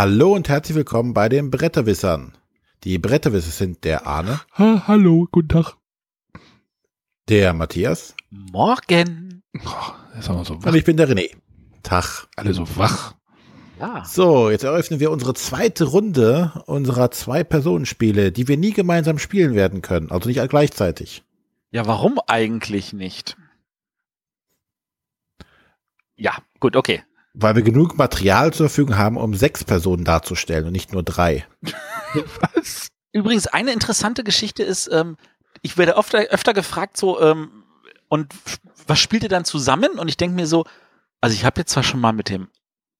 Hallo 0.00 0.32
und 0.34 0.48
herzlich 0.48 0.74
willkommen 0.74 1.12
bei 1.12 1.28
den 1.28 1.50
Bretterwissern. 1.50 2.32
Die 2.84 2.96
Bretterwisser 2.96 3.50
sind 3.50 3.84
der 3.84 4.06
Arne. 4.06 4.40
Ha, 4.56 4.84
hallo, 4.86 5.28
guten 5.30 5.48
Tag. 5.50 5.74
Der 7.28 7.52
Matthias. 7.52 8.14
Morgen. 8.30 9.42
Oh, 9.62 10.22
so 10.22 10.32
Und 10.32 10.74
ich 10.74 10.84
bin 10.84 10.96
der 10.96 11.06
René. 11.06 11.36
Tag. 11.82 12.28
Alle 12.34 12.54
so 12.54 12.64
wach. 12.78 13.14
Ja. 13.78 14.02
So, 14.06 14.48
jetzt 14.48 14.64
eröffnen 14.64 15.00
wir 15.00 15.10
unsere 15.10 15.34
zweite 15.34 15.84
Runde 15.84 16.62
unserer 16.64 17.10
Zwei-Personen-Spiele, 17.10 18.32
die 18.32 18.48
wir 18.48 18.56
nie 18.56 18.72
gemeinsam 18.72 19.18
spielen 19.18 19.54
werden 19.54 19.82
können. 19.82 20.10
Also 20.10 20.30
nicht 20.30 20.40
gleichzeitig. 20.48 21.24
Ja, 21.72 21.86
warum 21.86 22.18
eigentlich 22.26 22.94
nicht? 22.94 23.36
Ja, 26.16 26.38
gut, 26.58 26.74
okay. 26.74 27.02
Weil 27.40 27.56
wir 27.56 27.62
genug 27.62 27.96
Material 27.96 28.52
zur 28.52 28.68
Verfügung 28.68 28.98
haben, 28.98 29.16
um 29.16 29.34
sechs 29.34 29.64
Personen 29.64 30.04
darzustellen 30.04 30.66
und 30.66 30.72
nicht 30.72 30.92
nur 30.92 31.02
drei. 31.02 31.46
Was? 32.54 32.88
Übrigens, 33.12 33.46
eine 33.46 33.72
interessante 33.72 34.24
Geschichte 34.24 34.62
ist, 34.62 34.88
ähm, 34.92 35.16
ich 35.62 35.78
werde 35.78 35.96
öfter, 35.96 36.18
öfter 36.30 36.54
gefragt, 36.54 36.96
so, 36.96 37.20
ähm, 37.20 37.64
und 38.08 38.32
was 38.86 38.98
spielt 38.98 39.22
ihr 39.22 39.28
dann 39.28 39.44
zusammen? 39.44 39.98
Und 39.98 40.08
ich 40.08 40.16
denke 40.16 40.36
mir 40.36 40.46
so, 40.46 40.64
also 41.20 41.34
ich 41.34 41.44
habe 41.44 41.60
jetzt 41.60 41.72
zwar 41.72 41.82
schon 41.82 42.00
mal 42.00 42.12
mit 42.12 42.28
dem 42.28 42.48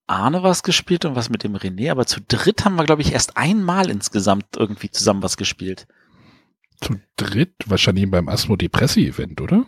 Arne 0.06 0.42
was 0.42 0.62
gespielt 0.62 1.04
und 1.04 1.14
was 1.14 1.30
mit 1.30 1.44
dem 1.44 1.54
René, 1.56 1.90
aber 1.90 2.06
zu 2.06 2.20
dritt 2.20 2.64
haben 2.64 2.76
wir, 2.76 2.84
glaube 2.84 3.02
ich, 3.02 3.12
erst 3.12 3.36
einmal 3.36 3.90
insgesamt 3.90 4.56
irgendwie 4.56 4.90
zusammen 4.90 5.22
was 5.22 5.36
gespielt. 5.36 5.86
Zu 6.80 7.00
dritt? 7.16 7.54
Wahrscheinlich 7.66 8.10
beim 8.10 8.28
Asmo 8.28 8.56
Depressi 8.56 9.06
Event, 9.06 9.40
oder? 9.40 9.66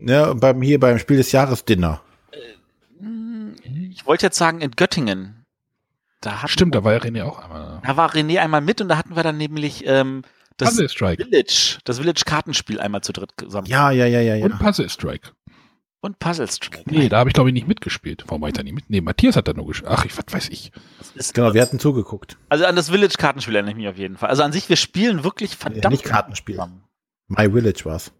Ja, 0.00 0.30
und 0.30 0.40
beim, 0.40 0.62
hier 0.62 0.80
beim 0.80 0.98
Spiel 0.98 1.18
des 1.18 1.30
Jahres 1.32 1.64
Dinner. 1.64 2.02
Ich 3.90 4.06
wollte 4.06 4.26
jetzt 4.26 4.38
sagen, 4.38 4.60
in 4.60 4.72
Göttingen. 4.72 5.44
Da 6.20 6.46
Stimmt, 6.46 6.74
da 6.74 6.84
war 6.84 6.92
ja 6.92 6.98
René 7.00 7.24
auch 7.24 7.40
einmal. 7.40 7.80
Da 7.84 7.96
war 7.96 8.12
René 8.14 8.38
einmal 8.38 8.60
mit 8.60 8.80
und 8.80 8.88
da 8.88 8.96
hatten 8.96 9.16
wir 9.16 9.22
dann 9.22 9.36
nämlich 9.36 9.84
ähm, 9.86 10.22
das. 10.56 10.76
Village, 10.76 11.78
das 11.84 11.98
Village-Kartenspiel 11.98 12.80
einmal 12.80 13.00
zu 13.00 13.12
dritt 13.12 13.32
zusammen. 13.36 13.66
Ja, 13.66 13.90
ja, 13.90 14.06
ja, 14.06 14.20
ja, 14.20 14.36
ja. 14.36 14.44
Und 14.44 14.58
Puzzle 14.58 14.88
Strike. 14.88 15.30
Und 16.00 16.18
Puzzle 16.18 16.48
Strike. 16.48 16.84
Nee, 16.86 17.08
da 17.08 17.18
habe 17.18 17.30
ich 17.30 17.34
glaube 17.34 17.50
ich 17.50 17.54
nicht 17.54 17.66
mitgespielt. 17.66 18.24
Warum 18.26 18.42
war 18.42 18.48
ich 18.48 18.54
da 18.54 18.62
nicht 18.62 18.74
mit? 18.74 18.88
Nee, 18.88 19.00
Matthias 19.00 19.36
hat 19.36 19.48
da 19.48 19.52
nur 19.52 19.66
gespielt. 19.66 19.92
Ach, 19.92 20.04
ich, 20.04 20.16
was 20.16 20.24
weiß 20.28 20.48
ich. 20.50 20.72
Genau, 21.32 21.54
wir 21.54 21.62
hatten 21.62 21.78
zugeguckt. 21.78 22.36
also 22.48 22.66
an 22.66 22.76
das 22.76 22.90
Village-Kartenspiel 22.90 23.54
erinnere 23.54 23.72
ich 23.72 23.76
mich 23.76 23.88
auf 23.88 23.98
jeden 23.98 24.16
Fall. 24.16 24.28
Also 24.28 24.42
an 24.42 24.52
sich, 24.52 24.68
wir 24.68 24.76
spielen 24.76 25.24
wirklich 25.24 25.56
verdammt. 25.56 25.84
Ja, 25.84 25.90
nicht 25.90 26.04
Kartenspiel. 26.04 26.54
zusammen. 26.54 26.84
My 27.28 27.50
Village 27.50 27.84
war's. 27.84 28.12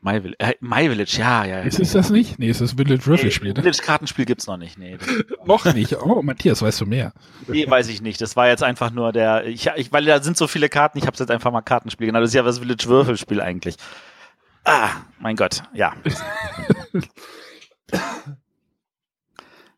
My, 0.00 0.22
Vill 0.22 0.34
äh, 0.38 0.54
My 0.60 0.88
Village, 0.88 1.16
ja, 1.18 1.44
ja. 1.44 1.60
Ist 1.62 1.80
es 1.80 1.92
das 1.92 2.10
nicht? 2.10 2.38
Nee, 2.38 2.50
es 2.50 2.60
ist 2.60 2.76
Village 2.76 3.04
Würfelspiel. 3.04 3.48
Nee, 3.48 3.54
Ne? 3.54 3.62
Village-Kartenspiel 3.62 4.26
gibt's 4.26 4.46
noch 4.46 4.56
nicht, 4.56 4.78
nee. 4.78 4.96
Das, 4.96 5.08
Noch 5.44 5.64
nicht. 5.74 5.96
Oh, 6.00 6.22
Matthias, 6.22 6.62
weißt 6.62 6.82
du 6.82 6.86
mehr? 6.86 7.12
nee, 7.48 7.68
weiß 7.68 7.88
ich 7.88 8.00
nicht. 8.00 8.20
Das 8.20 8.36
war 8.36 8.46
jetzt 8.46 8.62
einfach 8.62 8.92
nur 8.92 9.12
der, 9.12 9.46
ich, 9.46 9.66
ich 9.76 9.92
weil 9.92 10.04
da 10.04 10.22
sind 10.22 10.36
so 10.36 10.46
viele 10.46 10.68
Karten, 10.68 10.98
ich 10.98 11.06
habe 11.06 11.16
jetzt 11.18 11.30
einfach 11.30 11.50
mal 11.50 11.62
Kartenspiel 11.62 12.06
genannt. 12.06 12.22
Das 12.22 12.30
ist 12.30 12.34
ja 12.34 12.42
das 12.42 12.60
Village-Würfelspiel 12.60 13.40
eigentlich. 13.40 13.74
Ah, 14.64 14.90
mein 15.18 15.34
Gott, 15.34 15.62
ja. 15.74 15.94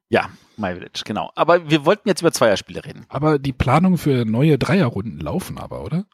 ja, 0.08 0.28
My 0.56 0.74
Village, 0.74 1.02
genau. 1.05 1.30
Aber 1.34 1.70
wir 1.70 1.86
wollten 1.86 2.08
jetzt 2.08 2.20
über 2.20 2.32
Zweierspiele 2.32 2.84
reden. 2.84 3.06
Aber 3.08 3.38
die 3.38 3.52
Planungen 3.52 3.98
für 3.98 4.24
neue 4.24 4.58
Dreierrunden 4.58 5.18
laufen 5.20 5.58
aber, 5.58 5.82
oder? 5.82 6.05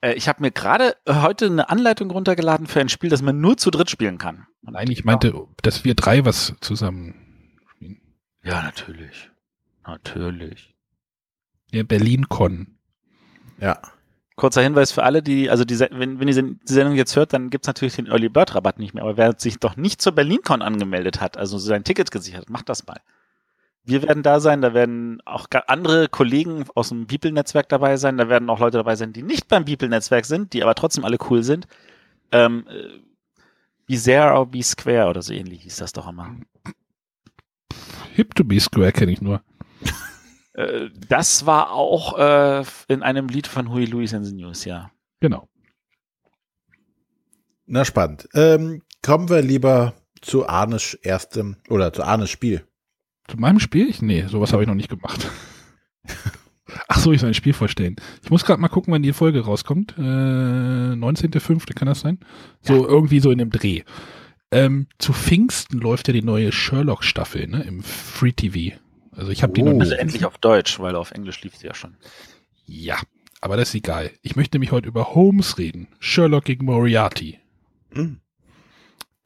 Äh, 0.00 0.14
ich 0.14 0.28
habe 0.28 0.42
mir 0.42 0.50
gerade 0.50 0.96
äh, 1.04 1.14
heute 1.14 1.46
eine 1.46 1.68
Anleitung 1.70 2.10
runtergeladen 2.10 2.66
für 2.66 2.80
ein 2.80 2.88
Spiel, 2.88 3.10
das 3.10 3.22
man 3.22 3.40
nur 3.40 3.56
zu 3.56 3.70
dritt 3.70 3.90
spielen 3.90 4.18
kann. 4.18 4.46
Und 4.64 4.76
eigentlich 4.76 5.04
meinte, 5.04 5.34
dass 5.62 5.84
wir 5.84 5.94
drei 5.94 6.24
was 6.24 6.54
zusammen 6.60 7.14
spielen. 7.74 8.00
Ja, 8.42 8.62
natürlich. 8.62 9.30
Natürlich. 9.86 10.74
Ja, 11.72 11.82
Berlin-Con. 11.82 12.78
Ja. 13.60 13.80
Kurzer 14.36 14.62
Hinweis 14.62 14.92
für 14.92 15.02
alle, 15.02 15.22
die, 15.22 15.50
also 15.50 15.64
die, 15.64 15.78
wenn, 15.80 16.20
wenn 16.20 16.28
ihr 16.28 16.42
die 16.42 16.72
Sendung 16.72 16.94
jetzt 16.94 17.16
hört, 17.16 17.32
dann 17.32 17.50
gibt's 17.50 17.66
natürlich 17.66 17.96
den 17.96 18.06
Early 18.06 18.28
Bird 18.28 18.54
Rabatt 18.54 18.78
nicht 18.78 18.94
mehr. 18.94 19.02
Aber 19.02 19.16
wer 19.16 19.34
sich 19.36 19.58
doch 19.58 19.76
nicht 19.76 20.00
zur 20.00 20.12
BerlinCon 20.12 20.62
angemeldet 20.62 21.20
hat, 21.20 21.36
also 21.36 21.58
sein 21.58 21.82
Ticket 21.82 22.12
gesichert, 22.12 22.42
hat, 22.42 22.50
macht 22.50 22.68
das 22.68 22.86
mal. 22.86 23.00
Wir 23.88 24.02
werden 24.02 24.22
da 24.22 24.38
sein, 24.38 24.60
da 24.60 24.74
werden 24.74 25.22
auch 25.24 25.46
andere 25.66 26.08
Kollegen 26.08 26.66
aus 26.74 26.90
dem 26.90 27.06
Beeple-Netzwerk 27.06 27.70
dabei 27.70 27.96
sein, 27.96 28.18
da 28.18 28.28
werden 28.28 28.50
auch 28.50 28.60
Leute 28.60 28.76
dabei 28.76 28.96
sein, 28.96 29.14
die 29.14 29.22
nicht 29.22 29.48
beim 29.48 29.64
Beeple-Netzwerk 29.64 30.26
sind, 30.26 30.52
die 30.52 30.62
aber 30.62 30.74
trotzdem 30.74 31.06
alle 31.06 31.16
cool 31.30 31.42
sind. 31.42 31.66
Ähm, 32.30 32.66
äh, 32.68 33.00
Be 33.86 33.96
There 33.96 34.34
or 34.34 34.44
Be 34.44 34.62
Square 34.62 35.08
oder 35.08 35.22
so 35.22 35.32
ähnlich 35.32 35.62
hieß 35.62 35.76
das 35.76 35.94
doch 35.94 36.06
immer. 36.06 36.36
Hip 38.14 38.34
to 38.34 38.44
be 38.44 38.60
Square 38.60 38.92
kenne 38.92 39.12
ich 39.12 39.22
nur. 39.22 39.40
Äh, 40.52 40.90
das 41.08 41.46
war 41.46 41.72
auch 41.72 42.18
äh, 42.18 42.64
in 42.88 43.02
einem 43.02 43.28
Lied 43.28 43.46
von 43.46 43.72
Huey 43.72 43.86
Lewis 43.86 44.12
in 44.12 44.24
the 44.24 44.34
News, 44.34 44.66
ja. 44.66 44.90
Genau. 45.20 45.48
Na, 47.64 47.86
spannend. 47.86 48.28
Ähm, 48.34 48.82
kommen 49.02 49.30
wir 49.30 49.40
lieber 49.40 49.94
zu 50.20 50.46
Arnes 50.46 50.92
erstem 50.94 51.56
oder 51.70 51.92
zu 51.92 52.02
Arnes 52.02 52.28
Spiel. 52.28 52.67
Zu 53.28 53.36
meinem 53.36 53.60
Spiel? 53.60 53.88
Ich, 53.88 54.02
nee, 54.02 54.24
sowas 54.26 54.52
habe 54.52 54.62
ich 54.62 54.68
noch 54.68 54.74
nicht 54.74 54.88
gemacht. 54.90 55.28
Ach 56.88 56.98
so, 56.98 57.12
ich 57.12 57.20
soll 57.20 57.28
ein 57.30 57.34
Spiel 57.34 57.52
vorstellen. 57.52 57.96
Ich 58.22 58.30
muss 58.30 58.44
gerade 58.44 58.60
mal 58.60 58.68
gucken, 58.68 58.92
wann 58.92 59.02
die 59.02 59.12
Folge 59.12 59.40
rauskommt. 59.44 59.94
Äh, 59.98 60.02
19.05. 60.02 61.74
kann 61.74 61.86
das 61.86 62.00
sein? 62.00 62.18
So 62.60 62.86
irgendwie 62.86 63.20
so 63.20 63.30
in 63.30 63.38
dem 63.38 63.50
Dreh. 63.50 63.82
Ähm, 64.50 64.86
zu 64.98 65.12
Pfingsten 65.12 65.78
läuft 65.78 66.08
ja 66.08 66.12
die 66.14 66.22
neue 66.22 66.52
Sherlock-Staffel 66.52 67.46
ne, 67.48 67.62
im 67.62 67.82
Free 67.82 68.32
TV. 68.32 68.76
Also 69.12 69.30
ich 69.30 69.42
habe 69.42 69.52
die 69.52 69.62
noch 69.62 69.72
Oh. 69.72 69.74
nicht. 69.74 69.82
Also 69.82 69.94
endlich 69.94 70.24
auf 70.24 70.38
Deutsch, 70.38 70.78
weil 70.80 70.94
auf 70.96 71.10
Englisch 71.10 71.42
lief 71.42 71.56
sie 71.56 71.66
ja 71.66 71.74
schon. 71.74 71.96
Ja, 72.66 72.98
aber 73.40 73.56
das 73.56 73.70
ist 73.70 73.74
egal. 73.74 74.10
Ich 74.22 74.36
möchte 74.36 74.56
nämlich 74.56 74.72
heute 74.72 74.88
über 74.88 75.14
Holmes 75.14 75.58
reden. 75.58 75.88
Sherlock 75.98 76.44
gegen 76.44 76.64
Moriarty. 76.66 77.38
Hm. 77.92 78.20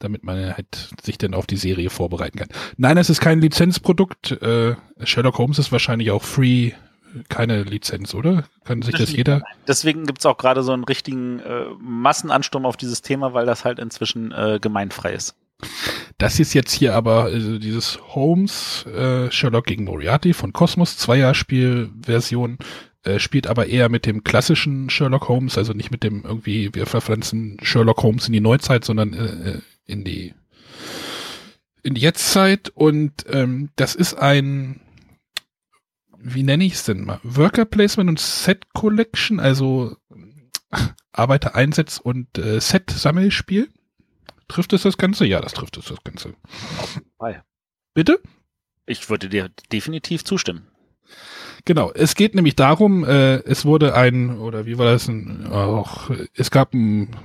Damit 0.03 0.23
man 0.23 0.55
halt 0.55 0.89
sich 1.01 1.17
dann 1.17 1.33
auf 1.33 1.47
die 1.47 1.57
Serie 1.57 1.89
vorbereiten 1.89 2.39
kann. 2.39 2.49
Nein, 2.77 2.97
es 2.97 3.09
ist 3.09 3.21
kein 3.21 3.41
Lizenzprodukt. 3.41 4.31
Äh, 4.31 4.75
Sherlock 5.03 5.37
Holmes 5.37 5.59
ist 5.59 5.71
wahrscheinlich 5.71 6.11
auch 6.11 6.23
free, 6.23 6.71
keine 7.29 7.63
Lizenz, 7.63 8.13
oder? 8.13 8.45
Kann 8.63 8.81
sich 8.81 8.95
das 8.95 9.11
jeder? 9.11 9.43
Deswegen 9.67 10.05
gibt's 10.05 10.25
auch 10.25 10.37
gerade 10.37 10.63
so 10.63 10.73
einen 10.73 10.83
richtigen 10.83 11.39
äh, 11.39 11.65
Massenansturm 11.79 12.65
auf 12.65 12.77
dieses 12.77 13.01
Thema, 13.01 13.33
weil 13.33 13.45
das 13.45 13.65
halt 13.65 13.79
inzwischen 13.79 14.31
äh, 14.31 14.59
gemeinfrei 14.61 15.13
ist. 15.13 15.35
Das 16.17 16.39
ist 16.39 16.53
jetzt 16.53 16.73
hier 16.73 16.93
aber 16.93 17.23
also 17.25 17.57
dieses 17.57 17.99
Holmes 18.13 18.85
äh, 18.87 19.31
Sherlock 19.31 19.65
gegen 19.65 19.85
Moriarty 19.85 20.33
von 20.33 20.51
Cosmos 20.51 20.97
Zweierspielversion 20.97 22.57
äh, 23.03 23.19
spielt 23.19 23.47
aber 23.47 23.67
eher 23.67 23.89
mit 23.89 24.05
dem 24.05 24.23
klassischen 24.23 24.89
Sherlock 24.89 25.27
Holmes, 25.27 25.57
also 25.57 25.73
nicht 25.73 25.91
mit 25.91 26.03
dem 26.03 26.23
irgendwie 26.23 26.73
wir 26.73 26.85
verpflanzen 26.85 27.57
Sherlock 27.61 28.01
Holmes 28.03 28.27
in 28.27 28.33
die 28.33 28.41
Neuzeit, 28.41 28.85
sondern 28.85 29.13
äh, 29.13 29.59
in 29.85 30.03
die 30.03 30.33
in 31.81 31.95
die 31.95 32.01
Jetztzeit 32.01 32.69
und 32.69 33.25
ähm, 33.29 33.69
das 33.75 33.95
ist 33.95 34.13
ein 34.13 34.79
wie 36.17 36.43
nenne 36.43 36.63
ich 36.63 36.73
es 36.73 36.85
denn 36.85 37.03
mal? 37.03 37.19
Worker 37.23 37.65
Placement 37.65 38.09
und 38.09 38.19
Set 38.19 38.73
Collection, 38.73 39.41
also 39.41 39.97
Arbeiter 41.11 41.55
Einsatz 41.55 41.97
und 41.97 42.37
äh, 42.37 42.61
Set 42.61 42.89
Sammelspiel. 42.89 43.69
Trifft 44.47 44.73
es 44.73 44.83
das 44.83 44.97
Ganze? 44.97 45.25
Ja, 45.25 45.41
das 45.41 45.53
trifft 45.53 45.77
es 45.77 45.85
das 45.85 46.03
Ganze. 46.03 46.35
Bitte? 47.93 48.21
Ich 48.85 49.09
würde 49.09 49.29
dir 49.29 49.49
definitiv 49.71 50.23
zustimmen. 50.23 50.67
Genau, 51.65 51.93
es 51.93 52.15
geht 52.15 52.35
nämlich 52.35 52.57
darum, 52.57 53.05
äh, 53.05 53.35
es 53.45 53.63
wurde 53.63 53.95
ein, 53.95 54.37
oder 54.37 54.65
wie 54.65 54.77
war 54.77 54.85
das, 54.85 55.07
ein, 55.07 55.47
auch, 55.47 56.09
es 56.35 56.51
gab 56.51 56.73
ein 56.73 57.15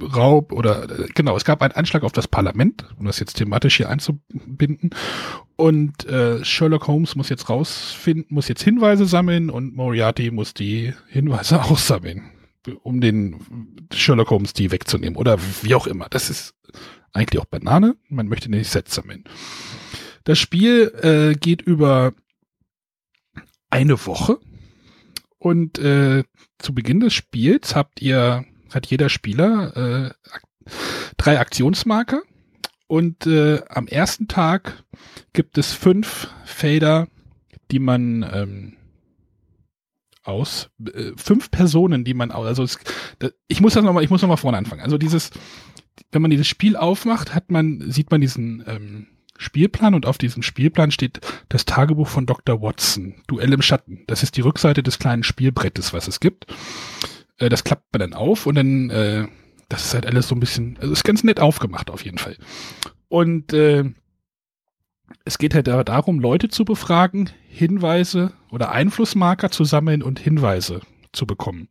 Raub 0.00 0.52
oder, 0.52 0.86
genau, 1.14 1.36
es 1.36 1.44
gab 1.44 1.60
einen 1.60 1.74
Anschlag 1.74 2.02
auf 2.02 2.12
das 2.12 2.26
Parlament, 2.26 2.86
um 2.98 3.04
das 3.04 3.18
jetzt 3.18 3.34
thematisch 3.34 3.76
hier 3.76 3.90
einzubinden. 3.90 4.90
Und 5.56 6.06
äh, 6.06 6.42
Sherlock 6.42 6.88
Holmes 6.88 7.14
muss 7.14 7.28
jetzt 7.28 7.50
rausfinden, 7.50 8.34
muss 8.34 8.48
jetzt 8.48 8.62
Hinweise 8.62 9.04
sammeln 9.04 9.50
und 9.50 9.76
Moriarty 9.76 10.30
muss 10.30 10.54
die 10.54 10.94
Hinweise 11.08 11.62
auch 11.62 11.76
sammeln, 11.76 12.30
um 12.82 13.02
den 13.02 13.36
Sherlock 13.92 14.30
Holmes 14.30 14.54
die 14.54 14.72
wegzunehmen 14.72 15.16
oder 15.16 15.38
wie 15.60 15.74
auch 15.74 15.86
immer. 15.86 16.06
Das 16.08 16.30
ist 16.30 16.54
eigentlich 17.12 17.38
auch 17.38 17.46
Banane, 17.46 17.96
man 18.08 18.28
möchte 18.28 18.50
nicht 18.50 18.70
Set 18.70 18.88
sammeln. 18.88 19.24
Das 20.24 20.38
Spiel 20.38 20.90
äh, 21.02 21.38
geht 21.38 21.60
über 21.60 22.14
eine 23.74 24.06
Woche 24.06 24.38
und 25.38 25.80
äh, 25.80 26.22
zu 26.60 26.74
Beginn 26.76 27.00
des 27.00 27.12
Spiels 27.12 27.74
habt 27.74 28.00
ihr, 28.00 28.44
hat 28.72 28.86
jeder 28.86 29.08
Spieler 29.08 29.76
äh, 29.76 30.70
drei 31.16 31.40
Aktionsmarker 31.40 32.22
und 32.86 33.26
äh, 33.26 33.62
am 33.68 33.88
ersten 33.88 34.28
Tag 34.28 34.84
gibt 35.32 35.58
es 35.58 35.72
fünf 35.72 36.28
Felder, 36.44 37.08
die 37.72 37.80
man 37.80 38.22
ähm, 38.32 38.76
aus 40.22 40.70
äh, 40.86 41.10
fünf 41.16 41.50
Personen, 41.50 42.04
die 42.04 42.14
man 42.14 42.30
also 42.30 42.62
es, 42.62 42.78
ich 43.48 43.60
muss 43.60 43.74
das 43.74 43.82
noch 43.82 43.92
mal, 43.92 44.04
ich 44.04 44.10
muss 44.10 44.22
noch 44.22 44.28
mal 44.28 44.36
vorne 44.36 44.56
anfangen. 44.56 44.82
Also 44.82 44.98
dieses, 44.98 45.30
wenn 46.12 46.22
man 46.22 46.30
dieses 46.30 46.46
Spiel 46.46 46.76
aufmacht, 46.76 47.34
hat 47.34 47.50
man 47.50 47.90
sieht 47.90 48.12
man 48.12 48.20
diesen 48.20 48.62
ähm, 48.68 49.06
Spielplan 49.36 49.94
und 49.94 50.06
auf 50.06 50.18
diesem 50.18 50.42
Spielplan 50.42 50.90
steht 50.90 51.20
das 51.48 51.64
Tagebuch 51.64 52.08
von 52.08 52.26
Dr. 52.26 52.62
Watson, 52.62 53.14
Duell 53.26 53.52
im 53.52 53.62
Schatten. 53.62 54.04
Das 54.06 54.22
ist 54.22 54.36
die 54.36 54.42
Rückseite 54.42 54.82
des 54.82 54.98
kleinen 54.98 55.24
Spielbrettes, 55.24 55.92
was 55.92 56.08
es 56.08 56.20
gibt. 56.20 56.46
Äh, 57.38 57.48
das 57.48 57.64
klappt 57.64 57.92
man 57.92 58.00
dann 58.00 58.14
auf 58.14 58.46
und 58.46 58.54
dann, 58.54 58.90
äh, 58.90 59.26
das 59.68 59.86
ist 59.86 59.94
halt 59.94 60.06
alles 60.06 60.28
so 60.28 60.34
ein 60.34 60.40
bisschen, 60.40 60.78
also 60.80 60.92
ist 60.92 61.04
ganz 61.04 61.24
nett 61.24 61.40
aufgemacht 61.40 61.90
auf 61.90 62.04
jeden 62.04 62.18
Fall. 62.18 62.36
Und 63.08 63.52
äh, 63.52 63.84
es 65.24 65.38
geht 65.38 65.54
halt 65.54 65.66
darum, 65.66 66.20
Leute 66.20 66.48
zu 66.48 66.64
befragen, 66.64 67.30
Hinweise 67.48 68.32
oder 68.50 68.72
Einflussmarker 68.72 69.50
zu 69.50 69.64
sammeln 69.64 70.02
und 70.02 70.18
Hinweise 70.18 70.80
zu 71.12 71.26
bekommen. 71.26 71.68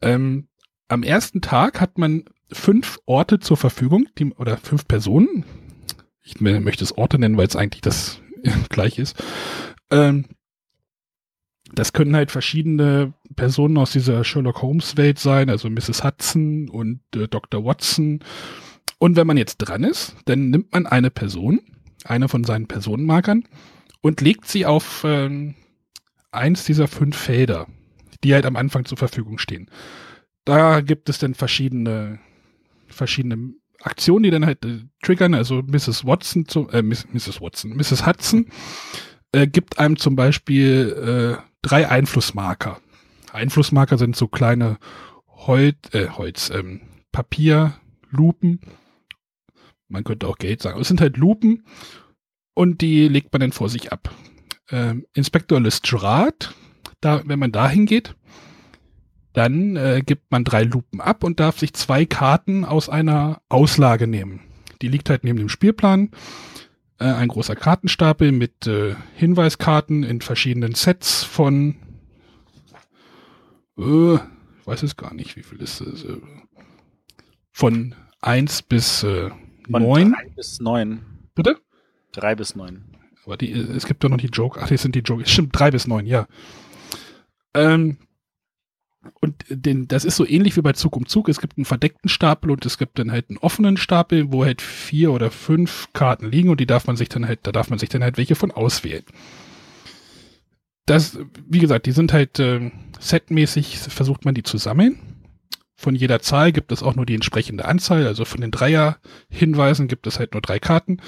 Ähm, 0.00 0.48
am 0.88 1.02
ersten 1.02 1.40
Tag 1.40 1.80
hat 1.80 1.98
man 1.98 2.24
fünf 2.50 2.98
Orte 3.06 3.38
zur 3.38 3.56
Verfügung, 3.56 4.06
die, 4.18 4.32
oder 4.34 4.56
fünf 4.58 4.86
Personen. 4.86 5.44
Ich 6.22 6.40
möchte 6.40 6.84
es 6.84 6.96
Orte 6.96 7.18
nennen, 7.18 7.36
weil 7.36 7.46
es 7.46 7.56
eigentlich 7.56 7.82
das 7.82 8.20
gleich 8.68 8.98
ist. 8.98 9.22
Ähm, 9.90 10.26
das 11.74 11.92
können 11.92 12.14
halt 12.14 12.30
verschiedene 12.30 13.14
Personen 13.34 13.78
aus 13.78 13.92
dieser 13.92 14.24
Sherlock 14.24 14.62
Holmes 14.62 14.96
Welt 14.96 15.18
sein, 15.18 15.48
also 15.48 15.70
Mrs. 15.70 16.04
Hudson 16.04 16.68
und 16.68 17.00
äh, 17.16 17.28
Dr. 17.28 17.64
Watson. 17.64 18.20
Und 18.98 19.16
wenn 19.16 19.26
man 19.26 19.36
jetzt 19.36 19.56
dran 19.56 19.84
ist, 19.84 20.14
dann 20.26 20.50
nimmt 20.50 20.72
man 20.72 20.86
eine 20.86 21.10
Person, 21.10 21.60
eine 22.04 22.28
von 22.28 22.44
seinen 22.44 22.68
Personenmarkern 22.68 23.44
und 24.00 24.20
legt 24.20 24.46
sie 24.46 24.66
auf 24.66 25.02
ähm, 25.04 25.54
eins 26.30 26.64
dieser 26.64 26.88
fünf 26.88 27.16
Felder, 27.16 27.66
die 28.22 28.34
halt 28.34 28.46
am 28.46 28.56
Anfang 28.56 28.84
zur 28.84 28.98
Verfügung 28.98 29.38
stehen. 29.38 29.70
Da 30.44 30.80
gibt 30.80 31.08
es 31.08 31.18
dann 31.18 31.34
verschiedene, 31.34 32.18
verschiedene 32.88 33.54
Aktionen, 33.82 34.22
die 34.22 34.30
dann 34.30 34.46
halt 34.46 34.64
äh, 34.64 34.80
triggern. 35.02 35.34
Also 35.34 35.62
Mrs. 35.62 36.04
Watson, 36.06 36.46
zu, 36.46 36.68
äh, 36.70 36.82
Mrs. 36.82 37.40
Watson, 37.40 37.76
Mrs. 37.76 38.06
Hudson 38.06 38.46
äh, 39.32 39.46
gibt 39.46 39.78
einem 39.78 39.96
zum 39.96 40.16
Beispiel 40.16 41.38
äh, 41.38 41.42
drei 41.62 41.88
Einflussmarker. 41.88 42.80
Einflussmarker 43.32 43.98
sind 43.98 44.16
so 44.16 44.28
kleine 44.28 44.78
Holz, 45.26 45.76
äh, 45.92 46.08
Holz, 46.08 46.50
ähm, 46.50 46.82
Papierlupen. 47.10 48.60
Man 49.88 50.04
könnte 50.04 50.28
auch 50.28 50.38
Geld 50.38 50.62
sagen. 50.62 50.80
Es 50.80 50.88
sind 50.88 51.00
halt 51.00 51.16
Lupen 51.16 51.64
und 52.54 52.80
die 52.80 53.08
legt 53.08 53.32
man 53.32 53.40
dann 53.40 53.52
vor 53.52 53.68
sich 53.68 53.92
ab. 53.92 54.14
Ähm, 54.70 55.06
Inspektor 55.14 55.60
Lestrade, 55.60 56.48
da, 57.00 57.22
wenn 57.26 57.38
man 57.38 57.52
da 57.52 57.68
hingeht, 57.68 58.14
dann 59.32 59.76
äh, 59.76 60.02
gibt 60.04 60.30
man 60.30 60.44
drei 60.44 60.64
Lupen 60.64 61.00
ab 61.00 61.24
und 61.24 61.40
darf 61.40 61.58
sich 61.58 61.72
zwei 61.72 62.04
Karten 62.04 62.64
aus 62.64 62.88
einer 62.88 63.40
Auslage 63.48 64.06
nehmen. 64.06 64.40
Die 64.82 64.88
liegt 64.88 65.10
halt 65.10 65.24
neben 65.24 65.38
dem 65.38 65.48
Spielplan. 65.48 66.10
Äh, 66.98 67.04
ein 67.04 67.28
großer 67.28 67.56
Kartenstapel 67.56 68.32
mit 68.32 68.66
äh, 68.66 68.94
Hinweiskarten 69.14 70.02
in 70.02 70.20
verschiedenen 70.20 70.74
Sets 70.74 71.24
von 71.24 71.76
äh, 73.78 74.14
ich 74.14 74.66
weiß 74.66 74.82
es 74.84 74.96
gar 74.96 75.12
nicht, 75.14 75.36
wie 75.36 75.42
viel 75.42 75.60
ist 75.60 75.80
es. 75.80 76.04
Äh, 76.04 76.18
von 77.50 77.94
1 78.20 78.62
bis 78.62 79.02
äh, 79.02 79.30
9. 79.68 80.12
3 80.12 80.28
bis 80.36 80.60
9. 80.60 81.00
Bitte? 81.34 81.58
3 82.12 82.34
bis 82.36 82.54
9. 82.54 82.84
Aber 83.24 83.36
die, 83.36 83.52
es 83.52 83.86
gibt 83.86 84.04
doch 84.04 84.08
noch 84.08 84.18
die 84.18 84.28
Joke. 84.28 84.60
Ach, 84.62 84.68
das 84.68 84.82
sind 84.82 84.94
die 84.94 85.00
Joke. 85.00 85.26
Stimmt, 85.28 85.58
3 85.58 85.72
bis 85.72 85.86
9, 85.86 86.06
ja. 86.06 86.26
Ähm, 87.54 87.98
und 89.20 89.44
den, 89.48 89.88
das 89.88 90.04
ist 90.04 90.16
so 90.16 90.26
ähnlich 90.26 90.56
wie 90.56 90.62
bei 90.62 90.72
Zug 90.72 90.96
um 90.96 91.06
Zug. 91.06 91.28
Es 91.28 91.40
gibt 91.40 91.56
einen 91.56 91.64
verdeckten 91.64 92.08
Stapel 92.08 92.50
und 92.50 92.64
es 92.66 92.78
gibt 92.78 92.98
dann 92.98 93.10
halt 93.10 93.30
einen 93.30 93.38
offenen 93.38 93.76
Stapel, 93.76 94.32
wo 94.32 94.44
halt 94.44 94.62
vier 94.62 95.12
oder 95.12 95.30
fünf 95.30 95.88
Karten 95.92 96.30
liegen 96.30 96.50
und 96.50 96.60
die 96.60 96.66
darf 96.66 96.86
man 96.86 96.96
sich 96.96 97.08
dann 97.08 97.26
halt, 97.26 97.40
da 97.42 97.52
darf 97.52 97.70
man 97.70 97.78
sich 97.78 97.88
dann 97.88 98.02
halt 98.02 98.16
welche 98.16 98.34
von 98.34 98.50
auswählen. 98.50 99.04
Das, 100.86 101.18
wie 101.48 101.60
gesagt, 101.60 101.86
die 101.86 101.92
sind 101.92 102.12
halt 102.12 102.38
äh, 102.38 102.70
setmäßig, 102.98 103.78
versucht 103.78 104.24
man 104.24 104.34
die 104.34 104.42
zu 104.42 104.58
sammeln. 104.58 104.98
Von 105.74 105.94
jeder 105.94 106.20
Zahl 106.20 106.52
gibt 106.52 106.70
es 106.70 106.82
auch 106.82 106.94
nur 106.94 107.06
die 107.06 107.14
entsprechende 107.14 107.64
Anzahl. 107.64 108.06
Also 108.06 108.24
von 108.24 108.40
den 108.40 108.50
Dreier-Hinweisen 108.50 109.88
gibt 109.88 110.06
es 110.06 110.18
halt 110.18 110.32
nur 110.32 110.42
drei 110.42 110.58
Karten. 110.58 110.98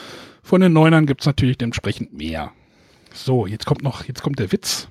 Von 0.43 0.61
den 0.61 0.73
Neunern 0.73 1.07
gibt 1.07 1.21
es 1.23 1.27
natürlich 1.27 1.59
dementsprechend 1.59 2.13
mehr. 2.13 2.53
So, 3.13 3.47
jetzt 3.47 3.67
kommt 3.67 3.83
noch, 3.83 4.05
jetzt 4.05 4.23
kommt 4.23 4.39
der 4.41 4.51
Witz 4.51 4.89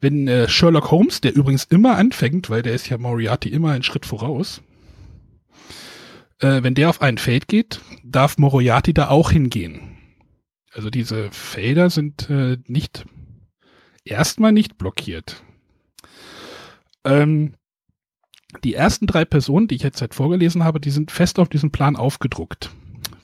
wenn 0.00 0.28
äh, 0.28 0.48
Sherlock 0.48 0.90
Holmes, 0.90 1.20
der 1.20 1.34
übrigens 1.34 1.64
immer 1.64 1.96
anfängt, 1.96 2.50
weil 2.50 2.62
der 2.62 2.74
ist 2.74 2.88
ja 2.88 2.98
Moriarty 2.98 3.48
immer 3.48 3.72
einen 3.72 3.82
Schritt 3.82 4.06
voraus, 4.06 4.62
äh, 6.40 6.62
wenn 6.62 6.74
der 6.74 6.90
auf 6.90 7.02
ein 7.02 7.18
Feld 7.18 7.48
geht, 7.48 7.80
darf 8.04 8.38
Moriarty 8.38 8.94
da 8.94 9.08
auch 9.08 9.30
hingehen. 9.30 9.96
Also 10.72 10.90
diese 10.90 11.30
Felder 11.30 11.90
sind 11.90 12.30
äh, 12.30 12.58
nicht 12.66 13.04
erstmal 14.04 14.52
nicht 14.52 14.78
blockiert. 14.78 15.42
Ähm, 17.04 17.54
die 18.64 18.74
ersten 18.74 19.06
drei 19.06 19.24
Personen, 19.24 19.68
die 19.68 19.74
ich 19.74 19.82
jetzt 19.82 20.00
halt 20.00 20.14
vorgelesen 20.14 20.64
habe, 20.64 20.80
die 20.80 20.90
sind 20.90 21.10
fest 21.10 21.38
auf 21.38 21.48
diesem 21.48 21.70
Plan 21.70 21.96
aufgedruckt. 21.96 22.70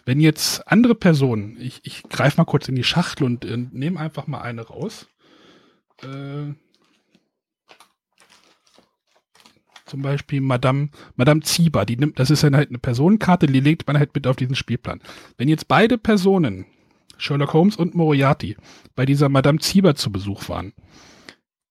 Wenn 0.05 0.21
jetzt 0.21 0.69
andere 0.69 0.95
Personen, 0.95 1.57
ich, 1.59 1.81
ich 1.83 2.03
greife 2.03 2.37
mal 2.37 2.45
kurz 2.45 2.69
in 2.69 2.75
die 2.75 2.85
Schachtel 2.85 3.25
und 3.25 3.45
äh, 3.45 3.57
nehme 3.57 3.99
einfach 3.99 4.27
mal 4.27 4.43
eine 4.43 4.63
raus. 4.63 5.07
Äh, 6.03 6.55
zum 9.87 10.03
Beispiel 10.03 10.41
Madame, 10.41 10.89
Madame 11.15 11.43
Zieber, 11.43 11.85
die 11.85 11.97
nimmt, 11.97 12.19
das 12.19 12.31
ist 12.31 12.43
dann 12.43 12.57
halt 12.57 12.71
eine 12.71 12.79
Personenkarte, 12.79 13.47
die 13.47 13.61
legt 13.61 13.87
man 13.87 13.99
halt 13.99 14.15
mit 14.15 14.27
auf 14.27 14.37
diesen 14.37 14.57
Spielplan. 14.57 15.01
Wenn 15.37 15.49
jetzt 15.49 15.69
beide 15.69 15.99
Personen, 15.99 16.67
Sherlock 17.17 17.53
Holmes 17.53 17.77
und 17.77 17.95
Moriarty, 17.95 18.57
bei 18.97 19.07
dieser 19.07 19.29
Madame 19.29 19.61
Zieber 19.61 19.95
zu 19.95 20.11
Besuch 20.11 20.49
waren, 20.49 20.73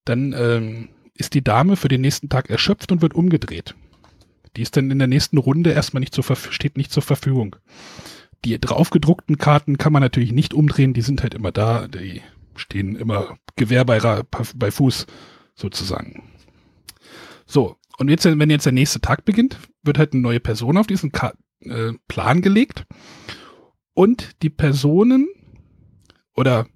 dann 0.05 0.33
ähm, 0.37 0.89
ist 1.15 1.33
die 1.33 1.43
Dame 1.43 1.75
für 1.75 1.87
den 1.87 2.01
nächsten 2.01 2.29
Tag 2.29 2.49
erschöpft 2.49 2.91
und 2.91 3.01
wird 3.01 3.13
umgedreht. 3.13 3.75
Die 4.55 4.61
ist 4.61 4.77
dann 4.77 4.91
in 4.91 4.99
der 4.99 5.07
nächsten 5.07 5.37
Runde 5.37 5.71
erstmal 5.71 6.01
nicht 6.01 6.13
zur, 6.13 6.23
steht 6.35 6.77
nicht 6.77 6.91
zur 6.91 7.03
Verfügung. 7.03 7.55
Die 8.45 8.59
draufgedruckten 8.59 9.37
Karten 9.37 9.77
kann 9.77 9.93
man 9.93 10.01
natürlich 10.01 10.31
nicht 10.31 10.53
umdrehen, 10.53 10.93
die 10.93 11.01
sind 11.01 11.23
halt 11.23 11.33
immer 11.33 11.51
da, 11.51 11.87
die 11.87 12.21
stehen 12.55 12.95
immer 12.95 13.37
Gewehr 13.55 13.85
bei, 13.85 13.99
bei 14.55 14.71
Fuß 14.71 15.05
sozusagen. 15.55 16.29
So, 17.45 17.77
und 17.97 18.09
jetzt, 18.09 18.25
wenn 18.25 18.49
jetzt 18.49 18.65
der 18.65 18.73
nächste 18.73 19.01
Tag 19.01 19.25
beginnt, 19.25 19.59
wird 19.83 19.97
halt 19.97 20.13
eine 20.13 20.21
neue 20.21 20.39
Person 20.39 20.77
auf 20.77 20.87
diesen 20.87 21.11
Ka 21.11 21.33
äh, 21.61 21.93
Plan 22.07 22.41
gelegt. 22.41 22.85
Und 23.93 24.41
die 24.41 24.49
Personen 24.49 25.27
oder 26.35 26.67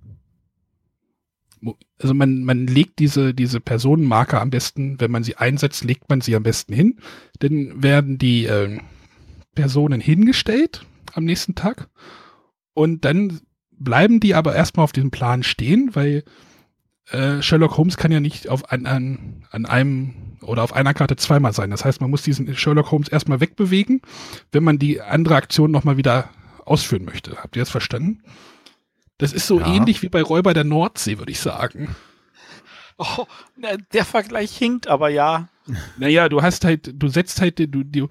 also 2.00 2.14
man, 2.14 2.44
man 2.44 2.68
legt 2.68 3.00
diese, 3.00 3.34
diese 3.34 3.60
Personenmarker 3.60 4.40
am 4.42 4.52
besten, 4.52 5.00
wenn 5.00 5.12
man 5.12 5.24
sie 5.24 5.38
einsetzt, 5.38 5.84
legt 5.84 6.10
man 6.10 6.22
sie 6.22 6.36
am 6.36 6.44
besten 6.44 6.74
hin. 6.74 7.00
Dann 7.40 7.82
werden 7.82 8.18
die 8.18 8.46
äh, 8.46 8.80
Personen 9.56 10.00
hingestellt 10.00 10.86
am 11.14 11.26
nächsten 11.26 11.56
Tag. 11.56 11.90
Und 12.74 13.06
dann 13.06 13.42
bleiben 13.72 14.20
die 14.20 14.36
aber 14.36 14.56
erstmal 14.56 14.84
auf 14.84 14.92
diesem 14.92 15.12
Plan 15.12 15.42
stehen, 15.42 15.92
weil 15.94 16.24
äh, 17.12 17.42
Sherlock 17.42 17.78
Holmes 17.78 17.98
kann 17.98 18.12
ja 18.12 18.20
nicht 18.20 18.50
auf 18.50 18.72
an, 18.72 18.86
an, 18.86 19.46
an 19.52 19.66
einem 19.66 20.38
oder 20.42 20.64
auf 20.64 20.74
einer 20.74 20.94
Karte 20.94 21.16
zweimal 21.16 21.54
sein. 21.54 21.72
Das 21.72 21.86
heißt, 21.86 22.02
man 22.02 22.10
muss 22.10 22.24
diesen 22.24 22.56
Sherlock 22.56 22.92
Holmes 22.92 23.08
erstmal 23.08 23.40
wegbewegen, 23.40 24.02
wenn 24.52 24.64
man 24.64 24.78
die 24.78 25.02
andere 25.02 25.36
Aktion 25.36 25.72
nochmal 25.72 25.98
wieder 25.98 26.30
ausführen 26.66 27.06
möchte. 27.06 27.38
Habt 27.38 27.56
ihr 27.56 27.62
das 27.62 27.70
verstanden? 27.70 28.24
Das 29.18 29.34
ist 29.34 29.48
so 29.48 29.60
ja. 29.60 29.74
ähnlich 29.74 30.02
wie 30.02 30.10
bei 30.10 30.22
Räuber 30.22 30.54
der 30.54 30.64
Nordsee, 30.64 31.18
würde 31.18 31.32
ich 31.32 31.40
sagen. 31.40 31.96
Oh, 33.00 33.28
der 33.94 34.06
Vergleich 34.06 34.58
hinkt, 34.58 34.88
aber 34.88 35.10
ja. 35.10 35.50
Naja, 36.00 36.30
du 36.30 36.42
hast 36.42 36.66
halt, 36.66 36.92
du 36.96 37.10
setzt 37.10 37.40
halt, 37.42 37.60
du, 37.60 37.84
du, 37.84 38.08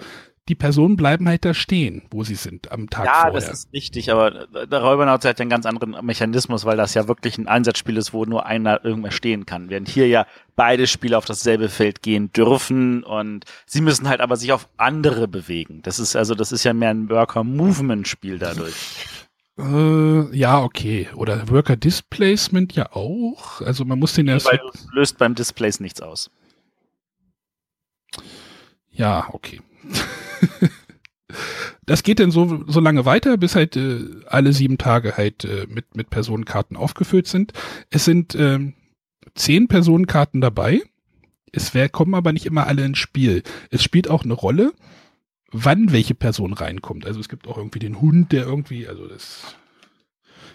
die 0.49 0.55
Personen 0.55 0.97
bleiben 0.97 1.29
halt 1.29 1.45
da 1.45 1.55
stehen, 1.55 2.03
wo 2.11 2.23
sie 2.23 2.37
sind 2.37 2.71
am 2.71 2.89
Tag 2.89 3.07
ja, 3.07 3.13
vorher. 3.23 3.41
Ja, 3.41 3.49
das 3.49 3.59
ist 3.59 3.73
richtig, 3.73 4.13
aber 4.13 4.47
der 4.47 4.81
Räubernaut 4.81 5.25
hat 5.25 5.41
einen 5.41 5.51
ganz 5.51 5.67
anderen 5.67 5.97
Mechanismus, 6.05 6.65
weil 6.65 6.77
das 6.77 6.95
ja 6.95 7.09
wirklich 7.09 7.37
ein 7.37 7.49
Einsatzspiel 7.49 7.97
ist, 7.97 8.13
wo 8.13 8.25
nur 8.25 8.47
einer 8.47 8.85
irgendwer 8.85 9.11
stehen 9.11 9.45
kann. 9.45 9.71
Während 9.71 9.89
hier 9.89 10.07
ja 10.07 10.27
beide 10.55 10.87
Spieler 10.87 11.19
auf 11.19 11.25
dasselbe 11.25 11.69
Feld 11.69 12.03
gehen 12.03 12.33
dürfen 12.33 13.03
und 13.03 13.45
sie 13.67 13.81
müssen 13.81 14.09
halt 14.09 14.21
aber 14.21 14.37
sich 14.37 14.53
auf 14.53 14.69
andere 14.77 15.27
bewegen. 15.27 15.83
Das 15.83 15.99
ist 15.99 16.15
also, 16.15 16.35
das 16.35 16.53
ist 16.53 16.65
ja 16.65 16.73
mehr 16.73 16.91
ein 16.91 17.11
Worker-Movement-Spiel 17.11 18.39
dadurch. 18.39 18.75
Äh, 19.59 20.37
ja, 20.37 20.63
okay. 20.63 21.09
Oder 21.15 21.49
Worker 21.49 21.77
Displacement 21.77 22.75
ja 22.75 22.93
auch. 22.93 23.61
Also 23.63 23.85
man 23.85 23.99
muss 23.99 24.15
den 24.15 24.29
erst. 24.29 24.47
Weil 24.47 24.59
du 24.59 24.71
löst 24.93 25.19
beim 25.19 25.35
Displace 25.35 25.81
nichts 25.81 26.01
aus. 26.01 26.31
Ja, 28.93 29.29
okay. 29.33 29.61
das 31.87 32.03
geht 32.03 32.21
dann 32.21 32.31
so, 32.31 32.65
so 32.67 32.81
lange 32.81 33.05
weiter, 33.05 33.37
bis 33.37 33.55
halt 33.55 33.77
äh, 33.77 34.01
alle 34.27 34.53
sieben 34.53 34.79
Tage 34.79 35.17
halt 35.17 35.45
äh, 35.45 35.67
mit, 35.69 35.97
mit 35.97 36.11
Personenkarten 36.11 36.77
aufgefüllt 36.77 37.27
sind. 37.27 37.53
Es 37.91 38.05
sind 38.05 38.35
ähm, 38.35 38.75
zehn 39.35 39.69
Personenkarten 39.69 40.41
dabei. 40.41 40.83
Es 41.53 41.75
wär, 41.75 41.89
kommen 41.89 42.15
aber 42.15 42.33
nicht 42.33 42.47
immer 42.47 42.67
alle 42.67 42.85
ins 42.85 42.99
Spiel. 42.99 43.43
Es 43.71 43.83
spielt 43.83 44.11
auch 44.11 44.25
eine 44.25 44.35
Rolle, 44.35 44.73
wann 45.53 45.93
welche 45.93 46.15
Person 46.15 46.53
reinkommt. 46.53 47.07
Also 47.07 47.21
es 47.21 47.29
gibt 47.29 47.47
auch 47.47 47.57
irgendwie 47.57 47.79
den 47.79 48.01
Hund, 48.01 48.33
der 48.33 48.45
irgendwie, 48.45 48.89
also 48.89 49.07
das, 49.07 49.57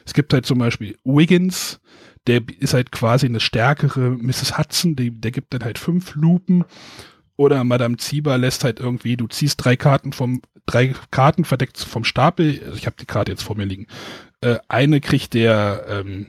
es 0.06 0.14
gibt 0.14 0.34
halt 0.34 0.46
zum 0.46 0.60
Beispiel 0.60 0.98
Wiggins, 1.04 1.80
der 2.28 2.42
ist 2.60 2.74
halt 2.74 2.92
quasi 2.92 3.26
eine 3.26 3.40
stärkere 3.40 4.12
Mrs. 4.12 4.58
Hudson, 4.58 4.96
die, 4.96 5.12
der 5.12 5.32
gibt 5.32 5.54
dann 5.54 5.64
halt 5.64 5.80
fünf 5.80 6.16
Lupen. 6.16 6.66
Oder 7.38 7.64
Madame 7.64 7.98
Zieber 7.98 8.38
lässt 8.38 8.64
halt 8.64 8.80
irgendwie, 8.80 9.18
du 9.18 9.28
ziehst 9.28 9.64
drei 9.64 9.76
Karten 9.76 10.14
vom, 10.14 10.42
drei 10.66 10.94
Karten 11.12 11.46
verdeckt 11.46 11.78
vom 11.80 12.04
Stapel, 12.04 12.62
also 12.64 12.78
ich 12.78 12.86
habe 12.86 12.98
die 13.00 13.06
Karte 13.06 13.32
jetzt 13.32 13.44
vor 13.44 13.56
mir 13.58 13.66
liegen. 13.66 13.88
Äh, 14.42 14.58
eine 14.68 15.02
kriegt 15.02 15.34
der, 15.34 15.86
ähm, 15.90 16.28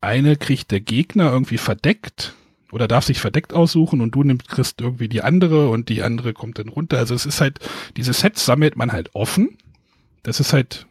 eine 0.00 0.36
kriegt 0.36 0.70
der 0.70 0.80
Gegner 0.80 1.30
irgendwie 1.30 1.58
verdeckt 1.58 2.34
oder 2.72 2.88
darf 2.88 3.04
sich 3.04 3.20
verdeckt 3.20 3.52
aussuchen 3.52 4.00
und 4.00 4.14
du 4.14 4.22
nimmst, 4.22 4.48
kriegst 4.48 4.80
irgendwie 4.80 5.08
die 5.08 5.22
andere 5.22 5.68
und 5.68 5.88
die 5.88 6.02
andere 6.02 6.32
kommt 6.32 6.58
dann 6.58 6.68
runter. 6.68 6.98
Also 6.98 7.14
es 7.14 7.24
ist 7.24 7.40
halt, 7.40 7.60
diese 7.96 8.12
Sets 8.12 8.44
sammelt 8.44 8.76
man 8.76 8.92
halt 8.92 9.14
offen. 9.14 9.56
Das 10.22 10.40
ist 10.40 10.52
halt 10.52 10.86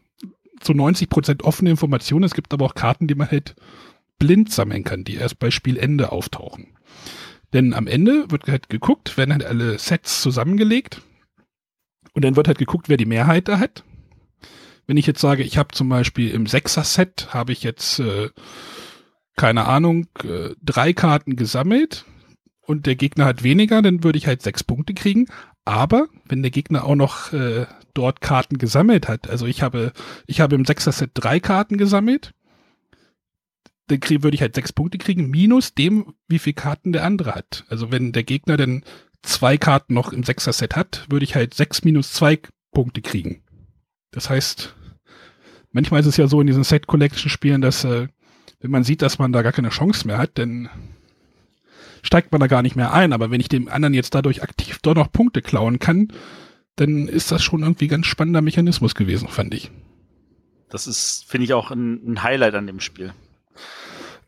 zu 0.62 0.74
90 0.74 1.10
Prozent 1.10 1.44
offene 1.44 1.70
Informationen. 1.70 2.24
Es 2.24 2.34
gibt 2.34 2.54
aber 2.54 2.66
auch 2.66 2.76
Karten, 2.76 3.08
die 3.08 3.16
man 3.16 3.30
halt 3.30 3.56
blind 4.18 4.52
sammeln 4.52 4.84
kann, 4.84 5.04
die 5.04 5.16
erst 5.16 5.40
bei 5.40 5.52
Spielende 5.52 6.12
auftauchen. 6.12 6.68
Denn 7.54 7.74
am 7.74 7.88
Ende 7.88 8.30
wird 8.30 8.48
halt 8.48 8.70
geguckt, 8.70 9.18
werden 9.18 9.32
halt 9.32 9.46
alle 9.46 9.78
Sets 9.78 10.22
zusammengelegt 10.22 11.02
und 12.14 12.26
dann 12.26 12.36
wird 12.36 12.48
halt 12.48 12.58
geguckt, 12.58 12.90
wer 12.90 12.98
die 12.98 13.06
Mehrheit 13.06 13.48
da 13.48 13.60
hat. 13.60 13.84
Wenn 14.86 14.98
ich 14.98 15.08
jetzt 15.08 15.22
sage, 15.22 15.44
ich 15.44 15.58
habe 15.58 15.74
zum 15.74 15.88
Beispiel 15.88 16.32
im 16.32 16.48
Sechser-Set 16.48 17.34
habe 17.34 17.54
ich 17.54 17.64
jetzt 17.64 18.00
äh, 18.00 18.30
keine 19.36 19.66
Ahnung, 19.66 20.08
äh, 20.24 20.50
drei 20.62 20.94
Karten 20.94 21.36
gesammelt 21.36 22.06
und 22.66 22.86
der 22.86 22.96
Gegner 22.96 23.26
hat 23.26 23.44
weniger, 23.44 23.82
dann 23.82 24.04
würde 24.04 24.18
ich 24.18 24.28
halt 24.28 24.42
sechs 24.42 24.64
Punkte 24.64 24.94
kriegen. 24.94 25.28
Aber 25.66 26.08
wenn 26.28 26.42
der 26.42 26.52
Gegner 26.52 26.84
auch 26.84 26.96
noch 26.96 27.34
äh, 27.34 27.66
dort 27.94 28.22
Karten 28.22 28.58
gesammelt 28.58 29.08
hat, 29.08 29.30
also 29.30 29.46
ich 29.46 29.62
habe, 29.62 29.94
ich 30.28 30.42
habe 30.42 30.56
im 30.56 30.66
Sechser-Set 30.66 31.12
drei 31.14 31.40
Karten 31.40 31.78
gesammelt, 31.78 32.34
dann 33.88 34.00
würde 34.24 34.36
ich 34.36 34.42
halt 34.42 34.56
sechs 34.56 34.74
Punkte 34.74 34.98
kriegen, 34.98 35.30
minus 35.30 35.74
dem, 35.74 36.14
wie 36.28 36.40
viel 36.40 36.54
Karten 36.54 36.94
der 36.94 37.04
andere 37.04 37.36
hat. 37.36 37.66
Also 37.68 37.92
wenn 37.92 38.12
der 38.12 38.24
Gegner 38.24 38.58
dann 38.58 38.84
zwei 39.22 39.58
Karten 39.58 39.94
noch 39.94 40.14
im 40.14 40.24
Sechser-Set 40.24 40.76
hat, 40.76 41.06
würde 41.10 41.24
ich 41.24 41.36
halt 41.36 41.54
sechs 41.54 41.84
minus 41.84 42.14
zwei 42.14 42.40
Punkte 42.72 43.02
kriegen. 43.02 43.44
Das 44.12 44.30
heißt, 44.30 44.76
manchmal 45.72 46.02
ist 46.02 46.08
es 46.08 46.18
ja 46.18 46.28
so 46.28 46.40
in 46.40 46.48
diesen 46.48 46.64
Set-Collection-Spielen, 46.64 47.62
dass 47.62 47.84
äh, 47.84 48.08
wenn 48.60 48.72
man 48.72 48.84
sieht, 48.84 49.02
dass 49.02 49.20
man 49.20 49.34
da 49.34 49.42
gar 49.42 49.52
keine 49.52 49.70
Chance 49.70 50.08
mehr 50.08 50.18
hat, 50.18 50.38
dann 50.38 50.70
steigt 52.02 52.32
man 52.32 52.42
da 52.42 52.48
gar 52.48 52.62
nicht 52.62 52.76
mehr 52.76 52.94
ein. 52.94 53.12
Aber 53.14 53.32
wenn 53.32 53.42
ich 53.42 53.50
dem 53.50 53.68
anderen 53.68 53.94
jetzt 53.94 54.16
dadurch 54.16 54.44
aktiv 54.44 54.80
doch 54.82 54.96
noch 54.96 55.12
Punkte 55.12 55.42
klauen 55.42 55.80
kann, 55.80 56.10
dann 56.76 57.08
ist 57.08 57.32
das 57.32 57.44
schon 57.44 57.62
irgendwie 57.62 57.88
ganz 57.88 58.08
spannender 58.08 58.42
Mechanismus 58.42 58.96
gewesen, 58.96 59.28
fand 59.28 59.54
ich. 59.54 59.72
Das 60.70 60.88
ist, 60.88 61.26
finde 61.28 61.46
ich, 61.46 61.54
auch 61.54 61.72
ein, 61.72 62.02
ein 62.06 62.24
Highlight 62.24 62.56
an 62.56 62.68
dem 62.68 62.80
Spiel. 62.80 63.14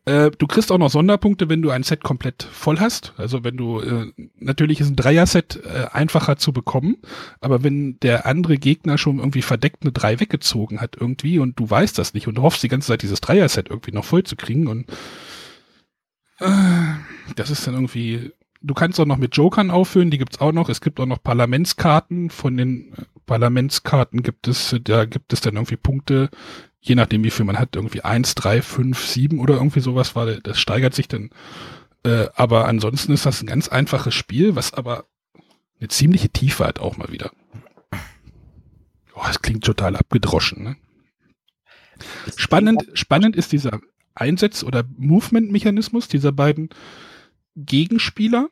Äh, 0.06 0.30
du 0.38 0.46
kriegst 0.46 0.70
auch 0.70 0.78
noch 0.78 0.90
Sonderpunkte, 0.90 1.48
wenn 1.48 1.62
du 1.62 1.70
ein 1.70 1.82
Set 1.82 2.04
komplett 2.04 2.44
voll 2.44 2.78
hast. 2.78 3.12
Also 3.16 3.42
wenn 3.42 3.56
du, 3.56 3.80
äh, 3.80 4.12
natürlich 4.38 4.80
ist 4.80 4.90
ein 4.90 4.96
Dreier-Set 4.96 5.60
äh, 5.64 5.86
einfacher 5.92 6.36
zu 6.36 6.52
bekommen, 6.52 6.96
aber 7.40 7.64
wenn 7.64 7.98
der 8.00 8.24
andere 8.24 8.56
Gegner 8.56 8.98
schon 8.98 9.18
irgendwie 9.18 9.42
verdeckt 9.42 9.82
eine 9.82 9.92
Drei 9.92 10.20
weggezogen 10.20 10.80
hat 10.80 10.96
irgendwie 10.98 11.40
und 11.40 11.58
du 11.58 11.68
weißt 11.68 11.98
das 11.98 12.14
nicht 12.14 12.28
und 12.28 12.36
du 12.36 12.42
hoffst 12.42 12.62
die 12.62 12.68
ganze 12.68 12.88
Zeit 12.88 13.02
dieses 13.02 13.20
Dreier-Set 13.20 13.68
irgendwie 13.68 13.92
noch 13.92 14.04
voll 14.04 14.22
zu 14.22 14.36
kriegen 14.36 14.68
und 14.68 14.88
äh, 16.38 16.94
das 17.34 17.50
ist 17.50 17.66
dann 17.66 17.74
irgendwie, 17.74 18.32
du 18.62 18.74
kannst 18.74 19.00
auch 19.00 19.06
noch 19.06 19.16
mit 19.16 19.36
Jokern 19.36 19.72
auffüllen, 19.72 20.10
die 20.10 20.18
gibt's 20.18 20.40
auch 20.40 20.52
noch. 20.52 20.68
Es 20.68 20.80
gibt 20.80 21.00
auch 21.00 21.06
noch 21.06 21.22
Parlamentskarten. 21.22 22.30
Von 22.30 22.56
den 22.56 22.92
äh, 22.92 23.02
Parlamentskarten 23.26 24.22
gibt 24.22 24.46
es, 24.46 24.76
da 24.84 25.04
gibt 25.04 25.32
es 25.32 25.40
dann 25.40 25.54
irgendwie 25.54 25.76
Punkte, 25.76 26.30
je 26.88 26.94
nachdem 26.94 27.24
wie 27.24 27.30
viel 27.30 27.44
man 27.44 27.58
hat, 27.58 27.74
irgendwie 27.74 28.02
eins, 28.02 28.34
drei, 28.34 28.62
fünf, 28.62 29.04
sieben 29.04 29.40
oder 29.40 29.54
irgendwie 29.54 29.80
sowas 29.80 30.14
war, 30.14 30.26
das 30.26 30.58
steigert 30.60 30.94
sich 30.94 31.08
dann. 31.08 31.30
Äh, 32.04 32.28
aber 32.34 32.66
ansonsten 32.68 33.12
ist 33.12 33.26
das 33.26 33.42
ein 33.42 33.46
ganz 33.46 33.68
einfaches 33.68 34.14
Spiel, 34.14 34.54
was 34.54 34.72
aber 34.72 35.06
eine 35.80 35.88
ziemliche 35.88 36.28
Tiefe 36.28 36.64
hat 36.64 36.78
auch 36.78 36.96
mal 36.96 37.10
wieder. 37.10 37.32
Oh, 39.14 39.22
das 39.26 39.42
klingt 39.42 39.64
total 39.64 39.96
abgedroschen, 39.96 40.62
ne? 40.62 40.76
Spannend, 42.36 42.84
spannend 42.92 43.36
ist 43.36 43.52
dieser 43.52 43.80
Einsatz- 44.14 44.62
oder 44.62 44.84
Movement-Mechanismus 44.96 46.08
dieser 46.08 46.30
beiden 46.30 46.68
Gegenspieler. 47.56 48.48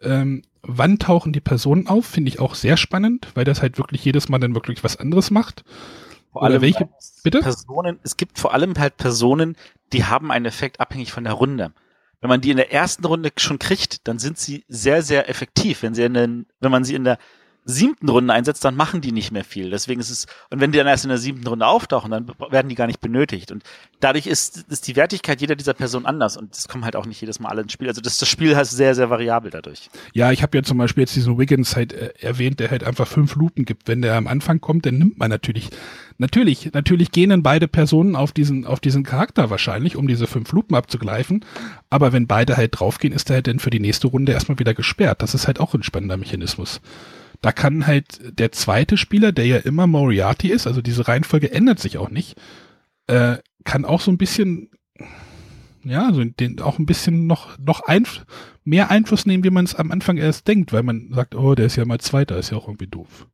Ähm, 0.00 0.42
wann 0.62 0.98
tauchen 0.98 1.32
die 1.32 1.40
Personen 1.40 1.86
auf, 1.86 2.06
finde 2.06 2.28
ich 2.28 2.40
auch 2.40 2.54
sehr 2.54 2.76
spannend, 2.76 3.28
weil 3.34 3.44
das 3.44 3.62
halt 3.62 3.78
wirklich 3.78 4.04
jedes 4.04 4.28
Mal 4.28 4.38
dann 4.38 4.54
wirklich 4.54 4.84
was 4.84 4.96
anderes 4.96 5.30
macht. 5.30 5.64
Vor 6.38 6.46
allem 6.46 6.62
welche, 6.62 6.88
bitte? 7.24 7.40
Personen, 7.40 7.98
es 8.04 8.16
gibt 8.16 8.38
vor 8.38 8.54
allem 8.54 8.74
halt 8.78 8.96
Personen, 8.96 9.56
die 9.92 10.04
haben 10.04 10.30
einen 10.30 10.46
Effekt 10.46 10.80
abhängig 10.80 11.12
von 11.12 11.24
der 11.24 11.32
Runde. 11.32 11.72
Wenn 12.20 12.28
man 12.28 12.40
die 12.40 12.50
in 12.50 12.56
der 12.56 12.72
ersten 12.72 13.04
Runde 13.04 13.30
schon 13.36 13.58
kriegt, 13.58 14.06
dann 14.06 14.18
sind 14.18 14.38
sie 14.38 14.64
sehr, 14.68 15.02
sehr 15.02 15.28
effektiv. 15.28 15.82
Wenn 15.82 15.94
sie 15.94 16.04
in 16.04 16.14
den, 16.14 16.46
wenn 16.60 16.70
man 16.70 16.84
sie 16.84 16.94
in 16.94 17.04
der 17.04 17.18
siebten 17.64 18.08
Runde 18.08 18.32
einsetzt, 18.32 18.64
dann 18.64 18.76
machen 18.76 19.00
die 19.00 19.12
nicht 19.12 19.30
mehr 19.30 19.44
viel. 19.44 19.70
Deswegen 19.70 20.00
ist 20.00 20.10
es, 20.10 20.26
und 20.50 20.60
wenn 20.60 20.72
die 20.72 20.78
dann 20.78 20.86
erst 20.86 21.04
in 21.04 21.10
der 21.10 21.18
siebten 21.18 21.46
Runde 21.46 21.66
auftauchen, 21.66 22.10
dann 22.10 22.26
werden 22.50 22.68
die 22.68 22.74
gar 22.74 22.86
nicht 22.86 23.00
benötigt. 23.00 23.52
Und 23.52 23.62
dadurch 24.00 24.26
ist, 24.26 24.64
ist 24.70 24.88
die 24.88 24.96
Wertigkeit 24.96 25.40
jeder 25.40 25.54
dieser 25.54 25.74
Person 25.74 26.06
anders 26.06 26.36
und 26.36 26.56
es 26.56 26.66
kommen 26.66 26.84
halt 26.84 26.96
auch 26.96 27.04
nicht 27.04 27.20
jedes 27.20 27.40
Mal 27.40 27.50
alle 27.50 27.62
ins 27.62 27.72
Spiel. 27.72 27.88
Also 27.88 28.00
das, 28.00 28.16
das 28.16 28.28
Spiel 28.28 28.52
ist 28.52 28.70
sehr, 28.70 28.94
sehr 28.94 29.10
variabel 29.10 29.50
dadurch. 29.50 29.90
Ja, 30.14 30.32
ich 30.32 30.42
habe 30.42 30.56
ja 30.56 30.62
zum 30.62 30.78
Beispiel 30.78 31.02
jetzt 31.02 31.14
diesen 31.14 31.38
Wiggins 31.38 31.76
halt 31.76 31.92
äh, 31.92 32.14
erwähnt, 32.20 32.58
der 32.60 32.70
halt 32.70 32.84
einfach 32.84 33.06
fünf 33.06 33.34
Lupen 33.34 33.66
gibt. 33.66 33.86
Wenn 33.86 34.00
der 34.00 34.14
am 34.14 34.26
Anfang 34.26 34.60
kommt, 34.60 34.86
dann 34.86 34.96
nimmt 34.96 35.18
man 35.18 35.28
natürlich, 35.28 35.68
natürlich, 36.16 36.72
natürlich 36.72 37.12
gehen 37.12 37.30
dann 37.30 37.42
beide 37.42 37.68
Personen 37.68 38.16
auf 38.16 38.32
diesen, 38.32 38.64
auf 38.64 38.80
diesen 38.80 39.04
Charakter 39.04 39.50
wahrscheinlich, 39.50 39.96
um 39.96 40.08
diese 40.08 40.26
fünf 40.26 40.52
Lupen 40.52 40.74
abzugreifen. 40.74 41.44
Aber 41.90 42.14
wenn 42.14 42.26
beide 42.26 42.56
halt 42.56 42.80
draufgehen, 42.80 43.12
ist 43.12 43.28
der 43.28 43.36
halt 43.36 43.46
dann 43.46 43.58
für 43.58 43.70
die 43.70 43.80
nächste 43.80 44.06
Runde 44.06 44.32
erstmal 44.32 44.58
wieder 44.58 44.72
gesperrt. 44.72 45.20
Das 45.20 45.34
ist 45.34 45.46
halt 45.46 45.60
auch 45.60 45.74
ein 45.74 45.82
spannender 45.82 46.16
Mechanismus. 46.16 46.80
Da 47.40 47.52
kann 47.52 47.86
halt 47.86 48.38
der 48.38 48.52
zweite 48.52 48.96
Spieler, 48.96 49.32
der 49.32 49.46
ja 49.46 49.58
immer 49.58 49.86
Moriarty 49.86 50.48
ist, 50.48 50.66
also 50.66 50.82
diese 50.82 51.06
Reihenfolge 51.06 51.52
ändert 51.52 51.78
sich 51.78 51.98
auch 51.98 52.10
nicht, 52.10 52.36
äh, 53.06 53.36
kann 53.64 53.84
auch 53.84 54.00
so 54.00 54.10
ein 54.10 54.18
bisschen, 54.18 54.70
ja, 55.84 56.12
so 56.12 56.24
den, 56.24 56.60
auch 56.60 56.78
ein 56.78 56.86
bisschen 56.86 57.26
noch, 57.26 57.56
noch 57.58 57.82
einf 57.82 58.24
mehr 58.64 58.90
Einfluss 58.90 59.24
nehmen, 59.24 59.44
wie 59.44 59.50
man 59.50 59.64
es 59.64 59.74
am 59.74 59.90
Anfang 59.90 60.16
erst 60.16 60.46
denkt, 60.48 60.72
weil 60.72 60.82
man 60.82 61.10
sagt, 61.12 61.34
oh, 61.34 61.54
der 61.54 61.66
ist 61.66 61.76
ja 61.76 61.84
mal 61.84 62.00
Zweiter, 62.00 62.36
ist 62.36 62.50
ja 62.50 62.58
auch 62.58 62.66
irgendwie 62.66 62.86
doof. 62.86 63.26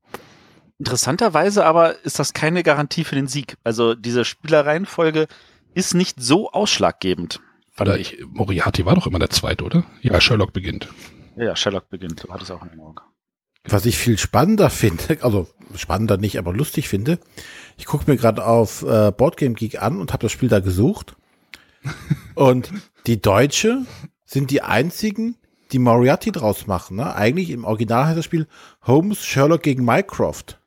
Interessanterweise 0.79 1.65
aber 1.65 2.05
ist 2.05 2.19
das 2.19 2.33
keine 2.33 2.63
Garantie 2.63 3.05
für 3.05 3.15
den 3.15 3.27
Sieg. 3.27 3.57
Also 3.65 3.95
diese 3.95 4.25
Spielerreihenfolge 4.25 5.27
ist 5.75 5.95
nicht 5.95 6.21
so 6.21 6.51
ausschlaggebend. 6.51 7.41
Warte, 7.77 7.99
ich, 7.99 8.25
Moriarty 8.27 8.87
war 8.87 8.95
doch 8.95 9.07
immer 9.07 9.19
der 9.19 9.31
Zweite, 9.31 9.65
oder? 9.65 9.85
Ja, 10.03 10.21
Sherlock 10.21 10.53
beginnt. 10.53 10.89
Ja, 11.37 11.57
Sherlock 11.57 11.91
beginnt. 11.91 12.25
Du 12.25 12.33
hattest 12.33 12.53
auch 12.53 12.63
in 12.63 12.69
Erinnerung. 12.69 13.01
Was 13.67 13.87
ich 13.87 13.97
viel 13.97 14.19
spannender 14.19 14.71
finde, 14.71 15.19
also 15.23 15.49
spannender 15.75 16.17
nicht, 16.17 16.39
aber 16.39 16.53
lustig 16.53 16.89
finde, 16.89 17.19
ich 17.77 17.87
gucke 17.87 18.11
mir 18.11 18.17
gerade 18.17 18.47
auf 18.47 18.83
äh, 18.83 19.11
Boardgame 19.11 19.55
Geek 19.55 19.83
an 19.83 20.01
und 20.01 20.13
habe 20.13 20.23
das 20.23 20.33
Spiel 20.33 20.49
da 20.49 20.61
gesucht. 20.61 21.17
und 22.35 22.73
die 23.07 23.21
Deutsche 23.21 23.85
sind 24.25 24.51
die 24.51 24.63
einzigen, 24.63 25.37
die 25.73 25.79
Moriarty 25.79 26.33
draus 26.33 26.67
machen. 26.67 26.97
Ne? 26.97 27.15
Eigentlich 27.15 27.51
im 27.51 27.65
Original 27.65 28.07
heißt 28.07 28.19
das 28.19 28.25
Spiel 28.25 28.47
Holmes 28.83 29.25
Sherlock 29.25 29.63
gegen 29.63 29.85
Mycroft. 29.85 30.59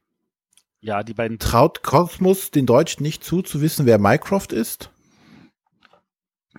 Ja, 0.79 1.03
die 1.03 1.13
beiden. 1.13 1.39
Traut 1.39 1.83
Kosmos 1.83 2.51
den 2.51 2.65
Deutschen 2.65 3.03
nicht 3.03 3.23
zu, 3.23 3.41
zu 3.41 3.61
wissen, 3.61 3.85
wer 3.85 3.97
Mycroft 3.97 4.53
ist? 4.53 4.91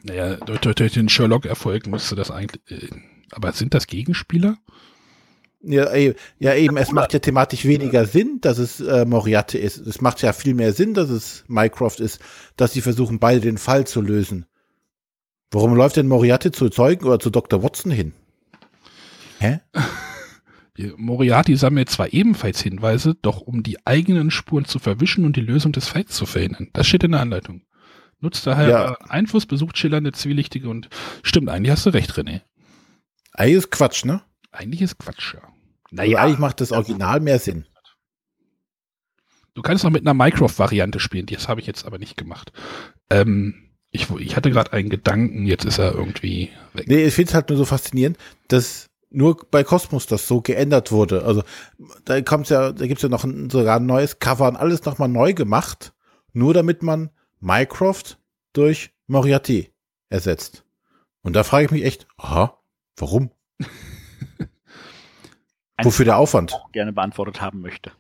Naja, 0.02 0.36
durch, 0.36 0.60
durch 0.60 0.92
den 0.92 1.08
Sherlock-Erfolg 1.08 1.86
müsste 1.86 2.14
das 2.14 2.30
eigentlich. 2.30 2.62
Äh, 2.70 2.88
aber 3.30 3.52
sind 3.52 3.74
das 3.74 3.86
Gegenspieler? 3.86 4.58
Ja, 5.60 5.92
ja, 6.38 6.54
eben, 6.54 6.76
es 6.76 6.92
macht 6.92 7.12
ja 7.12 7.18
thematisch 7.18 7.64
weniger 7.64 8.06
Sinn, 8.06 8.38
dass 8.40 8.58
es 8.58 8.80
äh, 8.80 9.04
Moriarty 9.04 9.58
ist. 9.58 9.78
Es 9.78 10.00
macht 10.00 10.22
ja 10.22 10.32
viel 10.32 10.54
mehr 10.54 10.72
Sinn, 10.72 10.94
dass 10.94 11.10
es 11.10 11.44
Mycroft 11.48 11.98
ist, 11.98 12.20
dass 12.56 12.72
sie 12.72 12.80
versuchen, 12.80 13.18
beide 13.18 13.40
den 13.40 13.58
Fall 13.58 13.86
zu 13.86 14.00
lösen. 14.00 14.46
Warum 15.50 15.74
läuft 15.74 15.96
denn 15.96 16.06
Moriarty 16.06 16.52
zu 16.52 16.68
Zeugen 16.68 17.06
oder 17.06 17.18
zu 17.18 17.30
Dr. 17.30 17.62
Watson 17.62 17.90
hin? 17.90 18.12
Hä? 19.40 19.60
Moriarty 20.96 21.56
sammelt 21.56 21.90
zwar 21.90 22.12
ebenfalls 22.12 22.60
Hinweise, 22.60 23.16
doch 23.20 23.40
um 23.40 23.64
die 23.64 23.84
eigenen 23.84 24.30
Spuren 24.30 24.64
zu 24.64 24.78
verwischen 24.78 25.24
und 25.24 25.36
die 25.36 25.40
Lösung 25.40 25.72
des 25.72 25.88
Falls 25.88 26.12
zu 26.12 26.24
verhindern. 26.24 26.68
Das 26.72 26.86
steht 26.86 27.02
in 27.02 27.12
der 27.12 27.20
Anleitung. 27.20 27.62
Nutzt 28.20 28.46
daher 28.46 28.68
ja. 28.68 28.96
Einfluss, 29.08 29.46
besucht 29.46 29.78
schillernde, 29.78 30.12
zwielichtige 30.12 30.68
und 30.68 30.88
stimmt, 31.22 31.48
eigentlich 31.48 31.72
hast 31.72 31.86
du 31.86 31.90
recht, 31.90 32.12
René. 32.12 32.42
Eigentlich 33.32 33.58
ist 33.58 33.70
Quatsch, 33.70 34.04
ne? 34.04 34.22
Eigentlich 34.58 34.82
ist 34.82 34.98
Quatsch, 34.98 35.34
ja. 35.34 35.42
Naja, 35.92 36.18
eigentlich 36.18 36.40
macht 36.40 36.60
das 36.60 36.72
Original 36.72 37.20
mehr 37.20 37.38
Sinn. 37.38 37.64
Du 39.54 39.62
kannst 39.62 39.84
noch 39.84 39.92
mit 39.92 40.02
einer 40.02 40.14
Minecraft-Variante 40.14 40.98
spielen, 40.98 41.26
das 41.26 41.48
habe 41.48 41.60
ich 41.60 41.66
jetzt 41.68 41.86
aber 41.86 41.98
nicht 41.98 42.16
gemacht. 42.16 42.52
Ähm, 43.08 43.70
ich, 43.90 44.10
ich 44.18 44.34
hatte 44.34 44.50
gerade 44.50 44.72
einen 44.72 44.90
Gedanken, 44.90 45.46
jetzt 45.46 45.64
ist 45.64 45.78
er 45.78 45.94
irgendwie 45.94 46.50
weg. 46.74 46.88
Nee, 46.88 47.04
ich 47.04 47.14
finde 47.14 47.28
es 47.28 47.34
halt 47.34 47.48
nur 47.50 47.56
so 47.56 47.64
faszinierend, 47.64 48.18
dass 48.48 48.86
nur 49.10 49.36
bei 49.48 49.62
Cosmos 49.62 50.06
das 50.06 50.26
so 50.26 50.40
geändert 50.40 50.90
wurde. 50.90 51.24
Also 51.24 51.44
da 52.04 52.20
kommt's 52.22 52.50
ja, 52.50 52.72
da 52.72 52.86
gibt's 52.88 53.04
ja 53.04 53.08
noch 53.08 53.22
ein, 53.22 53.50
sogar 53.50 53.76
ein 53.76 53.86
neues 53.86 54.18
Cover 54.18 54.48
und 54.48 54.56
alles 54.56 54.84
nochmal 54.84 55.08
neu 55.08 55.34
gemacht, 55.34 55.92
nur 56.32 56.52
damit 56.52 56.82
man 56.82 57.10
Mycroft 57.38 58.18
durch 58.54 58.90
Moriarty 59.06 59.72
ersetzt. 60.10 60.64
Und 61.22 61.36
da 61.36 61.44
frage 61.44 61.66
ich 61.66 61.70
mich 61.70 61.84
echt, 61.84 62.08
aha, 62.16 62.58
warum? 62.96 63.30
Wofür 65.82 66.04
der 66.04 66.16
Aufwand? 66.16 66.52
Auch 66.52 66.72
gerne 66.72 66.92
beantwortet 66.92 67.40
haben 67.40 67.60
möchte. 67.60 67.92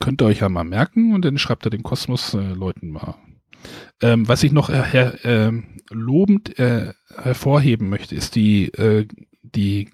Könnt 0.00 0.20
ihr 0.20 0.26
euch 0.26 0.40
ja 0.40 0.48
mal 0.48 0.64
merken 0.64 1.14
und 1.14 1.24
dann 1.24 1.38
schreibt 1.38 1.64
er 1.66 1.70
den 1.70 1.82
Kosmos-Leuten 1.82 2.88
äh, 2.88 2.92
mal. 2.92 3.14
Ähm, 4.02 4.28
was 4.28 4.42
ich 4.42 4.52
noch 4.52 4.68
äh, 4.68 4.82
her, 4.82 5.24
äh, 5.24 5.52
lobend 5.90 6.58
äh, 6.58 6.92
hervorheben 7.16 7.88
möchte, 7.88 8.14
ist 8.14 8.34
die, 8.34 8.66
äh, 8.74 9.06
die 9.42 9.90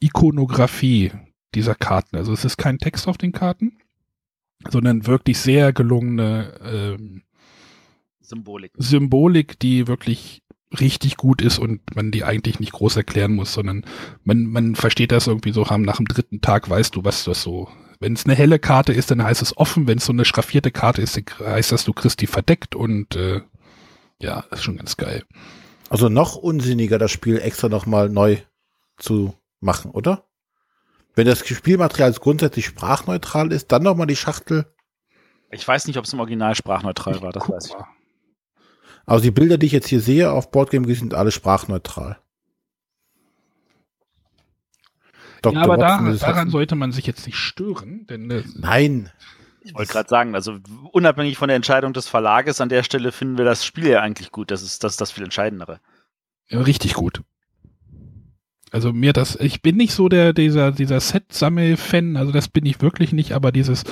Ikonografie 0.00 1.12
dieser 1.54 1.74
Karten. 1.74 2.16
Also 2.16 2.32
es 2.32 2.44
ist 2.44 2.56
kein 2.56 2.78
Text 2.78 3.06
auf 3.06 3.18
den 3.18 3.32
Karten, 3.32 3.78
sondern 4.68 5.06
wirklich 5.06 5.38
sehr 5.38 5.72
gelungene 5.72 6.58
ähm, 6.62 7.22
Symbolik. 8.20 8.72
Symbolik, 8.76 9.58
die 9.58 9.86
wirklich 9.86 10.42
richtig 10.78 11.16
gut 11.16 11.40
ist 11.42 11.58
und 11.58 11.80
man 11.94 12.10
die 12.10 12.24
eigentlich 12.24 12.60
nicht 12.60 12.72
groß 12.72 12.96
erklären 12.96 13.34
muss, 13.34 13.52
sondern 13.52 13.84
man, 14.24 14.46
man 14.46 14.74
versteht 14.74 15.12
das 15.12 15.26
irgendwie 15.26 15.52
so, 15.52 15.70
haben 15.70 15.82
nach 15.82 15.96
dem 15.96 16.06
dritten 16.06 16.40
Tag 16.40 16.68
weißt 16.68 16.94
du, 16.94 17.04
was 17.04 17.24
das 17.24 17.42
so. 17.42 17.68
Wenn 18.00 18.12
es 18.12 18.26
eine 18.26 18.34
helle 18.34 18.58
Karte 18.58 18.92
ist, 18.92 19.10
dann 19.10 19.22
heißt 19.22 19.42
es 19.42 19.56
offen, 19.56 19.86
wenn 19.86 19.98
es 19.98 20.04
so 20.04 20.12
eine 20.12 20.24
schraffierte 20.24 20.70
Karte 20.70 21.02
ist, 21.02 21.20
heißt 21.40 21.72
das, 21.72 21.84
du 21.84 21.92
kriegst 21.92 22.20
die 22.20 22.26
verdeckt 22.26 22.74
und 22.74 23.16
äh, 23.16 23.40
ja, 24.20 24.44
ist 24.50 24.62
schon 24.62 24.76
ganz 24.76 24.96
geil. 24.96 25.24
Also 25.90 26.08
noch 26.08 26.36
unsinniger, 26.36 26.98
das 26.98 27.10
Spiel 27.10 27.38
extra 27.38 27.68
nochmal 27.68 28.08
neu 28.08 28.36
zu 28.98 29.34
machen, 29.60 29.90
oder? 29.90 30.24
Wenn 31.14 31.26
das 31.26 31.46
Spielmaterial 31.46 32.12
grundsätzlich 32.12 32.66
sprachneutral 32.66 33.52
ist, 33.52 33.72
dann 33.72 33.82
nochmal 33.82 34.06
die 34.06 34.16
Schachtel. 34.16 34.66
Ich 35.50 35.66
weiß 35.66 35.86
nicht, 35.86 35.96
ob 35.96 36.04
es 36.04 36.12
im 36.12 36.20
Original 36.20 36.54
sprachneutral 36.54 37.22
war, 37.22 37.32
das 37.32 37.48
weiß 37.48 37.66
ich. 37.70 37.97
Also 39.08 39.22
die 39.22 39.30
Bilder, 39.30 39.56
die 39.56 39.64
ich 39.64 39.72
jetzt 39.72 39.88
hier 39.88 40.00
sehe 40.00 40.30
auf 40.30 40.50
Boardgame 40.50 40.94
sind 40.94 41.14
alle 41.14 41.30
sprachneutral. 41.30 42.18
Dr. 45.40 45.54
Ja, 45.54 45.64
aber 45.64 45.78
da, 45.78 46.12
daran 46.12 46.50
sollte 46.50 46.74
man 46.74 46.92
sich 46.92 47.06
jetzt 47.06 47.24
nicht 47.24 47.38
stören, 47.38 48.06
denn 48.06 48.30
äh, 48.30 48.42
Nein. 48.56 49.10
Ich 49.62 49.74
wollte 49.74 49.92
gerade 49.92 50.08
sagen, 50.08 50.34
also 50.34 50.58
unabhängig 50.92 51.38
von 51.38 51.48
der 51.48 51.56
Entscheidung 51.56 51.94
des 51.94 52.06
Verlages, 52.06 52.60
an 52.60 52.68
der 52.68 52.82
Stelle 52.82 53.10
finden 53.10 53.38
wir 53.38 53.44
das 53.46 53.64
Spiel 53.64 53.86
ja 53.86 54.00
eigentlich 54.00 54.30
gut. 54.30 54.50
Das 54.50 54.62
ist 54.62 54.84
das, 54.84 54.92
ist 54.92 55.00
das 55.00 55.10
viel 55.10 55.24
Entscheidendere. 55.24 55.80
Ja, 56.48 56.60
richtig 56.60 56.92
gut. 56.92 57.22
Also 58.70 58.92
mir 58.92 59.12
das, 59.12 59.36
ich 59.36 59.62
bin 59.62 59.76
nicht 59.76 59.92
so 59.92 60.08
der, 60.08 60.32
dieser, 60.32 60.72
dieser 60.72 61.00
Set-Sammel-Fan, 61.00 62.16
also 62.16 62.32
das 62.32 62.48
bin 62.48 62.66
ich 62.66 62.82
wirklich 62.82 63.12
nicht, 63.12 63.32
aber 63.32 63.50
dieses, 63.50 63.84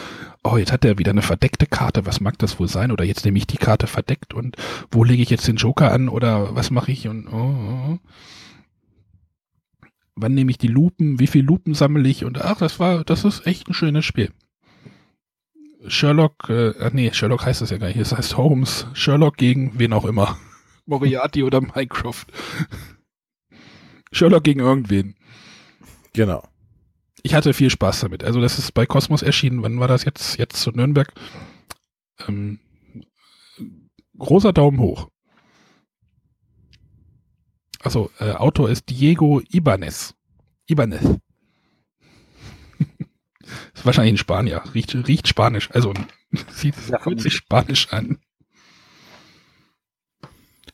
oh, 0.44 0.58
jetzt 0.58 0.72
hat 0.72 0.84
er 0.84 0.98
wieder 0.98 1.12
eine 1.12 1.22
verdeckte 1.22 1.66
Karte, 1.66 2.04
was 2.04 2.20
mag 2.20 2.38
das 2.38 2.60
wohl 2.60 2.68
sein? 2.68 2.92
Oder 2.92 3.04
jetzt 3.04 3.24
nehme 3.24 3.38
ich 3.38 3.46
die 3.46 3.56
Karte 3.56 3.86
verdeckt 3.86 4.34
und 4.34 4.56
wo 4.90 5.02
lege 5.02 5.22
ich 5.22 5.30
jetzt 5.30 5.48
den 5.48 5.56
Joker 5.56 5.92
an 5.92 6.08
oder 6.08 6.54
was 6.54 6.70
mache 6.70 6.92
ich 6.92 7.08
und 7.08 7.26
oh, 7.28 7.36
oh. 7.36 7.92
oh. 7.92 7.98
Wann 10.18 10.34
nehme 10.34 10.50
ich 10.50 10.58
die 10.58 10.68
Lupen? 10.68 11.20
Wie 11.20 11.26
viel 11.26 11.44
Lupen 11.44 11.74
sammle 11.74 12.08
ich? 12.08 12.24
Und 12.24 12.40
ach, 12.40 12.58
das 12.58 12.80
war, 12.80 13.04
das 13.04 13.24
ist 13.24 13.46
echt 13.46 13.68
ein 13.68 13.74
schönes 13.74 14.04
Spiel. 14.06 14.30
Sherlock, 15.86 16.48
äh, 16.48 16.72
nee, 16.92 17.12
Sherlock 17.12 17.44
heißt 17.44 17.60
das 17.60 17.70
ja 17.70 17.76
gar 17.76 17.88
nicht. 17.88 17.98
Es 17.98 18.16
heißt 18.16 18.36
Holmes. 18.36 18.86
Sherlock 18.94 19.36
gegen 19.36 19.78
wen 19.78 19.92
auch 19.92 20.06
immer. 20.06 20.38
Moriarty 20.86 21.42
oder 21.42 21.60
Minecraft. 21.60 22.24
Sherlock 24.12 24.44
gegen 24.44 24.60
irgendwen. 24.60 25.16
Genau. 26.12 26.46
Ich 27.22 27.34
hatte 27.34 27.54
viel 27.54 27.70
Spaß 27.70 28.00
damit. 28.00 28.22
Also 28.24 28.40
das 28.40 28.58
ist 28.58 28.72
bei 28.72 28.86
Cosmos 28.86 29.22
erschienen. 29.22 29.62
Wann 29.62 29.80
war 29.80 29.88
das 29.88 30.04
jetzt? 30.04 30.38
Jetzt 30.38 30.60
zu 30.60 30.70
Nürnberg. 30.70 31.12
Ähm, 32.28 32.60
großer 34.18 34.52
Daumen 34.52 34.78
hoch. 34.78 35.08
Also 37.80 38.10
äh, 38.18 38.32
Autor 38.32 38.70
ist 38.70 38.88
Diego 38.88 39.42
Ibanez. 39.50 40.14
Ibanez. 40.66 41.02
ist 43.74 43.86
wahrscheinlich 43.86 44.14
ein 44.14 44.18
Spanier. 44.18 44.62
Riecht, 44.74 44.94
riecht 45.06 45.28
Spanisch. 45.28 45.70
Also 45.72 45.94
sieht, 46.50 46.74
ja, 46.88 46.98
fühlt 46.98 47.20
sich 47.20 47.34
Spanisch 47.34 47.92
an. 47.92 48.18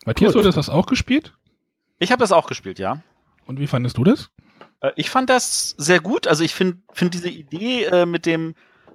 Matthias, 0.04 0.32
du 0.32 0.44
hast 0.44 0.56
das 0.56 0.68
auch 0.68 0.86
gespielt? 0.86 1.34
Ich 1.98 2.10
habe 2.10 2.20
das 2.20 2.32
auch 2.32 2.46
gespielt, 2.46 2.78
ja. 2.78 3.02
Und 3.52 3.60
wie 3.60 3.66
fandest 3.66 3.98
du 3.98 4.04
das? 4.04 4.30
Äh, 4.80 4.92
ich 4.96 5.10
fand 5.10 5.28
das 5.28 5.74
sehr 5.76 6.00
gut. 6.00 6.26
Also 6.26 6.42
ich 6.42 6.54
finde 6.54 6.78
find 6.94 7.12
diese 7.12 7.28
Idee 7.28 7.84
äh, 7.84 8.06
mit 8.06 8.24
dem 8.24 8.54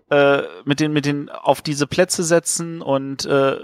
äh, 0.09 0.41
mit 0.65 0.79
den 0.79 0.93
mit 0.93 1.05
den 1.05 1.29
auf 1.29 1.61
diese 1.61 1.85
Plätze 1.85 2.23
setzen 2.23 2.81
und 2.81 3.25
äh, 3.25 3.57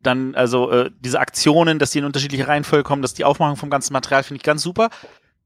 dann 0.00 0.34
also 0.34 0.70
äh, 0.72 0.90
diese 0.98 1.20
Aktionen, 1.20 1.78
dass 1.78 1.92
die 1.92 2.00
in 2.00 2.04
unterschiedliche 2.04 2.48
Reihenfolge 2.48 2.82
kommen, 2.82 3.02
dass 3.02 3.14
die 3.14 3.24
Aufmachung 3.24 3.56
vom 3.56 3.70
ganzen 3.70 3.92
Material 3.92 4.24
finde 4.24 4.38
ich 4.38 4.44
ganz 4.44 4.62
super. 4.62 4.90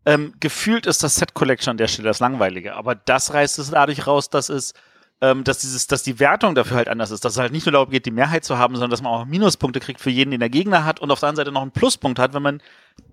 Ähm, 0.07 0.33
gefühlt 0.41 0.87
ist 0.87 1.03
das 1.03 1.17
Set 1.17 1.35
Collection 1.35 1.73
an 1.73 1.77
der 1.77 1.87
Stelle 1.87 2.09
das 2.09 2.21
Langweilige, 2.21 2.75
aber 2.75 2.95
das 2.95 3.35
reißt 3.35 3.59
es 3.59 3.71
dadurch 3.71 4.07
raus, 4.07 4.31
dass 4.31 4.49
es 4.49 4.73
ähm, 5.21 5.45
dass 5.45 5.59
dieses, 5.59 5.87
dass 5.87 6.03
die 6.03 6.19
Wertung 6.19 6.57
dafür 6.57 6.79
halt 6.79 6.89
anders 6.89 7.13
ist, 7.13 7.25
dass 7.25 7.35
es 7.35 7.39
halt 7.39 7.53
nicht 7.53 7.65
nur 7.65 7.73
darum 7.73 7.91
geht, 7.91 8.07
die 8.07 8.11
Mehrheit 8.11 8.45
zu 8.45 8.59
haben, 8.59 8.75
sondern 8.75 8.91
dass 8.91 9.03
man 9.03 9.13
auch 9.13 9.25
Minuspunkte 9.25 9.79
kriegt 9.79 10.01
für 10.01 10.11
jeden, 10.11 10.33
den 10.33 10.41
der 10.41 10.51
Gegner 10.51 10.85
hat 10.85 10.99
und 10.99 11.13
auf 11.13 11.21
der 11.21 11.29
anderen 11.29 11.47
Seite 11.47 11.53
noch 11.53 11.63
einen 11.63 11.71
Pluspunkt 11.71 12.19
hat, 12.19 12.35
wenn 12.35 12.43
man 12.43 12.61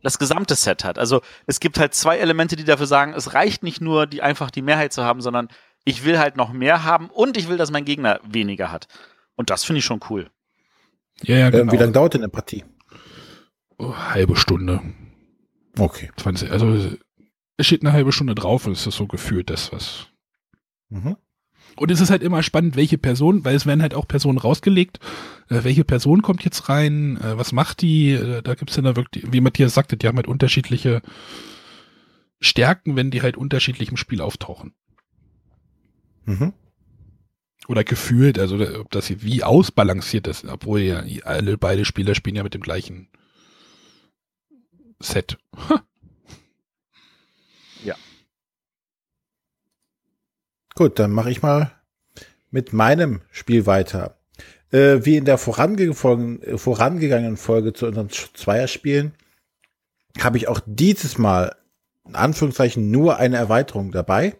das 0.03 0.19
gesamte 0.19 0.55
Set 0.55 0.83
hat. 0.83 0.97
Also 0.97 1.21
es 1.45 1.59
gibt 1.59 1.79
halt 1.79 1.93
zwei 1.93 2.17
Elemente, 2.17 2.55
die 2.55 2.63
dafür 2.63 2.85
sagen, 2.85 3.13
es 3.13 3.33
reicht 3.33 3.63
nicht 3.63 3.81
nur, 3.81 4.07
die 4.07 4.21
einfach 4.21 4.51
die 4.51 4.61
Mehrheit 4.61 4.93
zu 4.93 5.03
haben, 5.03 5.21
sondern 5.21 5.49
ich 5.85 6.05
will 6.05 6.19
halt 6.19 6.37
noch 6.37 6.51
mehr 6.51 6.83
haben 6.83 7.09
und 7.09 7.37
ich 7.37 7.49
will, 7.49 7.57
dass 7.57 7.71
mein 7.71 7.85
Gegner 7.85 8.19
weniger 8.23 8.71
hat. 8.71 8.87
Und 9.35 9.49
das 9.49 9.63
finde 9.63 9.79
ich 9.79 9.85
schon 9.85 10.01
cool. 10.09 10.29
Ja, 11.23 11.37
ja, 11.37 11.49
genau. 11.49 11.63
Ähm, 11.63 11.71
wie 11.71 11.77
lange 11.77 11.91
dauert 11.91 12.13
denn 12.13 12.21
eine 12.21 12.29
Partie? 12.29 12.63
Oh, 13.77 13.95
halbe 13.95 14.35
Stunde. 14.35 14.81
Okay. 15.77 16.11
20, 16.17 16.51
also 16.51 16.97
es 17.57 17.65
steht 17.65 17.81
eine 17.83 17.93
halbe 17.93 18.11
Stunde 18.11 18.35
drauf 18.35 18.65
und 18.65 18.73
es 18.73 18.87
ist 18.87 18.95
so 18.95 19.07
gefühlt 19.07 19.49
das, 19.49 19.71
was. 19.71 20.07
Mhm. 20.89 21.17
Und 21.79 21.91
es 21.91 22.01
ist 22.01 22.09
halt 22.09 22.23
immer 22.23 22.43
spannend, 22.43 22.75
welche 22.75 22.97
Person, 22.97 23.45
weil 23.45 23.55
es 23.55 23.65
werden 23.65 23.81
halt 23.81 23.93
auch 23.93 24.05
Personen 24.05 24.37
rausgelegt, 24.37 24.99
äh, 25.49 25.63
welche 25.63 25.85
Person 25.85 26.21
kommt 26.21 26.43
jetzt 26.43 26.67
rein, 26.67 27.15
äh, 27.17 27.37
was 27.37 27.53
macht 27.53 27.81
die, 27.81 28.11
äh, 28.11 28.41
da 28.41 28.55
gibt's 28.55 28.75
ja 28.75 28.81
da 28.81 28.97
wirklich, 28.97 29.31
wie 29.31 29.39
Matthias 29.39 29.75
sagte, 29.75 29.95
die 29.95 30.05
haben 30.05 30.17
halt 30.17 30.27
unterschiedliche 30.27 31.01
Stärken, 32.41 32.97
wenn 32.97 33.11
die 33.11 33.21
halt 33.21 33.37
unterschiedlich 33.37 33.91
im 33.91 33.97
Spiel 33.97 34.19
auftauchen. 34.19 34.73
Mhm. 36.25 36.51
Oder 37.69 37.85
gefühlt, 37.85 38.39
also 38.39 38.59
ob 38.79 38.91
das 38.91 39.07
hier 39.07 39.21
wie 39.21 39.43
ausbalanciert 39.43 40.27
ist, 40.27 40.43
obwohl 40.43 40.81
ja 40.81 41.01
alle 41.23 41.57
beide 41.57 41.85
Spieler 41.85 42.13
spielen 42.13 42.35
ja 42.35 42.43
mit 42.43 42.55
dem 42.55 42.61
gleichen 42.61 43.07
Set. 44.99 45.37
Ha. 45.69 45.81
Gut, 50.79 50.97
dann 50.97 51.11
mache 51.11 51.29
ich 51.29 51.41
mal 51.41 51.73
mit 52.51 52.71
meinem 52.71 53.19
Spiel 53.31 53.65
weiter. 53.65 54.15
Äh, 54.71 54.99
wie 55.03 55.17
in 55.17 55.25
der 55.25 55.37
vorangegangenen, 55.37 56.57
vorangegangenen 56.57 57.35
Folge 57.35 57.73
zu 57.73 57.85
unseren 57.85 58.07
Zweierspielen 58.07 59.11
habe 60.21 60.37
ich 60.37 60.47
auch 60.47 60.61
dieses 60.65 61.17
Mal 61.17 61.53
in 62.07 62.15
Anführungszeichen 62.15 62.91
nur 62.91 63.17
eine 63.17 63.35
Erweiterung 63.35 63.91
dabei. 63.91 64.37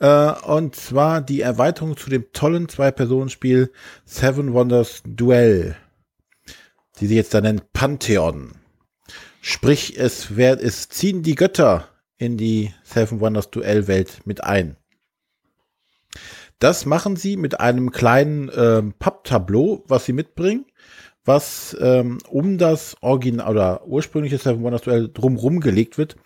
Äh, 0.00 0.32
und 0.32 0.74
zwar 0.74 1.20
die 1.20 1.42
Erweiterung 1.42 1.96
zu 1.96 2.10
dem 2.10 2.32
tollen 2.32 2.68
Zwei-Personen-Spiel 2.68 3.70
Seven 4.04 4.52
Wonders 4.52 5.04
Duell, 5.06 5.76
die 6.98 7.06
sie 7.06 7.14
jetzt 7.14 7.34
da 7.34 7.40
nennt 7.40 7.72
Pantheon. 7.72 8.50
Sprich, 9.40 9.96
es, 9.96 10.34
wer, 10.36 10.60
es 10.60 10.88
ziehen 10.88 11.22
die 11.22 11.36
Götter 11.36 11.86
in 12.18 12.36
die 12.36 12.74
Seven 12.82 13.20
Wonders 13.20 13.52
Duell 13.52 13.86
Welt 13.86 14.22
mit 14.24 14.42
ein. 14.42 14.76
Das 16.58 16.86
machen 16.86 17.16
sie 17.16 17.36
mit 17.36 17.60
einem 17.60 17.90
kleinen 17.90 18.50
ähm, 18.56 18.94
Papptableau, 18.98 19.84
was 19.88 20.06
sie 20.06 20.12
mitbringen, 20.12 20.64
was 21.24 21.76
ähm, 21.80 22.18
um 22.28 22.56
das 22.56 22.96
Original 23.02 23.50
oder 23.50 23.86
ursprüngliche 23.86 24.38
Seven 24.38 24.62
Wonders 24.62 24.82
Duell 24.82 25.10
drumrum 25.12 25.60
gelegt 25.60 25.98
wird 25.98 26.16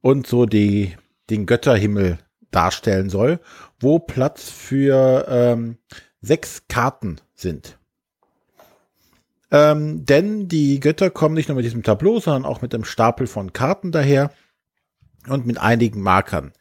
und 0.00 0.26
so 0.26 0.46
die, 0.46 0.96
den 1.30 1.46
Götterhimmel 1.46 2.18
darstellen 2.50 3.10
soll, 3.10 3.40
wo 3.78 3.98
Platz 3.98 4.50
für 4.50 5.26
ähm, 5.28 5.78
sechs 6.20 6.66
Karten 6.68 7.20
sind. 7.34 7.78
Ähm, 9.50 10.04
denn 10.04 10.48
die 10.48 10.80
Götter 10.80 11.10
kommen 11.10 11.34
nicht 11.34 11.48
nur 11.48 11.56
mit 11.56 11.64
diesem 11.64 11.82
Tableau, 11.82 12.20
sondern 12.20 12.44
auch 12.44 12.60
mit 12.60 12.74
einem 12.74 12.84
Stapel 12.84 13.26
von 13.26 13.52
Karten 13.52 13.92
daher 13.92 14.30
und 15.28 15.46
mit 15.46 15.58
einigen 15.58 16.02
Markern. 16.02 16.52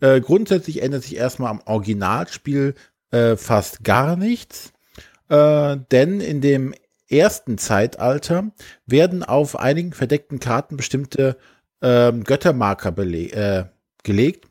Äh, 0.00 0.20
grundsätzlich 0.20 0.82
ändert 0.82 1.02
sich 1.02 1.16
erstmal 1.16 1.50
am 1.50 1.60
Originalspiel 1.64 2.74
äh, 3.10 3.36
fast 3.36 3.84
gar 3.84 4.16
nichts, 4.16 4.72
äh, 5.28 5.76
denn 5.90 6.20
in 6.20 6.40
dem 6.40 6.74
ersten 7.08 7.58
Zeitalter 7.58 8.52
werden 8.86 9.24
auf 9.24 9.58
einigen 9.58 9.92
verdeckten 9.92 10.38
Karten 10.38 10.76
bestimmte 10.76 11.36
ähm, 11.82 12.24
Göttermarker 12.24 12.96
äh, 12.98 13.64
gelegt. 14.02 14.46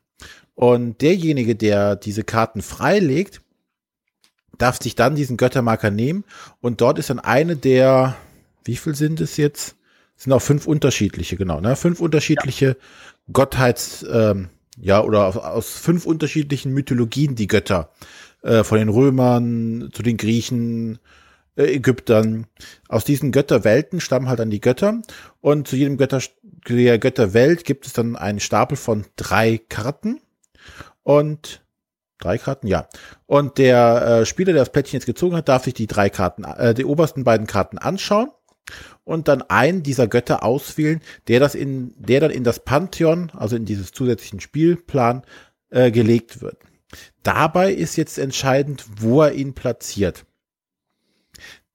Und 0.55 1.01
derjenige, 1.01 1.55
der 1.55 1.95
diese 1.95 2.23
Karten 2.23 2.61
freilegt, 2.61 3.41
darf 4.57 4.81
sich 4.81 4.95
dann 4.95 5.15
diesen 5.15 5.37
Göttermarker 5.37 5.89
nehmen. 5.89 6.25
Und 6.59 6.81
dort 6.81 6.99
ist 6.99 7.09
dann 7.09 7.19
eine 7.19 7.55
der, 7.55 8.17
wie 8.65 8.75
viel 8.75 8.93
sind 8.93 9.21
es 9.21 9.37
jetzt? 9.37 9.77
Es 10.17 10.23
sind 10.25 10.33
auch 10.33 10.41
fünf 10.41 10.67
unterschiedliche, 10.67 11.37
genau, 11.37 11.61
ne? 11.61 11.77
Fünf 11.77 12.01
unterschiedliche 12.01 12.65
ja. 12.67 12.75
Gottheits, 13.31 14.05
ähm, 14.11 14.49
ja, 14.81 15.03
oder 15.03 15.25
aus, 15.25 15.37
aus 15.37 15.69
fünf 15.73 16.05
unterschiedlichen 16.05 16.73
Mythologien 16.73 17.35
die 17.35 17.47
Götter. 17.47 17.91
Äh, 18.41 18.63
von 18.63 18.77
den 18.77 18.89
Römern 18.89 19.89
zu 19.91 20.01
den 20.01 20.17
Griechen, 20.17 20.99
äh, 21.57 21.75
Ägyptern. 21.75 22.47
Aus 22.87 23.03
diesen 23.03 23.31
Götterwelten 23.31 23.99
stammen 23.99 24.29
halt 24.29 24.39
dann 24.39 24.49
die 24.49 24.61
Götter. 24.61 25.01
Und 25.41 25.67
zu 25.67 25.75
jedem 25.75 25.97
Götter, 25.97 26.21
der 26.67 26.99
Götterwelt 26.99 27.65
gibt 27.65 27.85
es 27.85 27.93
dann 27.93 28.15
einen 28.15 28.39
Stapel 28.39 28.77
von 28.77 29.05
drei 29.17 29.57
Karten. 29.57 30.21
Und 31.03 31.61
drei 32.19 32.37
Karten, 32.37 32.67
ja. 32.67 32.87
Und 33.25 33.57
der 33.57 34.21
äh, 34.21 34.25
Spieler, 34.25 34.53
der 34.53 34.61
das 34.61 34.71
Plättchen 34.71 34.97
jetzt 34.97 35.05
gezogen 35.05 35.35
hat, 35.35 35.49
darf 35.49 35.65
sich 35.65 35.73
die 35.73 35.87
drei 35.87 36.09
Karten, 36.09 36.45
äh, 36.45 36.73
die 36.73 36.85
obersten 36.85 37.25
beiden 37.25 37.47
Karten 37.47 37.77
anschauen 37.77 38.29
und 39.03 39.27
dann 39.27 39.41
einen 39.41 39.83
dieser 39.83 40.07
Götter 40.07 40.43
auswählen, 40.43 41.01
der 41.27 41.39
das 41.39 41.55
in, 41.55 41.93
der 41.97 42.19
dann 42.19 42.31
in 42.31 42.43
das 42.43 42.63
Pantheon, 42.63 43.31
also 43.35 43.55
in 43.55 43.65
dieses 43.65 43.91
zusätzlichen 43.91 44.39
Spielplan, 44.39 45.23
äh, 45.69 45.91
gelegt 45.91 46.41
wird. 46.41 46.57
Dabei 47.23 47.71
ist 47.73 47.95
jetzt 47.95 48.17
entscheidend, 48.17 48.85
wo 48.99 49.21
er 49.21 49.33
ihn 49.33 49.53
platziert. 49.53 50.25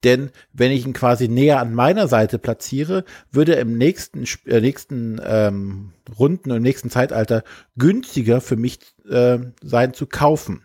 Denn 0.03 0.29
wenn 0.53 0.71
ich 0.71 0.85
ihn 0.85 0.93
quasi 0.93 1.27
näher 1.27 1.59
an 1.59 1.73
meiner 1.73 2.07
Seite 2.07 2.37
platziere, 2.37 3.05
würde 3.31 3.55
er 3.55 3.61
im 3.61 3.75
nächsten, 3.75 4.25
äh, 4.45 4.61
nächsten 4.61 5.19
ähm, 5.25 5.93
Runden, 6.19 6.51
im 6.51 6.61
nächsten 6.61 6.91
Zeitalter 6.91 7.43
günstiger 7.75 8.39
für 8.39 8.55
mich 8.55 8.79
äh, 9.09 9.39
sein 9.63 9.95
zu 9.95 10.05
kaufen. 10.05 10.63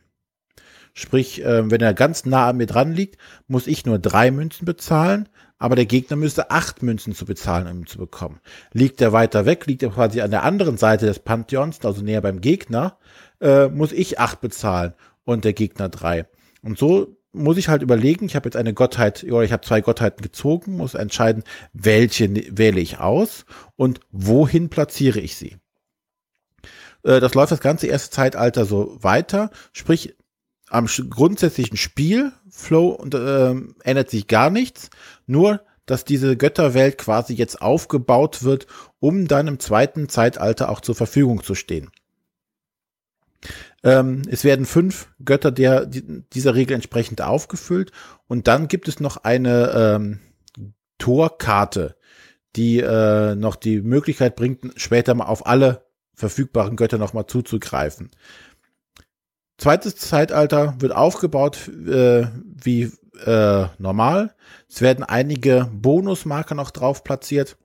Sprich, 0.92 1.42
äh, 1.42 1.70
wenn 1.70 1.80
er 1.80 1.94
ganz 1.94 2.26
nah 2.26 2.48
an 2.48 2.58
mir 2.58 2.66
dran 2.66 2.92
liegt, 2.92 3.16
muss 3.46 3.66
ich 3.66 3.86
nur 3.86 3.98
drei 3.98 4.30
Münzen 4.30 4.66
bezahlen, 4.66 5.28
aber 5.60 5.76
der 5.76 5.86
Gegner 5.86 6.16
müsste 6.16 6.50
acht 6.50 6.82
Münzen 6.82 7.14
zu 7.14 7.26
bezahlen, 7.26 7.68
um 7.68 7.80
ihn 7.80 7.86
zu 7.86 7.98
bekommen. 7.98 8.40
Liegt 8.72 9.00
er 9.00 9.12
weiter 9.12 9.44
weg, 9.44 9.66
liegt 9.66 9.82
er 9.82 9.90
quasi 9.90 10.22
an 10.22 10.30
der 10.30 10.42
anderen 10.42 10.78
Seite 10.78 11.06
des 11.06 11.20
Pantheons, 11.20 11.84
also 11.84 12.02
näher 12.02 12.22
beim 12.22 12.40
Gegner, 12.40 12.98
äh, 13.40 13.68
muss 13.68 13.92
ich 13.92 14.18
acht 14.18 14.40
bezahlen 14.40 14.94
und 15.24 15.44
der 15.44 15.52
Gegner 15.52 15.90
drei. 15.90 16.26
Und 16.62 16.78
so 16.78 17.16
muss 17.32 17.58
ich 17.58 17.68
halt 17.68 17.82
überlegen, 17.82 18.24
ich 18.24 18.34
habe 18.36 18.46
jetzt 18.46 18.56
eine 18.56 18.72
Gottheit, 18.72 19.22
oder 19.24 19.42
ich 19.42 19.52
habe 19.52 19.64
zwei 19.64 19.82
Gottheiten 19.82 20.22
gezogen, 20.22 20.76
muss 20.76 20.94
entscheiden, 20.94 21.44
welche 21.74 22.28
wähle 22.56 22.80
ich 22.80 22.98
aus 22.98 23.44
und 23.76 24.00
wohin 24.10 24.70
platziere 24.70 25.20
ich 25.20 25.36
sie. 25.36 25.58
Äh, 27.02 27.20
das 27.20 27.34
läuft 27.34 27.52
das 27.52 27.60
ganze 27.60 27.86
erste 27.86 28.10
Zeitalter 28.10 28.64
so 28.64 28.96
weiter, 29.02 29.50
sprich 29.72 30.16
am 30.70 30.86
grundsätzlichen 30.86 31.76
Spielflow 31.76 32.88
und, 32.88 33.14
äh, 33.14 33.54
ändert 33.82 34.10
sich 34.10 34.26
gar 34.26 34.50
nichts, 34.50 34.88
nur 35.26 35.60
dass 35.84 36.04
diese 36.04 36.36
Götterwelt 36.36 36.98
quasi 36.98 37.34
jetzt 37.34 37.60
aufgebaut 37.60 38.44
wird, 38.44 38.68
um 39.00 39.26
dann 39.26 39.48
im 39.48 39.58
zweiten 39.58 40.08
Zeitalter 40.08 40.68
auch 40.68 40.80
zur 40.80 40.94
Verfügung 40.94 41.42
zu 41.42 41.56
stehen. 41.56 41.90
Ähm, 43.82 44.22
es 44.30 44.44
werden 44.44 44.66
fünf 44.66 45.08
Götter 45.24 45.50
der, 45.50 45.86
dieser 45.86 46.54
Regel 46.54 46.74
entsprechend 46.74 47.22
aufgefüllt 47.22 47.90
und 48.28 48.46
dann 48.46 48.68
gibt 48.68 48.86
es 48.86 49.00
noch 49.00 49.16
eine 49.16 49.72
ähm, 49.74 50.20
Torkarte, 50.98 51.96
die 52.54 52.78
äh, 52.78 53.34
noch 53.34 53.56
die 53.56 53.80
Möglichkeit 53.80 54.36
bringt, 54.36 54.72
später 54.76 55.14
mal 55.14 55.24
auf 55.24 55.46
alle 55.46 55.86
verfügbaren 56.14 56.76
Götter 56.76 56.98
nochmal 56.98 57.26
zuzugreifen. 57.26 58.10
Zweites 59.60 59.96
Zeitalter 59.96 60.74
wird 60.78 60.94
aufgebaut 60.94 61.68
äh, 61.68 62.26
wie 62.64 62.90
äh, 63.26 63.66
normal. 63.76 64.34
Es 64.70 64.80
werden 64.80 65.04
einige 65.04 65.68
Bonusmarker 65.70 66.54
noch 66.54 66.70
drauf 66.70 67.04
platziert, 67.04 67.58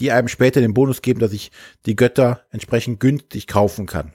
die 0.00 0.12
einem 0.12 0.28
später 0.28 0.62
den 0.62 0.72
Bonus 0.72 1.02
geben, 1.02 1.20
dass 1.20 1.34
ich 1.34 1.52
die 1.84 1.94
Götter 1.94 2.40
entsprechend 2.50 3.00
günstig 3.00 3.46
kaufen 3.46 3.84
kann. 3.84 4.14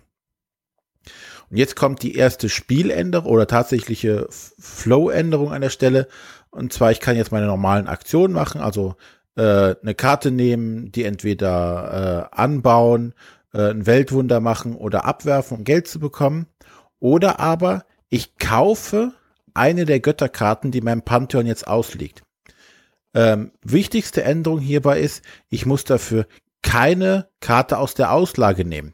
Und 1.52 1.58
jetzt 1.58 1.75
kommt 1.75 2.02
die 2.02 2.15
erste 2.15 2.49
Spieländerung 2.49 3.32
oder 3.32 3.45
tatsächliche 3.45 4.25
Flow-Änderung 4.32 5.52
an 5.54 5.62
der 5.62 5.69
Stelle. 5.69 6.08
Und 6.49 6.73
zwar, 6.73 6.91
ich 6.91 7.02
kann 7.02 7.15
jetzt 7.15 7.32
meine 7.32 7.45
normalen 7.45 7.88
Aktionen 7.88 8.34
machen, 8.34 8.62
also 8.62 8.95
äh, 9.36 9.75
eine 9.80 9.93
Karte 9.93 10.32
nehmen, 10.32 10.91
die 10.91 11.04
entweder 11.04 12.30
äh, 12.34 12.36
anbauen, 12.36 13.13
äh, 13.54 13.69
ein 13.69 13.86
Weltwunder 13.86 14.39
machen 14.39 14.75
oder 14.75 15.06
abwerfen, 15.06 15.58
um 15.58 15.63
Geld 15.63 15.88
zu 15.88 15.99
bekommen. 15.99 16.47
Oder 17.00 17.40
aber 17.40 17.86
ich 18.10 18.38
kaufe 18.38 19.14
eine 19.54 19.86
der 19.86 20.00
Götterkarten, 20.00 20.72
die 20.72 20.82
meinem 20.82 21.02
Pantheon 21.02 21.46
jetzt 21.46 21.68
ausliegt. 21.68 22.24
Ähm, 23.14 23.52
wichtigste 23.64 24.24
Änderung 24.24 24.60
hierbei 24.60 25.00
ist, 25.00 25.24
ich 25.50 25.66
muss 25.66 25.84
dafür 25.84 26.28
keine 26.62 27.30
Karte 27.40 27.78
aus 27.78 27.94
der 27.94 28.12
Auslage 28.12 28.66
nehmen. 28.66 28.94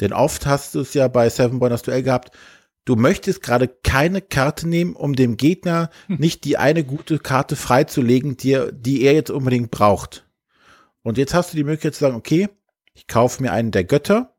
Denn 0.00 0.12
oft 0.12 0.46
hast 0.46 0.74
du 0.74 0.80
es 0.80 0.94
ja 0.94 1.08
bei 1.08 1.28
Seven 1.28 1.58
Borders 1.58 1.82
Duell 1.82 2.02
gehabt, 2.02 2.36
du 2.84 2.96
möchtest 2.96 3.42
gerade 3.42 3.68
keine 3.68 4.20
Karte 4.20 4.68
nehmen, 4.68 4.96
um 4.96 5.14
dem 5.14 5.36
Gegner 5.36 5.90
hm. 6.06 6.16
nicht 6.16 6.44
die 6.44 6.56
eine 6.56 6.84
gute 6.84 7.18
Karte 7.18 7.56
freizulegen, 7.56 8.36
die, 8.36 8.58
die 8.72 9.02
er 9.02 9.12
jetzt 9.12 9.30
unbedingt 9.30 9.70
braucht. 9.70 10.26
Und 11.02 11.18
jetzt 11.18 11.34
hast 11.34 11.52
du 11.52 11.56
die 11.56 11.64
Möglichkeit 11.64 11.94
zu 11.94 12.00
sagen, 12.00 12.16
okay, 12.16 12.48
ich 12.94 13.06
kaufe 13.06 13.42
mir 13.42 13.52
einen 13.52 13.72
der 13.72 13.84
Götter 13.84 14.33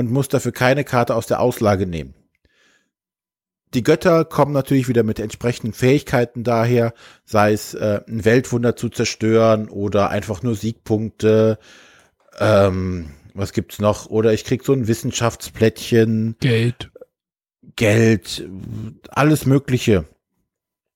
und 0.00 0.10
muss 0.10 0.28
dafür 0.28 0.52
keine 0.52 0.82
Karte 0.82 1.14
aus 1.14 1.26
der 1.26 1.40
Auslage 1.40 1.86
nehmen. 1.86 2.14
Die 3.74 3.84
Götter 3.84 4.24
kommen 4.24 4.52
natürlich 4.52 4.88
wieder 4.88 5.04
mit 5.04 5.20
entsprechenden 5.20 5.74
Fähigkeiten 5.74 6.42
daher, 6.42 6.92
sei 7.24 7.52
es 7.52 7.74
äh, 7.74 8.00
ein 8.08 8.24
Weltwunder 8.24 8.74
zu 8.74 8.88
zerstören 8.88 9.68
oder 9.68 10.10
einfach 10.10 10.42
nur 10.42 10.56
Siegpunkte, 10.56 11.58
ähm, 12.38 13.10
was 13.34 13.52
gibt's 13.52 13.78
noch? 13.78 14.06
Oder 14.06 14.32
ich 14.32 14.44
krieg 14.44 14.64
so 14.64 14.72
ein 14.72 14.88
Wissenschaftsplättchen. 14.88 16.36
Geld. 16.40 16.90
Geld, 17.76 18.48
alles 19.10 19.46
Mögliche, 19.46 20.06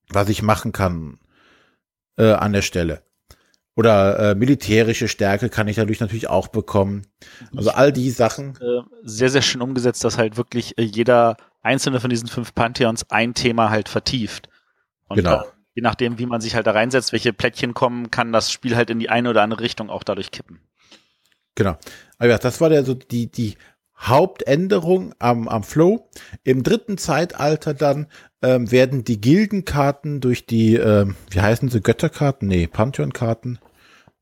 was 0.09 0.29
ich 0.31 0.43
machen 0.43 0.73
kann 0.73 1.19
äh, 2.17 2.33
an 2.33 2.53
der 2.53 2.62
Stelle. 2.62 3.03
Oder 3.77 4.31
äh, 4.31 4.35
militärische 4.37 5.09
Stärke 5.09 5.49
kann 5.49 5.67
ich 5.67 5.77
dadurch 5.77 5.99
natürlich 5.99 6.29
auch 6.29 6.49
bekommen. 6.49 7.07
Also 7.57 7.71
all 7.71 7.93
die 7.93 8.11
Sachen. 8.11 8.57
Äh, 8.61 8.83
sehr, 9.03 9.31
sehr 9.31 9.43
schön 9.43 9.63
umgesetzt, 9.63 10.05
dass 10.05 10.17
halt 10.17 10.37
wirklich 10.37 10.79
äh, 10.79 10.83
jeder 10.83 11.37
einzelne 11.63 11.99
von 11.99 12.11
diesen 12.11 12.29
fünf 12.29 12.55
Pantheons 12.55 13.11
ein 13.11 13.35
Thema 13.35 13.71
halt 13.71 13.89
vertieft. 13.89 14.49
Und 15.09 15.17
genau. 15.17 15.43
Äh, 15.43 15.45
je 15.75 15.83
nachdem, 15.83 16.19
wie 16.19 16.27
man 16.27 16.41
sich 16.41 16.55
halt 16.55 16.69
da 16.69 16.71
reinsetzt, 16.71 17.13
welche 17.13 17.33
Plättchen 17.33 17.75
kommen, 17.75 18.13
kann 18.13 18.33
das 18.33 18.53
Spiel 18.53 18.77
halt 18.77 18.91
in 18.91 19.01
die 19.01 19.11
eine 19.11 19.31
oder 19.31 19.43
andere 19.43 19.61
Richtung 19.61 19.91
auch 19.91 20.05
dadurch 20.05 20.31
kippen. 20.31 20.61
Genau. 21.57 21.77
Aber 22.19 22.29
ja, 22.29 22.39
das 22.39 22.61
war 22.61 22.69
der 22.69 22.85
so 22.85 22.95
die, 22.95 23.31
die 23.31 23.57
Hauptänderung 23.99 25.15
am, 25.19 25.49
am 25.49 25.63
Flow. 25.63 26.09
Im 26.43 26.63
dritten 26.63 26.99
Zeitalter 26.99 27.75
dann 27.75 28.07
ähm, 28.43 28.71
werden 28.71 29.05
die 29.05 29.21
Gildenkarten 29.21 30.21
durch 30.21 30.47
die, 30.47 30.75
ähm, 30.75 31.17
wie 31.31 31.41
heißen 31.41 31.69
sie, 31.69 31.81
Götterkarten? 31.81 32.49
Nee, 32.49 32.67
Pantheon-Karten. 32.67 33.59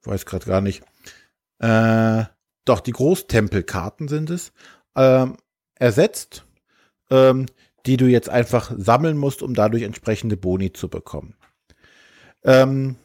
Weiß 0.05 0.27
gerade 0.27 0.47
gar 0.47 0.61
nicht. 0.61 0.83
Äh, 1.59 2.25
doch, 2.65 2.81
die 2.81 2.93
Großtempelkarten 2.93 4.09
sind 4.09 4.31
es. 4.31 4.53
Ähm, 4.97 5.37
ersetzt, 5.77 6.45
ähm, 7.11 7.47
die 7.87 7.97
du 7.97 8.07
jetzt 8.07 8.29
einfach 8.29 8.73
sammeln 8.77 9.17
musst, 9.17 9.43
um 9.43 9.55
dadurch 9.55 9.83
entsprechende 9.83 10.37
Boni 10.37 10.73
zu 10.73 10.89
bekommen. 10.89 11.35
Ähm, 12.45 12.97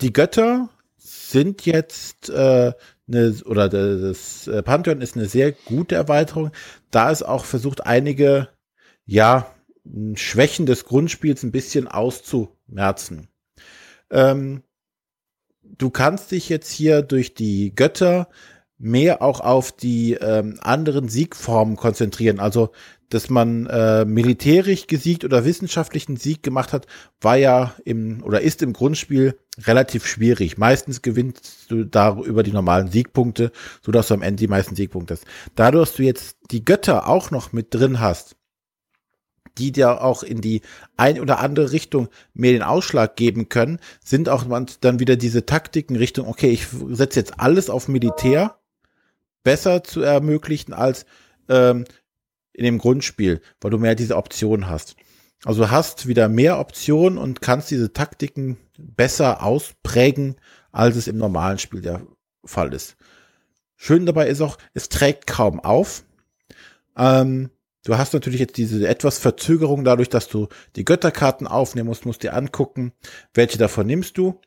die 0.00 0.12
Götter 0.12 0.68
sind 0.96 1.64
jetzt 1.66 2.28
äh, 2.30 2.72
eine, 3.06 3.34
oder 3.44 3.68
das 3.68 4.48
äh, 4.48 4.62
Pantheon 4.62 5.00
ist 5.00 5.16
eine 5.16 5.26
sehr 5.26 5.52
gute 5.52 5.94
Erweiterung, 5.94 6.50
da 6.90 7.10
es 7.10 7.22
auch 7.22 7.44
versucht, 7.44 7.86
einige, 7.86 8.48
ja, 9.04 9.54
Schwächen 10.14 10.66
des 10.66 10.86
Grundspiels 10.86 11.42
ein 11.42 11.52
bisschen 11.52 11.86
auszumerzen. 11.86 13.28
Ähm, 14.10 14.63
du 15.78 15.90
kannst 15.90 16.30
dich 16.30 16.48
jetzt 16.48 16.70
hier 16.70 17.02
durch 17.02 17.34
die 17.34 17.74
Götter 17.74 18.28
mehr 18.78 19.22
auch 19.22 19.40
auf 19.40 19.72
die 19.72 20.14
ähm, 20.14 20.58
anderen 20.60 21.08
Siegformen 21.08 21.76
konzentrieren. 21.76 22.40
Also 22.40 22.70
dass 23.14 23.30
man 23.30 23.66
äh, 23.66 24.04
militärisch 24.04 24.88
gesiegt 24.88 25.24
oder 25.24 25.44
wissenschaftlichen 25.44 26.16
Sieg 26.16 26.42
gemacht 26.42 26.72
hat, 26.72 26.86
war 27.20 27.36
ja 27.36 27.74
im 27.84 28.22
oder 28.24 28.40
ist 28.40 28.60
im 28.62 28.72
Grundspiel 28.72 29.38
relativ 29.66 30.06
schwierig. 30.06 30.58
Meistens 30.58 31.00
gewinnst 31.00 31.70
du 31.70 31.84
da 31.84 32.16
über 32.16 32.42
die 32.42 32.52
normalen 32.52 32.90
Siegpunkte, 32.90 33.52
so 33.82 33.92
dass 33.92 34.08
du 34.08 34.14
am 34.14 34.22
Ende 34.22 34.40
die 34.40 34.48
meisten 34.48 34.74
Siegpunkte 34.74 35.14
hast. 35.14 35.26
Dadurch, 35.54 35.90
dass 35.90 35.96
du 35.96 36.02
jetzt 36.02 36.36
die 36.50 36.64
Götter 36.64 37.08
auch 37.08 37.30
noch 37.30 37.52
mit 37.52 37.72
drin 37.72 38.00
hast, 38.00 38.36
die 39.58 39.72
dir 39.72 40.02
auch 40.02 40.22
in 40.22 40.40
die 40.40 40.62
ein 40.96 41.20
oder 41.20 41.38
andere 41.38 41.72
Richtung 41.72 42.08
mehr 42.32 42.52
den 42.52 42.62
Ausschlag 42.62 43.16
geben 43.16 43.48
können, 43.48 43.78
sind 44.04 44.28
auch 44.28 44.44
dann 44.80 44.98
wieder 44.98 45.16
diese 45.16 45.46
Taktiken 45.46 45.96
Richtung, 45.96 46.26
okay, 46.26 46.50
ich 46.50 46.66
setze 46.88 47.20
jetzt 47.20 47.38
alles 47.38 47.70
auf 47.70 47.88
Militär, 47.88 48.58
besser 49.42 49.84
zu 49.84 50.00
ermöglichen 50.00 50.72
als 50.72 51.06
ähm, 51.48 51.84
in 52.52 52.64
dem 52.64 52.78
Grundspiel, 52.78 53.40
weil 53.60 53.70
du 53.70 53.78
mehr 53.78 53.94
diese 53.94 54.16
Optionen 54.16 54.68
hast. 54.68 54.96
Also 55.44 55.70
hast 55.70 56.06
wieder 56.06 56.28
mehr 56.28 56.58
Optionen 56.58 57.18
und 57.18 57.42
kannst 57.42 57.70
diese 57.70 57.92
Taktiken 57.92 58.56
besser 58.78 59.42
ausprägen, 59.42 60.36
als 60.72 60.96
es 60.96 61.06
im 61.06 61.18
normalen 61.18 61.58
Spiel 61.58 61.82
der 61.82 62.06
Fall 62.44 62.72
ist. 62.72 62.96
Schön 63.76 64.06
dabei 64.06 64.28
ist 64.28 64.40
auch, 64.40 64.56
es 64.72 64.88
trägt 64.88 65.26
kaum 65.26 65.60
auf. 65.60 66.04
Ähm, 66.96 67.50
du 67.84 67.96
hast 67.96 68.12
natürlich 68.14 68.40
jetzt 68.40 68.56
diese 68.56 68.86
etwas 68.88 69.18
Verzögerung 69.18 69.84
dadurch, 69.84 70.08
dass 70.08 70.28
du 70.28 70.48
die 70.76 70.84
Götterkarten 70.84 71.46
aufnehmen 71.46 71.88
musst, 71.88 72.06
musst 72.06 72.22
dir 72.22 72.34
angucken, 72.34 72.92
welche 73.32 73.58
davon 73.58 73.86
nimmst 73.86 74.18
du, 74.18 74.40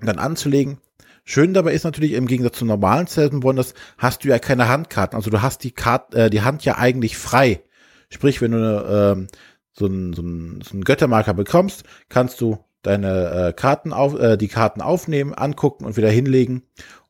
dann 0.00 0.18
anzulegen. 0.18 0.78
Schön 1.24 1.54
dabei 1.54 1.72
ist 1.72 1.84
natürlich 1.84 2.12
im 2.12 2.26
Gegensatz 2.26 2.58
zu 2.58 2.64
normalen 2.64 3.06
Seven 3.06 3.42
Wonders 3.42 3.74
hast 3.98 4.24
du 4.24 4.28
ja 4.28 4.38
keine 4.38 4.68
Handkarten. 4.68 5.16
Also 5.16 5.30
du 5.30 5.42
hast 5.42 5.62
die 5.62 5.70
Karte, 5.70 6.24
äh, 6.24 6.30
die 6.30 6.42
Hand 6.42 6.64
ja 6.64 6.78
eigentlich 6.78 7.16
frei. 7.16 7.62
Sprich, 8.08 8.40
wenn 8.40 8.52
du 8.52 8.58
äh, 8.58 9.26
so 9.72 9.86
einen 9.86 10.12
so 10.12 10.22
einen, 10.22 10.60
so 10.62 10.72
einen 10.72 10.84
Göttermarker 10.84 11.34
bekommst, 11.34 11.84
kannst 12.08 12.40
du 12.40 12.58
deine 12.82 13.48
äh, 13.48 13.52
Karten 13.52 13.92
auf, 13.92 14.18
äh, 14.18 14.36
die 14.36 14.48
Karten 14.48 14.80
aufnehmen, 14.80 15.34
angucken 15.34 15.84
und 15.84 15.96
wieder 15.96 16.10
hinlegen, 16.10 16.62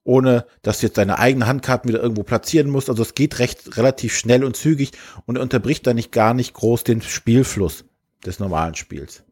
ohne 0.05 0.47
dass 0.63 0.81
du 0.81 0.87
jetzt 0.87 0.99
deine 0.99 1.19
eigenen 1.19 1.47
Handkarten 1.47 1.89
wieder 1.89 2.03
irgendwo 2.03 2.23
platzieren 2.23 2.71
musst. 2.71 2.89
Also 2.89 3.03
es 3.03 3.15
geht 3.15 3.39
recht 3.39 3.77
relativ 3.77 4.17
schnell 4.17 4.45
und 4.45 4.57
zügig 4.57 4.93
und 5.27 5.39
unterbricht 5.39 5.87
da 5.87 5.95
nicht 5.95 6.13
gar 6.13 6.35
nicht 6.35 6.55
groß 6.55 6.85
den 6.85 7.03
Spielfluss 7.03 7.85
des 8.25 8.39
normalen 8.39 8.75
Spiels. 8.75 9.25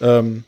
Ähm, 0.00 0.44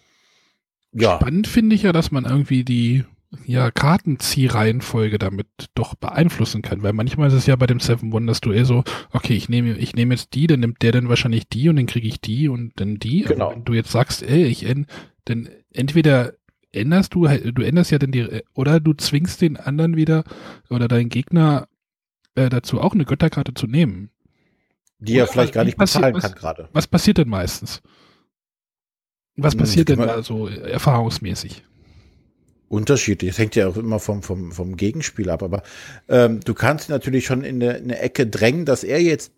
ja. 0.92 1.16
Spannend 1.16 1.46
finde 1.46 1.76
ich 1.76 1.82
ja, 1.82 1.92
dass 1.92 2.10
man 2.10 2.24
irgendwie 2.24 2.64
die 2.64 3.04
ja, 3.44 3.70
Kartenziehreihenfolge 3.70 5.18
damit 5.18 5.46
doch 5.74 5.94
beeinflussen 5.94 6.62
kann, 6.62 6.82
weil 6.82 6.94
manchmal 6.94 7.28
ist 7.28 7.34
es 7.34 7.46
ja 7.46 7.56
bei 7.56 7.66
dem 7.66 7.80
Seven 7.80 8.12
Wonders 8.12 8.40
Duell 8.40 8.64
so, 8.64 8.84
okay, 9.12 9.34
ich 9.34 9.50
nehme 9.50 9.76
ich 9.76 9.94
nehme 9.94 10.14
jetzt 10.14 10.34
die, 10.34 10.46
dann 10.46 10.60
nimmt 10.60 10.82
der 10.82 10.92
dann 10.92 11.10
wahrscheinlich 11.10 11.46
die 11.46 11.68
und 11.68 11.76
dann 11.76 11.86
kriege 11.86 12.08
ich 12.08 12.20
die 12.20 12.48
und 12.48 12.72
dann 12.76 12.98
die. 12.98 13.22
Genau. 13.22 13.46
Aber 13.46 13.56
wenn 13.56 13.64
du 13.64 13.74
jetzt 13.74 13.92
sagst, 13.92 14.22
ey, 14.22 14.44
ich 14.44 14.66
dann 15.26 15.48
entweder 15.72 16.32
änderst 16.72 17.14
du, 17.14 17.26
du 17.26 17.62
änderst 17.62 17.90
ja 17.90 17.98
dann 17.98 18.12
die, 18.12 18.42
oder 18.54 18.80
du 18.80 18.94
zwingst 18.94 19.40
den 19.40 19.56
anderen 19.56 19.96
wieder 19.96 20.24
oder 20.70 20.88
deinen 20.88 21.08
Gegner 21.08 21.68
äh, 22.34 22.48
dazu 22.48 22.80
auch 22.80 22.94
eine 22.94 23.04
Götterkarte 23.04 23.54
zu 23.54 23.66
nehmen. 23.66 24.10
Die 25.00 25.16
er 25.16 25.26
vielleicht 25.26 25.54
gar 25.54 25.64
nicht 25.64 25.78
bezahlen 25.78 26.18
kann 26.18 26.32
gerade. 26.32 26.68
Was 26.72 26.86
passiert 26.86 27.18
denn 27.18 27.28
meistens? 27.28 27.82
Was 29.36 29.54
hm, 29.54 29.60
passiert 29.60 29.88
denn 29.88 30.00
da 30.00 30.22
so 30.22 30.48
erfahrungsmäßig? 30.48 31.64
unterschiedlich. 32.68 33.30
Das 33.30 33.38
hängt 33.38 33.56
ja 33.56 33.68
auch 33.68 33.76
immer 33.76 33.98
vom, 33.98 34.22
vom, 34.22 34.52
vom 34.52 34.76
Gegenspiel 34.76 35.30
ab. 35.30 35.42
Aber 35.42 35.62
ähm, 36.08 36.40
du 36.44 36.54
kannst 36.54 36.88
natürlich 36.90 37.26
schon 37.26 37.42
in 37.42 37.62
eine, 37.62 37.78
in 37.78 37.84
eine 37.84 37.98
Ecke 37.98 38.26
drängen, 38.26 38.64
dass 38.64 38.84
er 38.84 39.02
jetzt 39.02 39.32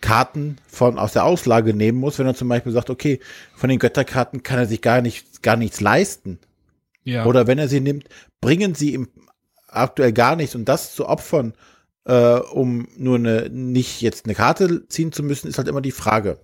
Karten 0.00 0.58
von 0.66 0.98
aus 0.98 1.12
der 1.12 1.24
Auslage 1.24 1.72
nehmen 1.72 1.98
muss, 1.98 2.18
wenn 2.18 2.26
er 2.26 2.34
zum 2.34 2.48
Beispiel 2.48 2.72
sagt, 2.72 2.90
okay, 2.90 3.20
von 3.54 3.70
den 3.70 3.78
Götterkarten 3.78 4.42
kann 4.42 4.58
er 4.58 4.66
sich 4.66 4.82
gar 4.82 5.00
nicht 5.00 5.42
gar 5.42 5.56
nichts 5.56 5.80
leisten. 5.80 6.38
Ja. 7.04 7.26
Oder 7.26 7.46
wenn 7.46 7.58
er 7.58 7.68
sie 7.68 7.80
nimmt, 7.80 8.08
bringen 8.40 8.74
sie 8.74 8.94
ihm 8.94 9.08
aktuell 9.68 10.12
gar 10.12 10.36
nichts 10.36 10.54
und 10.54 10.64
das 10.66 10.94
zu 10.94 11.06
opfern, 11.06 11.54
äh, 12.04 12.38
um 12.38 12.88
nur 12.96 13.16
eine 13.16 13.48
nicht 13.50 14.00
jetzt 14.00 14.24
eine 14.24 14.34
Karte 14.34 14.88
ziehen 14.88 15.12
zu 15.12 15.22
müssen, 15.22 15.48
ist 15.48 15.58
halt 15.58 15.68
immer 15.68 15.80
die 15.80 15.92
Frage. 15.92 16.38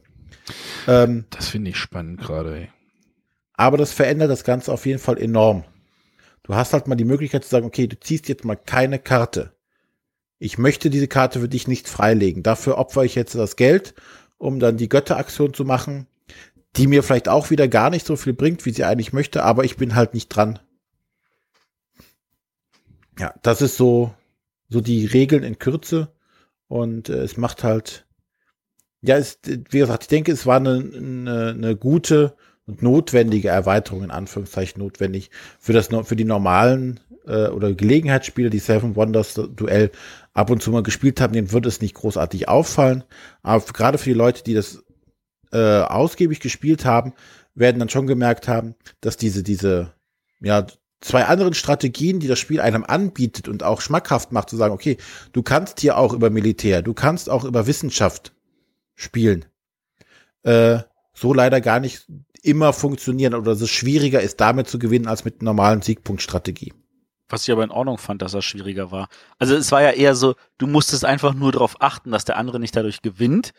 Ähm, 0.86 1.24
das 1.30 1.48
finde 1.48 1.70
ich 1.70 1.76
spannend 1.76 2.20
gerade. 2.20 2.68
Aber 3.54 3.76
das 3.76 3.92
verändert 3.92 4.30
das 4.30 4.44
Ganze 4.44 4.72
auf 4.72 4.86
jeden 4.86 4.98
Fall 4.98 5.18
enorm. 5.18 5.64
Du 6.42 6.54
hast 6.54 6.72
halt 6.72 6.88
mal 6.88 6.94
die 6.94 7.04
Möglichkeit 7.04 7.44
zu 7.44 7.50
sagen, 7.50 7.66
okay, 7.66 7.86
du 7.86 7.98
ziehst 7.98 8.28
jetzt 8.28 8.44
mal 8.44 8.56
keine 8.56 8.98
Karte. 8.98 9.52
Ich 10.38 10.56
möchte 10.56 10.88
diese 10.88 11.08
Karte 11.08 11.40
für 11.40 11.48
dich 11.48 11.68
nicht 11.68 11.88
freilegen. 11.88 12.42
Dafür 12.42 12.78
opfere 12.78 13.04
ich 13.04 13.14
jetzt 13.14 13.34
das 13.34 13.56
Geld, 13.56 13.94
um 14.38 14.58
dann 14.58 14.78
die 14.78 14.88
Götteraktion 14.88 15.52
zu 15.52 15.66
machen, 15.66 16.06
die 16.76 16.86
mir 16.86 17.02
vielleicht 17.02 17.28
auch 17.28 17.50
wieder 17.50 17.68
gar 17.68 17.90
nicht 17.90 18.06
so 18.06 18.16
viel 18.16 18.32
bringt, 18.32 18.64
wie 18.64 18.70
sie 18.70 18.84
eigentlich 18.84 19.12
möchte, 19.12 19.42
aber 19.42 19.64
ich 19.64 19.76
bin 19.76 19.94
halt 19.94 20.14
nicht 20.14 20.28
dran. 20.28 20.58
Ja, 23.18 23.34
das 23.42 23.60
ist 23.60 23.76
so, 23.76 24.14
so 24.68 24.80
die 24.80 25.04
Regeln 25.06 25.42
in 25.42 25.58
Kürze 25.58 26.12
und 26.68 27.08
äh, 27.08 27.22
es 27.22 27.36
macht 27.36 27.64
halt, 27.64 28.06
ja, 29.02 29.16
es, 29.16 29.38
wie 29.44 29.78
gesagt, 29.78 30.04
ich 30.04 30.08
denke, 30.08 30.32
es 30.32 30.46
war 30.46 30.56
eine, 30.56 30.76
eine, 30.76 31.50
eine 31.50 31.76
gute 31.76 32.36
und 32.66 32.82
notwendige 32.82 33.48
Erweiterung 33.48 34.04
in 34.04 34.10
Anführungszeichen 34.10 34.80
notwendig 34.80 35.30
für 35.58 35.72
das 35.72 35.88
für 36.04 36.16
die 36.16 36.24
normalen 36.24 37.00
äh, 37.26 37.48
oder 37.48 37.74
Gelegenheitsspiele, 37.74 38.50
die 38.50 38.58
Seven 38.58 38.96
Wonders 38.96 39.34
Duell 39.34 39.90
ab 40.32 40.50
und 40.50 40.62
zu 40.62 40.70
mal 40.70 40.82
gespielt 40.82 41.20
haben, 41.20 41.32
denen 41.32 41.52
wird 41.52 41.66
es 41.66 41.80
nicht 41.80 41.94
großartig 41.94 42.48
auffallen. 42.48 43.04
Aber 43.42 43.64
gerade 43.72 43.98
für 43.98 44.10
die 44.10 44.14
Leute, 44.14 44.44
die 44.44 44.54
das 44.54 44.84
äh, 45.52 45.80
ausgiebig 45.80 46.40
gespielt 46.40 46.84
haben, 46.84 47.12
werden 47.54 47.78
dann 47.78 47.88
schon 47.88 48.06
gemerkt 48.06 48.48
haben, 48.48 48.74
dass 49.00 49.16
diese 49.16 49.42
diese 49.42 49.92
ja 50.40 50.66
zwei 51.00 51.24
anderen 51.24 51.54
Strategien, 51.54 52.20
die 52.20 52.28
das 52.28 52.38
Spiel 52.38 52.60
einem 52.60 52.84
anbietet 52.84 53.48
und 53.48 53.62
auch 53.62 53.80
schmackhaft 53.80 54.32
macht, 54.32 54.50
zu 54.50 54.56
sagen, 54.56 54.74
okay, 54.74 54.98
du 55.32 55.42
kannst 55.42 55.80
hier 55.80 55.96
auch 55.96 56.12
über 56.12 56.30
Militär, 56.30 56.82
du 56.82 56.94
kannst 56.94 57.30
auch 57.30 57.44
über 57.44 57.66
Wissenschaft 57.66 58.32
spielen. 58.94 59.46
Äh, 60.42 60.80
so 61.14 61.34
leider 61.34 61.60
gar 61.60 61.80
nicht 61.80 62.06
immer 62.42 62.72
funktionieren 62.72 63.34
oder 63.34 63.52
dass 63.52 63.60
es 63.60 63.70
schwieriger 63.70 64.20
ist, 64.20 64.40
damit 64.40 64.68
zu 64.68 64.78
gewinnen, 64.78 65.06
als 65.06 65.24
mit 65.24 65.42
normalen 65.42 65.82
Siegpunktstrategie. 65.82 66.72
Was 67.28 67.46
ich 67.46 67.52
aber 67.52 67.64
in 67.64 67.70
Ordnung 67.70 67.98
fand, 67.98 68.22
dass 68.22 68.32
das 68.32 68.44
schwieriger 68.44 68.90
war. 68.90 69.08
Also 69.38 69.54
es 69.54 69.70
war 69.70 69.82
ja 69.82 69.90
eher 69.90 70.14
so, 70.14 70.34
du 70.58 70.66
musstest 70.66 71.04
einfach 71.04 71.34
nur 71.34 71.52
darauf 71.52 71.80
achten, 71.80 72.10
dass 72.10 72.24
der 72.24 72.36
andere 72.36 72.58
nicht 72.58 72.74
dadurch 72.74 73.02
gewinnt 73.02 73.52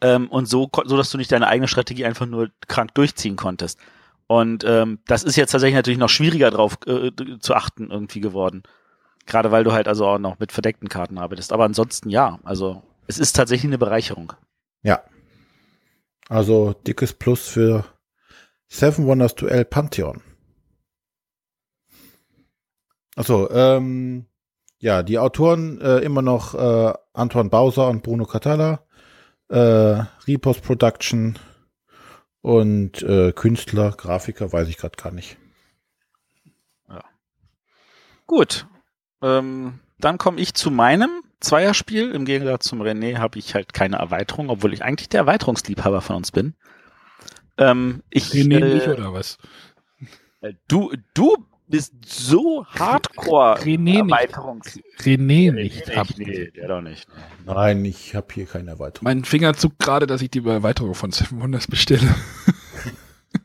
ähm, 0.00 0.28
und 0.28 0.46
so, 0.46 0.68
so, 0.84 0.96
dass 0.96 1.10
du 1.10 1.18
nicht 1.18 1.32
deine 1.32 1.48
eigene 1.48 1.68
Strategie 1.68 2.04
einfach 2.04 2.26
nur 2.26 2.50
krank 2.66 2.94
durchziehen 2.94 3.36
konntest. 3.36 3.78
Und 4.26 4.64
ähm, 4.64 4.98
das 5.06 5.24
ist 5.24 5.36
jetzt 5.36 5.52
tatsächlich 5.52 5.76
natürlich 5.76 5.98
noch 5.98 6.10
schwieriger 6.10 6.50
drauf 6.50 6.78
äh, 6.86 7.10
zu 7.40 7.54
achten 7.54 7.90
irgendwie 7.90 8.20
geworden. 8.20 8.62
Gerade 9.26 9.50
weil 9.50 9.64
du 9.64 9.72
halt 9.72 9.88
also 9.88 10.06
auch 10.06 10.18
noch 10.18 10.38
mit 10.38 10.52
verdeckten 10.52 10.88
Karten 10.88 11.18
arbeitest. 11.18 11.52
Aber 11.52 11.64
ansonsten 11.64 12.10
ja, 12.10 12.38
also 12.44 12.82
es 13.06 13.18
ist 13.18 13.34
tatsächlich 13.34 13.70
eine 13.70 13.78
Bereicherung. 13.78 14.32
Ja. 14.82 15.02
Also 16.28 16.74
dickes 16.86 17.14
Plus 17.14 17.48
für 17.48 17.84
Seven 18.68 19.06
Wonders 19.06 19.34
Duell 19.34 19.64
Pantheon. 19.64 20.20
Also, 23.16 23.50
ähm, 23.50 24.26
ja, 24.78 25.02
die 25.02 25.18
Autoren 25.18 25.80
äh, 25.80 25.98
immer 25.98 26.22
noch 26.22 26.54
äh, 26.54 26.92
Anton 27.12 27.50
Bauser 27.50 27.88
und 27.88 28.04
Bruno 28.04 28.26
Catala, 28.26 28.84
äh, 29.48 30.04
Repos 30.26 30.60
Production 30.60 31.38
und 32.40 33.02
äh, 33.02 33.32
Künstler, 33.32 33.92
Grafiker, 33.92 34.52
weiß 34.52 34.68
ich 34.68 34.76
gerade 34.76 34.96
gar 34.96 35.12
nicht. 35.12 35.36
Ja. 36.88 37.02
Gut. 38.26 38.66
Ähm, 39.22 39.80
dann 39.98 40.18
komme 40.18 40.40
ich 40.40 40.54
zu 40.54 40.70
meinem 40.70 41.22
Zweierspiel. 41.40 42.12
Im 42.12 42.24
Gegensatz 42.24 42.66
zum 42.66 42.82
René 42.82 43.18
habe 43.18 43.38
ich 43.38 43.54
halt 43.54 43.72
keine 43.72 43.96
Erweiterung, 43.96 44.50
obwohl 44.50 44.72
ich 44.72 44.84
eigentlich 44.84 45.08
der 45.08 45.20
Erweiterungsliebhaber 45.20 46.00
von 46.00 46.16
uns 46.16 46.30
bin. 46.30 46.54
Ähm, 47.56 48.02
ich, 48.10 48.30
René 48.30 48.64
äh, 48.64 48.74
nicht, 48.74 48.88
oder 48.88 49.12
was? 49.12 49.38
Äh, 50.40 50.54
du, 50.68 50.92
du 51.14 51.36
bist 51.68 51.92
so 52.06 52.64
hardcore 52.66 53.58
René 53.60 53.98
Erweiterungs. 53.98 54.78
René 55.00 55.52
nicht. 55.52 55.88
René 55.88 56.18
nicht. 56.18 56.18
Nee, 56.18 56.50
der 56.50 56.68
doch 56.68 56.80
nicht. 56.80 57.06
Nein, 57.46 57.84
ich 57.84 58.14
habe 58.14 58.26
hier 58.32 58.46
keine 58.46 58.70
Erweiterung. 58.72 59.04
Mein 59.04 59.24
Finger 59.24 59.54
zuckt 59.54 59.78
gerade, 59.78 60.06
dass 60.06 60.22
ich 60.22 60.30
die 60.30 60.44
Erweiterung 60.44 60.94
von 60.94 61.12
Seven 61.12 61.40
Wonders 61.40 61.66
bestelle. 61.66 62.14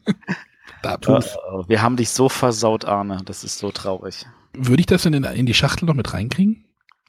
da 0.82 0.98
uh, 1.08 1.68
wir 1.68 1.82
haben 1.82 1.98
dich 1.98 2.10
so 2.10 2.30
versaut, 2.30 2.86
Arne. 2.86 3.22
Das 3.26 3.44
ist 3.44 3.60
so 3.60 3.72
traurig. 3.72 4.26
Würde 4.54 4.82
ich 4.82 4.86
das 4.88 5.04
denn 5.04 5.14
in, 5.14 5.24
in 5.24 5.46
die 5.46 5.54
Schachtel 5.54 5.86
noch 5.86 5.96
mit 5.96 6.14
reinkriegen? 6.14 6.66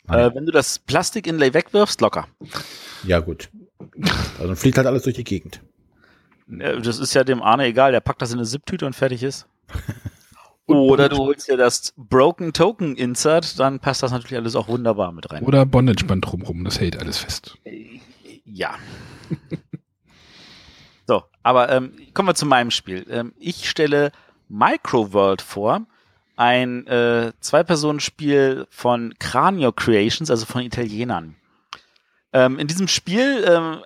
Äh, 0.09 0.31
wenn 0.35 0.47
du 0.47 0.53
das 0.53 0.79
Plastikinlay 0.79 1.55
wegwirfst, 1.55 2.01
locker. 2.01 2.29
Ja, 3.05 3.21
gut. 3.21 3.51
Also 4.39 4.55
fliegt 4.55 4.77
halt 4.77 4.87
alles 4.87 5.03
durch 5.03 5.17
die 5.17 5.25
Gegend. 5.25 5.61
Das 6.47 6.99
ist 6.99 7.15
ja 7.15 7.25
dem 7.25 7.43
Arne 7.43 7.65
egal, 7.65 7.93
der 7.93 8.01
packt 8.01 8.21
das 8.21 8.33
in 8.33 8.39
eine 8.39 8.47
Zip-Tüte 8.47 8.85
und 8.85 8.95
fertig 8.95 9.23
ist. 9.23 9.47
Oder 10.67 11.09
du 11.09 11.19
holst 11.19 11.49
dir 11.49 11.57
das 11.57 11.93
Broken 11.97 12.53
Token 12.53 12.97
Insert, 12.97 13.59
dann 13.61 13.81
passt 13.81 14.03
das 14.03 14.13
natürlich 14.13 14.39
alles 14.39 14.57
auch 14.57 14.69
wunderbar 14.69 15.13
mit 15.13 15.31
rein. 15.31 15.45
Oder 15.45 15.67
Bondage-Band 15.67 16.25
drumrum, 16.25 16.65
das 16.65 16.81
hält 16.81 16.99
alles 16.99 17.19
fest. 17.19 17.59
Äh, 17.65 18.01
ja. 18.45 18.77
so, 21.07 21.25
aber 21.43 21.71
ähm, 21.71 21.93
kommen 22.15 22.29
wir 22.29 22.35
zu 22.35 22.47
meinem 22.47 22.71
Spiel. 22.71 23.07
Ähm, 23.11 23.35
ich 23.39 23.69
stelle 23.69 24.11
Microworld 24.49 25.43
vor, 25.43 25.87
ein 26.37 26.87
äh, 26.87 27.33
Zwei-Personen-Spiel 27.41 28.67
von 28.71 29.15
Cranio 29.19 29.73
Creations, 29.73 30.31
also 30.31 30.47
von 30.47 30.63
Italienern. 30.63 31.37
Ähm, 32.33 32.59
in 32.59 32.67
diesem 32.67 32.89
Spiel 32.89 33.45
ähm, 33.47 33.79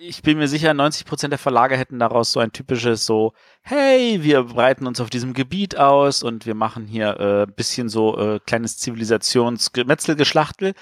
ich 0.00 0.22
bin 0.22 0.38
mir 0.38 0.48
sicher, 0.48 0.72
90 0.72 1.04
Prozent 1.04 1.32
der 1.32 1.38
Verlage 1.38 1.76
hätten 1.76 1.98
daraus 1.98 2.32
so 2.32 2.40
ein 2.40 2.52
typisches 2.52 3.04
so, 3.04 3.32
hey, 3.62 4.22
wir 4.22 4.44
breiten 4.44 4.86
uns 4.86 5.00
auf 5.00 5.10
diesem 5.10 5.34
Gebiet 5.34 5.76
aus 5.76 6.22
und 6.22 6.46
wir 6.46 6.54
machen 6.54 6.86
hier 6.86 7.20
äh, 7.20 7.46
bisschen 7.46 7.88
so 7.88 8.18
äh, 8.18 8.40
kleines 8.40 8.78
Zivilisationsgemetzelgeschlachtel. 8.78 10.72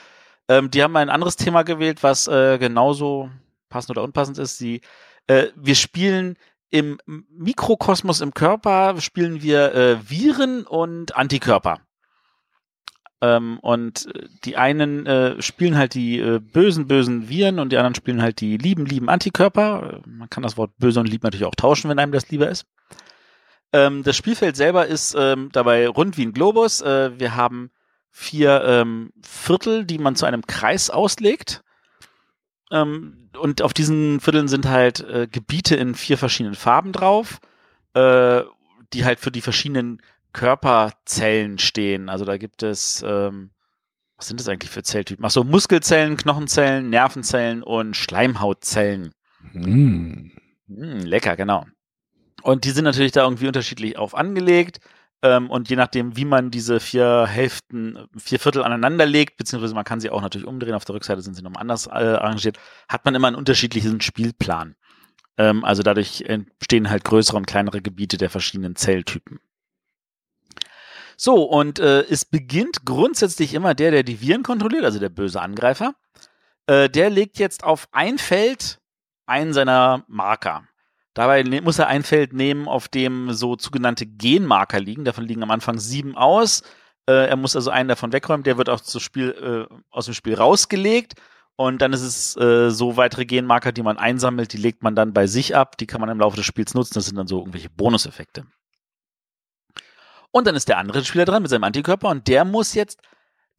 Ähm, 0.48 0.70
die 0.70 0.82
haben 0.82 0.96
ein 0.96 1.10
anderes 1.10 1.36
Thema 1.36 1.64
gewählt, 1.64 2.02
was 2.02 2.28
äh, 2.28 2.58
genauso 2.58 3.30
passend 3.68 3.90
oder 3.90 4.04
unpassend 4.04 4.38
ist. 4.38 4.58
Sie, 4.58 4.82
äh, 5.26 5.48
wir 5.56 5.74
spielen 5.74 6.36
im 6.70 6.98
Mikrokosmos 7.06 8.20
im 8.20 8.34
Körper, 8.34 9.00
spielen 9.00 9.42
wir 9.42 9.74
äh, 9.74 10.10
Viren 10.10 10.64
und 10.64 11.16
Antikörper. 11.16 11.80
Ähm, 13.20 13.58
und 13.60 14.14
äh, 14.14 14.28
die 14.44 14.56
einen 14.56 15.06
äh, 15.06 15.42
spielen 15.42 15.76
halt 15.76 15.94
die 15.94 16.20
äh, 16.20 16.38
bösen, 16.38 16.86
bösen 16.86 17.28
Viren 17.28 17.58
und 17.58 17.72
die 17.72 17.76
anderen 17.76 17.96
spielen 17.96 18.22
halt 18.22 18.40
die 18.40 18.56
lieben, 18.56 18.86
lieben 18.86 19.08
Antikörper. 19.08 20.00
Äh, 20.04 20.08
man 20.08 20.30
kann 20.30 20.44
das 20.44 20.56
Wort 20.56 20.70
böse 20.78 21.00
und 21.00 21.08
lieb 21.08 21.24
natürlich 21.24 21.46
auch 21.46 21.54
tauschen, 21.56 21.90
wenn 21.90 21.98
einem 21.98 22.12
das 22.12 22.30
lieber 22.30 22.48
ist. 22.48 22.66
Ähm, 23.72 24.04
das 24.04 24.16
Spielfeld 24.16 24.56
selber 24.56 24.86
ist 24.86 25.16
ähm, 25.18 25.50
dabei 25.52 25.88
rund 25.88 26.16
wie 26.16 26.26
ein 26.26 26.32
Globus. 26.32 26.80
Äh, 26.80 27.18
wir 27.18 27.34
haben 27.34 27.70
vier 28.10 28.62
ähm, 28.64 29.12
Viertel, 29.22 29.84
die 29.84 29.98
man 29.98 30.14
zu 30.14 30.24
einem 30.24 30.46
Kreis 30.46 30.88
auslegt. 30.88 31.64
Ähm, 32.70 33.30
und 33.36 33.62
auf 33.62 33.74
diesen 33.74 34.20
Vierteln 34.20 34.46
sind 34.46 34.68
halt 34.68 35.00
äh, 35.00 35.26
Gebiete 35.26 35.74
in 35.74 35.94
vier 35.94 36.18
verschiedenen 36.18 36.54
Farben 36.54 36.92
drauf, 36.92 37.40
die 37.94 39.04
halt 39.04 39.18
für 39.18 39.32
die 39.32 39.40
verschiedenen 39.40 40.00
Körperzellen 40.38 41.58
stehen. 41.58 42.08
Also 42.08 42.24
da 42.24 42.36
gibt 42.36 42.62
es, 42.62 43.04
ähm, 43.04 43.50
was 44.16 44.28
sind 44.28 44.38
das 44.38 44.48
eigentlich 44.48 44.70
für 44.70 44.84
Zelltypen? 44.84 45.24
Achso, 45.24 45.42
Muskelzellen, 45.42 46.16
Knochenzellen, 46.16 46.90
Nervenzellen 46.90 47.64
und 47.64 47.96
Schleimhautzellen. 47.96 49.10
Mm. 49.52 50.30
Mm, 50.68 51.00
lecker, 51.00 51.34
genau. 51.34 51.66
Und 52.42 52.64
die 52.64 52.70
sind 52.70 52.84
natürlich 52.84 53.10
da 53.10 53.24
irgendwie 53.24 53.48
unterschiedlich 53.48 53.98
auf 53.98 54.14
angelegt. 54.14 54.78
Ähm, 55.22 55.50
und 55.50 55.68
je 55.70 55.74
nachdem, 55.74 56.16
wie 56.16 56.24
man 56.24 56.52
diese 56.52 56.78
vier 56.78 57.26
Hälften, 57.26 58.06
vier 58.16 58.38
Viertel 58.38 58.62
aneinander 58.62 59.06
legt, 59.06 59.38
beziehungsweise 59.38 59.74
man 59.74 59.84
kann 59.84 59.98
sie 59.98 60.10
auch 60.10 60.22
natürlich 60.22 60.46
umdrehen, 60.46 60.74
auf 60.74 60.84
der 60.84 60.94
Rückseite 60.94 61.20
sind 61.20 61.34
sie 61.34 61.42
nochmal 61.42 61.62
anders 61.62 61.88
äh, 61.88 61.90
arrangiert, 61.90 62.60
hat 62.88 63.04
man 63.04 63.16
immer 63.16 63.26
einen 63.26 63.34
unterschiedlichen 63.34 64.00
Spielplan. 64.00 64.76
Ähm, 65.36 65.64
also 65.64 65.82
dadurch 65.82 66.20
entstehen 66.20 66.90
halt 66.90 67.02
größere 67.02 67.36
und 67.36 67.48
kleinere 67.48 67.82
Gebiete 67.82 68.18
der 68.18 68.30
verschiedenen 68.30 68.76
Zelltypen. 68.76 69.40
So, 71.20 71.42
und 71.42 71.80
äh, 71.80 72.02
es 72.02 72.24
beginnt 72.24 72.84
grundsätzlich 72.84 73.52
immer 73.52 73.74
der, 73.74 73.90
der 73.90 74.04
die 74.04 74.20
Viren 74.20 74.44
kontrolliert, 74.44 74.84
also 74.84 75.00
der 75.00 75.08
böse 75.08 75.42
Angreifer. 75.42 75.94
Äh, 76.66 76.88
der 76.88 77.10
legt 77.10 77.40
jetzt 77.40 77.64
auf 77.64 77.88
ein 77.90 78.18
Feld 78.18 78.78
einen 79.26 79.52
seiner 79.52 80.04
Marker. 80.06 80.62
Dabei 81.14 81.42
ne 81.42 81.60
muss 81.60 81.80
er 81.80 81.88
ein 81.88 82.04
Feld 82.04 82.32
nehmen, 82.32 82.68
auf 82.68 82.86
dem 82.86 83.32
so 83.32 83.56
sogenannte 83.58 84.06
Genmarker 84.06 84.78
liegen. 84.78 85.04
Davon 85.04 85.24
liegen 85.24 85.42
am 85.42 85.50
Anfang 85.50 85.78
sieben 85.78 86.16
aus. 86.16 86.62
Äh, 87.08 87.26
er 87.28 87.36
muss 87.36 87.56
also 87.56 87.70
einen 87.70 87.88
davon 87.88 88.12
wegräumen. 88.12 88.44
Der 88.44 88.56
wird 88.56 88.68
auch 88.68 88.80
Spiel, 89.00 89.66
äh, 89.70 89.74
aus 89.90 90.04
dem 90.04 90.14
Spiel 90.14 90.34
rausgelegt. 90.34 91.14
Und 91.56 91.82
dann 91.82 91.92
ist 91.92 92.02
es 92.02 92.36
äh, 92.36 92.70
so 92.70 92.96
weitere 92.96 93.26
Genmarker, 93.26 93.72
die 93.72 93.82
man 93.82 93.98
einsammelt, 93.98 94.52
die 94.52 94.58
legt 94.58 94.84
man 94.84 94.94
dann 94.94 95.12
bei 95.12 95.26
sich 95.26 95.56
ab. 95.56 95.76
Die 95.78 95.88
kann 95.88 96.00
man 96.00 96.10
im 96.10 96.20
Laufe 96.20 96.36
des 96.36 96.46
Spiels 96.46 96.74
nutzen. 96.74 96.94
Das 96.94 97.06
sind 97.06 97.16
dann 97.16 97.26
so 97.26 97.40
irgendwelche 97.40 97.70
Bonuseffekte. 97.70 98.46
Und 100.30 100.46
dann 100.46 100.54
ist 100.54 100.68
der 100.68 100.78
andere 100.78 101.04
Spieler 101.04 101.24
dran 101.24 101.42
mit 101.42 101.50
seinem 101.50 101.64
Antikörper 101.64 102.08
und 102.08 102.28
der 102.28 102.44
muss 102.44 102.74
jetzt, 102.74 103.00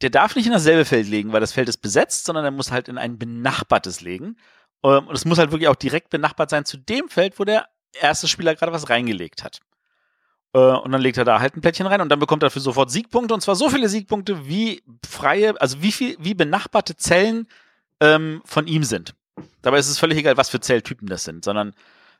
der 0.02 0.10
darf 0.10 0.36
nicht 0.36 0.46
in 0.46 0.52
dasselbe 0.52 0.84
Feld 0.84 1.08
legen, 1.08 1.32
weil 1.32 1.40
das 1.40 1.52
Feld 1.52 1.68
ist 1.68 1.78
besetzt, 1.78 2.24
sondern 2.24 2.44
er 2.44 2.50
muss 2.50 2.70
halt 2.70 2.88
in 2.88 2.98
ein 2.98 3.18
benachbartes 3.18 4.00
legen. 4.00 4.36
Ähm, 4.82 5.06
und 5.08 5.14
es 5.14 5.24
muss 5.24 5.38
halt 5.38 5.50
wirklich 5.50 5.68
auch 5.68 5.76
direkt 5.76 6.10
benachbart 6.10 6.50
sein 6.50 6.64
zu 6.64 6.76
dem 6.76 7.08
Feld, 7.08 7.38
wo 7.38 7.44
der 7.44 7.66
erste 8.00 8.28
Spieler 8.28 8.54
gerade 8.54 8.72
was 8.72 8.88
reingelegt 8.88 9.42
hat. 9.42 9.60
Äh, 10.52 10.58
und 10.58 10.92
dann 10.92 11.00
legt 11.00 11.18
er 11.18 11.24
da 11.24 11.40
halt 11.40 11.56
ein 11.56 11.60
Plättchen 11.60 11.86
rein 11.86 12.00
und 12.00 12.08
dann 12.08 12.18
bekommt 12.18 12.42
er 12.42 12.46
dafür 12.46 12.62
sofort 12.62 12.90
Siegpunkte 12.90 13.34
und 13.34 13.40
zwar 13.40 13.56
so 13.56 13.68
viele 13.68 13.88
Siegpunkte, 13.88 14.46
wie 14.46 14.82
freie, 15.06 15.60
also 15.60 15.82
wie 15.82 15.92
viel, 15.92 16.16
wie 16.18 16.34
benachbarte 16.34 16.96
Zellen 16.96 17.46
ähm, 18.00 18.42
von 18.44 18.66
ihm 18.66 18.84
sind. 18.84 19.14
Dabei 19.62 19.78
ist 19.78 19.88
es 19.88 19.98
völlig 19.98 20.18
egal, 20.18 20.36
was 20.36 20.48
für 20.48 20.60
Zelltypen 20.60 21.08
das 21.08 21.24
sind, 21.24 21.44
sondern 21.44 21.74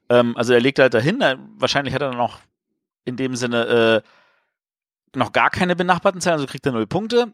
ähm, 0.09 0.37
also 0.37 0.53
er 0.53 0.61
legt 0.61 0.79
halt 0.79 0.95
dahin, 0.95 1.23
wahrscheinlich 1.57 1.95
hat 1.95 2.03
er 2.03 2.11
dann 2.11 2.21
auch 2.21 2.39
in 3.05 3.17
dem 3.17 3.35
Sinne 3.35 4.03
äh, 4.05 4.09
noch 5.15 5.33
gar 5.33 5.51
keine 5.51 5.77
benachbarten 5.77 6.21
Zellen, 6.21 6.35
also 6.35 6.47
kriegt 6.47 6.67
er 6.67 6.73
null 6.73 6.87
Punkte. 6.87 7.33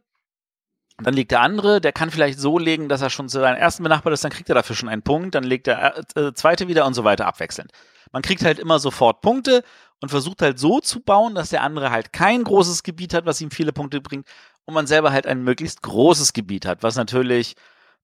Dann 0.98 1.12
legt 1.12 1.30
der 1.30 1.42
andere, 1.42 1.80
der 1.80 1.92
kann 1.92 2.10
vielleicht 2.10 2.38
so 2.38 2.58
legen, 2.58 2.88
dass 2.88 3.02
er 3.02 3.10
schon 3.10 3.28
zu 3.28 3.38
seinem 3.40 3.58
ersten 3.58 3.82
benachbart 3.82 4.14
ist, 4.14 4.24
dann 4.24 4.30
kriegt 4.30 4.48
er 4.48 4.54
dafür 4.54 4.74
schon 4.74 4.88
einen 4.88 5.02
Punkt, 5.02 5.34
dann 5.34 5.44
legt 5.44 5.66
der 5.66 6.04
äh, 6.14 6.32
zweite 6.32 6.68
wieder 6.68 6.86
und 6.86 6.94
so 6.94 7.04
weiter 7.04 7.26
abwechselnd. 7.26 7.70
Man 8.12 8.22
kriegt 8.22 8.44
halt 8.44 8.58
immer 8.58 8.78
sofort 8.78 9.20
Punkte 9.20 9.62
und 10.00 10.08
versucht 10.08 10.40
halt 10.40 10.58
so 10.58 10.80
zu 10.80 11.00
bauen, 11.00 11.34
dass 11.34 11.50
der 11.50 11.62
andere 11.62 11.90
halt 11.90 12.14
kein 12.14 12.44
großes 12.44 12.82
Gebiet 12.82 13.12
hat, 13.12 13.26
was 13.26 13.40
ihm 13.42 13.50
viele 13.50 13.72
Punkte 13.72 14.00
bringt 14.00 14.26
und 14.64 14.72
man 14.72 14.86
selber 14.86 15.12
halt 15.12 15.26
ein 15.26 15.42
möglichst 15.42 15.82
großes 15.82 16.32
Gebiet 16.32 16.64
hat, 16.64 16.82
was 16.82 16.96
natürlich 16.96 17.56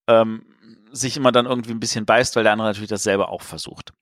ähm, 0.06 0.44
sich 0.90 1.16
immer 1.16 1.32
dann 1.32 1.46
irgendwie 1.46 1.72
ein 1.72 1.80
bisschen 1.80 2.04
beißt, 2.04 2.36
weil 2.36 2.42
der 2.42 2.52
andere 2.52 2.68
natürlich 2.68 2.90
dasselbe 2.90 3.28
auch 3.28 3.42
versucht. 3.42 3.92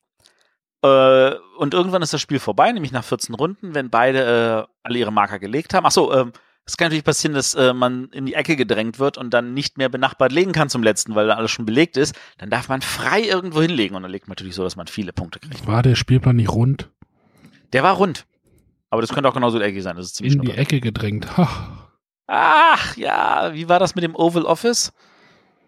Äh, 0.83 1.35
und 1.57 1.73
irgendwann 1.73 2.01
ist 2.01 2.13
das 2.13 2.21
Spiel 2.21 2.39
vorbei, 2.39 2.71
nämlich 2.71 2.91
nach 2.91 3.03
14 3.03 3.35
Runden, 3.35 3.75
wenn 3.75 3.89
beide 3.89 4.67
äh, 4.67 4.73
alle 4.83 4.99
ihre 4.99 5.11
Marker 5.11 5.39
gelegt 5.39 5.73
haben. 5.73 5.85
Achso, 5.85 6.13
ähm, 6.13 6.31
es 6.65 6.77
kann 6.77 6.85
natürlich 6.85 7.03
passieren, 7.03 7.33
dass 7.33 7.55
äh, 7.55 7.73
man 7.73 8.09
in 8.09 8.25
die 8.25 8.33
Ecke 8.33 8.55
gedrängt 8.55 8.99
wird 8.99 9.17
und 9.17 9.33
dann 9.33 9.53
nicht 9.53 9.77
mehr 9.77 9.89
benachbart 9.89 10.31
legen 10.31 10.51
kann 10.51 10.69
zum 10.69 10.83
letzten, 10.83 11.15
weil 11.15 11.27
da 11.27 11.35
alles 11.35 11.51
schon 11.51 11.65
belegt 11.65 11.97
ist. 11.97 12.15
Dann 12.37 12.49
darf 12.49 12.69
man 12.69 12.81
frei 12.81 13.21
irgendwo 13.21 13.61
hinlegen 13.61 13.95
und 13.95 14.03
dann 14.03 14.11
legt 14.11 14.27
man 14.27 14.33
natürlich 14.33 14.55
so, 14.55 14.63
dass 14.63 14.75
man 14.75 14.87
viele 14.87 15.13
Punkte 15.13 15.39
kriegt. 15.39 15.67
War 15.67 15.83
der 15.83 15.95
Spielplan 15.95 16.35
nicht 16.35 16.49
rund? 16.49 16.89
Der 17.73 17.83
war 17.83 17.95
rund. 17.95 18.25
Aber 18.89 19.01
das 19.01 19.11
könnte 19.11 19.29
auch 19.29 19.33
genauso 19.33 19.59
eckig 19.59 19.83
sein. 19.83 19.95
Das 19.95 20.05
ist 20.05 20.15
ziemlich 20.15 20.35
in 20.35 20.41
die 20.41 20.51
Ecke 20.51 20.81
gedrängt. 20.81 21.27
Ach, 22.27 22.95
ja, 22.97 23.51
wie 23.53 23.67
war 23.67 23.79
das 23.79 23.95
mit 23.95 24.03
dem 24.03 24.15
Oval 24.15 24.43
Office? 24.43 24.93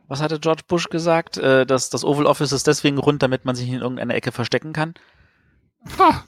Was 0.07 0.21
hatte 0.21 0.39
George 0.39 0.63
Bush 0.67 0.89
gesagt? 0.89 1.37
Äh, 1.37 1.65
dass 1.65 1.89
das 1.89 2.03
Oval 2.03 2.25
Office 2.25 2.51
ist 2.51 2.67
deswegen 2.67 2.97
rund, 2.97 3.23
damit 3.23 3.45
man 3.45 3.55
sich 3.55 3.67
in 3.69 3.81
irgendeiner 3.81 4.15
Ecke 4.15 4.31
verstecken 4.31 4.73
kann. 4.73 4.93
Ha. 5.97 6.23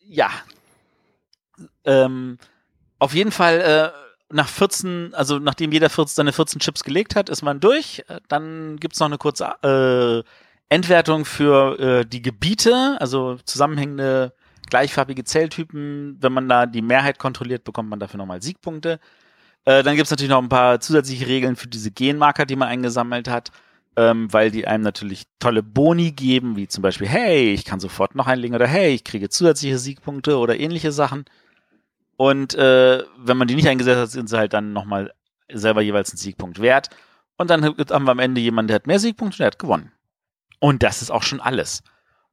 Ja. 0.00 0.30
Ähm, 1.84 2.38
auf 2.98 3.14
jeden 3.14 3.32
Fall 3.32 3.60
äh, 3.60 4.02
nach 4.32 4.48
14, 4.48 5.14
also 5.14 5.38
nachdem 5.38 5.72
jeder 5.72 5.90
14, 5.90 6.14
seine 6.14 6.32
14 6.32 6.60
Chips 6.60 6.84
gelegt 6.84 7.16
hat, 7.16 7.28
ist 7.28 7.42
man 7.42 7.60
durch. 7.60 8.04
Äh, 8.08 8.20
dann 8.28 8.78
gibt's 8.78 9.00
noch 9.00 9.06
eine 9.06 9.18
kurze 9.18 9.44
äh, 9.62 10.28
Endwertung 10.72 11.24
für 11.24 11.78
äh, 11.78 12.06
die 12.06 12.22
Gebiete, 12.22 12.96
also 12.98 13.36
zusammenhängende 13.44 14.32
gleichfarbige 14.70 15.24
Zelltypen. 15.24 16.16
Wenn 16.20 16.32
man 16.32 16.48
da 16.48 16.66
die 16.66 16.82
Mehrheit 16.82 17.18
kontrolliert, 17.18 17.64
bekommt 17.64 17.90
man 17.90 18.00
dafür 18.00 18.18
nochmal 18.18 18.42
Siegpunkte. 18.42 18.98
Äh, 19.64 19.82
dann 19.82 19.96
gibt 19.96 20.06
es 20.06 20.10
natürlich 20.10 20.30
noch 20.30 20.42
ein 20.42 20.48
paar 20.48 20.80
zusätzliche 20.80 21.26
Regeln 21.26 21.56
für 21.56 21.68
diese 21.68 21.90
Genmarker, 21.90 22.46
die 22.46 22.56
man 22.56 22.68
eingesammelt 22.68 23.28
hat, 23.28 23.50
ähm, 23.96 24.32
weil 24.32 24.50
die 24.50 24.66
einem 24.66 24.82
natürlich 24.82 25.24
tolle 25.38 25.62
Boni 25.62 26.12
geben, 26.12 26.56
wie 26.56 26.68
zum 26.68 26.82
Beispiel, 26.82 27.08
hey, 27.08 27.52
ich 27.52 27.64
kann 27.64 27.80
sofort 27.80 28.14
noch 28.14 28.26
einlegen 28.26 28.56
oder 28.56 28.66
hey, 28.66 28.94
ich 28.94 29.04
kriege 29.04 29.28
zusätzliche 29.28 29.78
Siegpunkte 29.78 30.38
oder 30.38 30.58
ähnliche 30.58 30.92
Sachen. 30.92 31.24
Und 32.16 32.54
äh, 32.54 33.02
wenn 33.18 33.36
man 33.36 33.48
die 33.48 33.54
nicht 33.54 33.68
eingesetzt 33.68 34.00
hat, 34.00 34.10
sind 34.10 34.28
sie 34.28 34.38
halt 34.38 34.52
dann 34.52 34.72
nochmal 34.72 35.12
selber 35.52 35.82
jeweils 35.82 36.10
einen 36.10 36.18
Siegpunkt 36.18 36.60
wert. 36.60 36.88
Und 37.36 37.50
dann 37.50 37.64
haben 37.64 38.04
wir 38.04 38.12
am 38.12 38.18
Ende 38.18 38.40
jemanden, 38.40 38.68
der 38.68 38.76
hat 38.76 38.86
mehr 38.86 38.98
Siegpunkte 38.98 39.36
und 39.36 39.40
der 39.40 39.46
hat 39.48 39.58
gewonnen. 39.58 39.92
Und 40.60 40.82
das 40.82 41.02
ist 41.02 41.10
auch 41.10 41.22
schon 41.22 41.40
alles. 41.40 41.82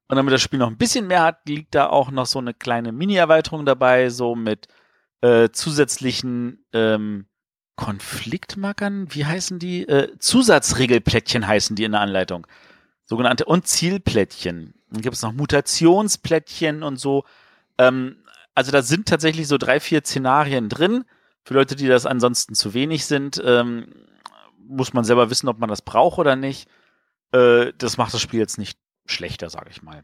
Und 0.07 0.15
damit 0.15 0.33
das 0.33 0.41
Spiel 0.41 0.59
noch 0.59 0.69
ein 0.69 0.77
bisschen 0.77 1.07
mehr 1.07 1.23
hat, 1.23 1.47
liegt 1.47 1.75
da 1.75 1.87
auch 1.87 2.11
noch 2.11 2.25
so 2.25 2.39
eine 2.39 2.53
kleine 2.53 2.91
Mini-Erweiterung 2.91 3.65
dabei, 3.65 4.09
so 4.09 4.35
mit 4.35 4.67
äh, 5.21 5.49
zusätzlichen 5.51 6.65
ähm, 6.73 7.27
Konfliktmarkern, 7.75 9.13
wie 9.13 9.25
heißen 9.25 9.59
die? 9.59 9.87
Äh, 9.87 10.17
Zusatzregelplättchen 10.19 11.47
heißen 11.47 11.75
die 11.75 11.85
in 11.85 11.93
der 11.93 12.01
Anleitung. 12.01 12.45
Sogenannte 13.05 13.45
und 13.45 13.67
Zielplättchen. 13.67 14.73
Dann 14.89 15.01
gibt 15.01 15.15
es 15.15 15.21
noch 15.21 15.33
Mutationsplättchen 15.33 16.83
und 16.83 16.97
so. 16.97 17.23
Ähm, 17.77 18.17
also 18.53 18.71
da 18.71 18.81
sind 18.81 19.07
tatsächlich 19.07 19.47
so 19.47 19.57
drei, 19.57 19.79
vier 19.79 20.01
Szenarien 20.01 20.69
drin. 20.69 21.05
Für 21.43 21.53
Leute, 21.53 21.75
die 21.75 21.87
das 21.87 22.05
ansonsten 22.05 22.53
zu 22.53 22.73
wenig 22.73 23.05
sind, 23.05 23.41
ähm, 23.43 23.93
muss 24.57 24.93
man 24.93 25.05
selber 25.05 25.29
wissen, 25.29 25.47
ob 25.47 25.59
man 25.59 25.69
das 25.69 25.81
braucht 25.81 26.19
oder 26.19 26.35
nicht. 26.35 26.69
Äh, 27.31 27.71
das 27.77 27.97
macht 27.97 28.13
das 28.13 28.21
Spiel 28.21 28.39
jetzt 28.39 28.57
nicht 28.57 28.77
schlechter, 29.05 29.49
sage 29.49 29.69
ich 29.71 29.81
mal. 29.81 30.03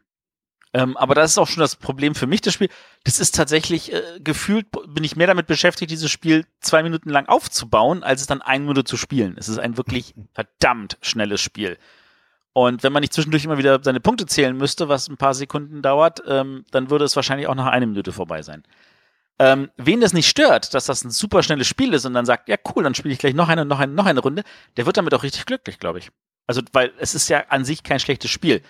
Ähm, 0.76 0.97
aber 0.97 1.15
das 1.15 1.32
ist 1.32 1.38
auch 1.38 1.47
schon 1.47 1.61
das 1.61 1.78
Problem 1.78 2.15
für 2.15 2.28
mich, 2.28 2.41
das 2.41 2.53
Spiel. 2.53 2.67
Das 3.05 3.21
ist 3.21 3.34
tatsächlich, 3.34 3.93
äh, 3.93 4.01
gefühlt 4.19 4.67
bin 4.89 5.05
ich 5.05 5.15
mehr 5.15 5.28
damit 5.28 5.47
beschäftigt, 5.47 5.89
dieses 5.89 6.11
Spiel 6.11 6.45
zwei 6.59 6.84
Minuten 6.84 7.09
lang 7.09 7.30
aufzubauen, 7.30 8.03
als 8.03 8.19
es 8.19 8.28
dann 8.28 8.41
eine 8.41 8.65
Minute 8.65 8.84
zu 8.84 8.97
spielen. 8.97 9.38
Es 9.38 9.47
ist 9.47 9.57
ein 9.57 9.78
wirklich 9.78 10.13
verdammt 10.34 10.97
schnelles 11.01 11.39
Spiel. 11.39 11.78
Und 12.51 12.84
wenn 12.84 12.91
man 12.91 12.99
nicht 12.99 13.13
zwischendurch 13.13 13.45
immer 13.45 13.57
wieder 13.57 13.80
seine 13.82 14.01
Punkte 14.01 14.26
zählen 14.26 14.55
müsste, 14.55 14.89
was 14.89 15.07
ein 15.07 15.15
paar 15.15 15.34
Sekunden 15.34 15.82
dauert, 15.82 16.21
ähm, 16.28 16.65
dann 16.71 16.89
würde 16.89 17.05
es 17.05 17.15
wahrscheinlich 17.15 17.47
auch 17.47 17.55
nach 17.55 17.67
einer 17.67 17.86
Minute 17.86 18.11
vorbei 18.11 18.41
sein. 18.41 18.63
Ähm, 19.39 19.69
wen 19.78 20.01
das 20.01 20.11
nicht 20.11 20.28
stört, 20.28 20.73
dass 20.73 20.88
das 20.88 21.05
ein 21.05 21.11
super 21.11 21.41
schnelles 21.41 21.67
Spiel 21.67 21.93
ist 21.93 22.03
und 22.03 22.13
dann 22.13 22.26
sagt, 22.26 22.49
ja 22.49 22.57
cool, 22.76 22.84
dann 22.84 22.95
spiele 22.95 23.13
ich 23.13 23.19
gleich 23.19 23.34
noch 23.34 23.47
eine, 23.47 23.63
noch 23.63 23.80
eine, 23.80 23.93
noch 23.93 24.07
eine 24.07 24.19
Runde, 24.19 24.43
der 24.76 24.86
wird 24.86 24.97
damit 24.97 25.13
auch 25.13 25.23
richtig 25.23 25.45
glücklich, 25.45 25.80
glaube 25.80 25.99
ich. 25.99 26.09
Also, 26.47 26.61
weil 26.73 26.91
es 26.99 27.15
ist 27.15 27.30
ja 27.30 27.45
an 27.47 27.63
sich 27.63 27.84
kein 27.84 27.99
schlechtes 28.01 28.30
Spiel. 28.30 28.61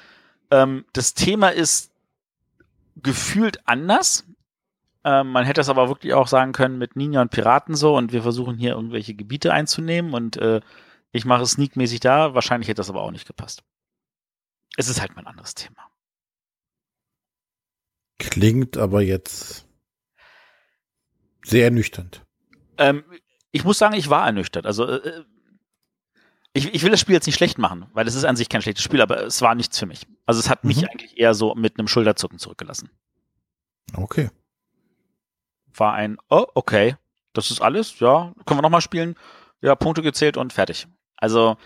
Ähm, 0.52 0.86
das 0.94 1.16
Thema 1.16 1.50
ist 1.50 1.95
gefühlt 2.96 3.68
anders. 3.68 4.26
Ähm, 5.04 5.32
man 5.32 5.46
hätte 5.46 5.62
es 5.62 5.70
aber 5.70 5.90
wirklich 5.90 6.14
auch 6.14 6.28
sagen 6.28 6.52
können 6.52 6.78
mit 6.78 6.96
Ninja 6.96 7.22
und 7.22 7.32
Piraten 7.32 7.76
so 7.76 7.96
und 7.96 8.12
wir 8.12 8.24
versuchen 8.24 8.58
hier 8.58 8.72
irgendwelche 8.72 9.14
Gebiete 9.14 9.54
einzunehmen 9.54 10.14
und 10.14 10.38
äh, 10.38 10.62
ich 11.12 11.26
mache 11.26 11.44
es 11.44 11.52
sneakmäßig 11.52 12.00
da. 12.00 12.34
Wahrscheinlich 12.34 12.68
hätte 12.68 12.80
das 12.80 12.90
aber 12.90 13.02
auch 13.02 13.12
nicht 13.12 13.28
gepasst. 13.28 13.64
Es 14.78 14.90
ist 14.90 15.00
halt 15.00 15.16
mal 15.16 15.22
ein 15.22 15.28
anderes 15.28 15.54
Thema. 15.54 15.90
Klingt 18.18 18.78
aber 18.78 19.02
jetzt 19.02 19.68
sehr 21.44 21.66
ernüchternd. 21.66 22.26
Ähm, 22.78 23.04
ich 23.52 23.64
muss 23.64 23.78
sagen, 23.78 23.96
ich 23.96 24.10
war 24.10 24.26
ernüchtert. 24.26 24.66
Also 24.66 24.86
äh, 24.86 25.24
ich, 26.56 26.74
ich 26.74 26.84
will 26.84 26.90
das 26.92 27.00
Spiel 27.00 27.14
jetzt 27.14 27.26
nicht 27.26 27.36
schlecht 27.36 27.58
machen, 27.58 27.86
weil 27.94 28.08
es 28.08 28.16
ist 28.16 28.24
an 28.24 28.36
sich 28.36 28.50
kein 28.50 28.62
schlechtes 28.62 28.84
Spiel, 28.84 29.02
aber 29.02 29.24
es 29.26 29.42
war 29.42 29.54
nichts 29.56 29.78
für 29.78 29.86
mich. 29.86 30.08
Also 30.26 30.40
es 30.40 30.50
hat 30.50 30.64
mich 30.64 30.82
Mhm. 30.82 30.88
eigentlich 30.92 31.18
eher 31.18 31.34
so 31.34 31.54
mit 31.56 31.78
einem 31.78 31.88
Schulterzucken 31.88 32.40
zurückgelassen. 32.40 32.90
Okay. 33.94 34.30
War 35.74 35.94
ein, 35.94 36.18
oh, 36.30 36.46
okay, 36.54 36.96
das 37.34 37.52
ist 37.52 37.62
alles, 37.62 38.00
ja, 38.00 38.34
können 38.46 38.60
wir 38.60 38.62
nochmal 38.62 38.82
spielen. 38.82 39.16
Ja, 39.62 39.76
Punkte 39.76 40.02
gezählt 40.02 40.38
und 40.38 40.54
fertig. 40.54 40.88
Also 41.18 41.58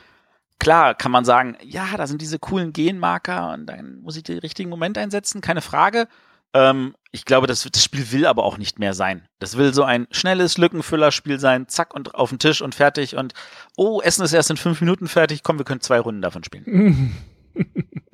klar 0.60 0.96
kann 0.96 1.12
man 1.12 1.26
sagen, 1.26 1.58
ja, 1.62 1.96
da 1.96 2.08
sind 2.08 2.22
diese 2.22 2.40
coolen 2.40 2.74
Genmarker 2.74 3.54
und 3.54 3.68
dann 3.68 4.00
muss 4.02 4.18
ich 4.18 4.24
den 4.24 4.40
richtigen 4.40 4.70
Moment 4.70 4.98
einsetzen, 4.98 5.42
keine 5.42 5.62
Frage. 5.62 6.08
Ähm, 6.54 6.96
ich 7.12 7.26
glaube, 7.26 7.48
das, 7.48 7.64
das 7.64 7.84
Spiel 7.84 8.12
will 8.12 8.26
aber 8.26 8.44
auch 8.44 8.58
nicht 8.58 8.80
mehr 8.80 8.94
sein. 8.94 9.28
Das 9.40 9.58
will 9.58 9.74
so 9.74 9.84
ein 9.84 10.08
schnelles 10.12 10.58
Lückenfüllerspiel 10.58 11.40
sein, 11.40 11.68
zack 11.68 11.94
und 11.94 12.16
auf 12.16 12.30
den 12.30 12.40
Tisch 12.40 12.62
und 12.62 12.76
fertig 12.76 13.16
und 13.16 13.34
oh, 13.78 14.02
Essen 14.02 14.24
ist 14.24 14.34
erst 14.34 14.50
in 14.50 14.58
fünf 14.58 14.82
Minuten 14.82 15.08
fertig, 15.08 15.44
komm, 15.44 15.58
wir 15.58 15.66
können 15.66 15.82
zwei 15.82 16.00
Runden 16.00 16.22
davon 16.22 16.44
spielen. 16.44 17.16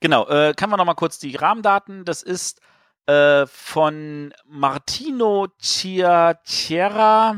Genau, 0.00 0.28
äh, 0.28 0.52
kann 0.54 0.70
man 0.70 0.78
noch 0.78 0.84
mal 0.84 0.94
kurz 0.94 1.18
die 1.18 1.36
Rahmendaten. 1.36 2.04
Das 2.04 2.22
ist 2.22 2.60
äh, 3.06 3.46
von 3.46 4.32
Martino 4.44 5.48
Ciacera. 5.60 7.36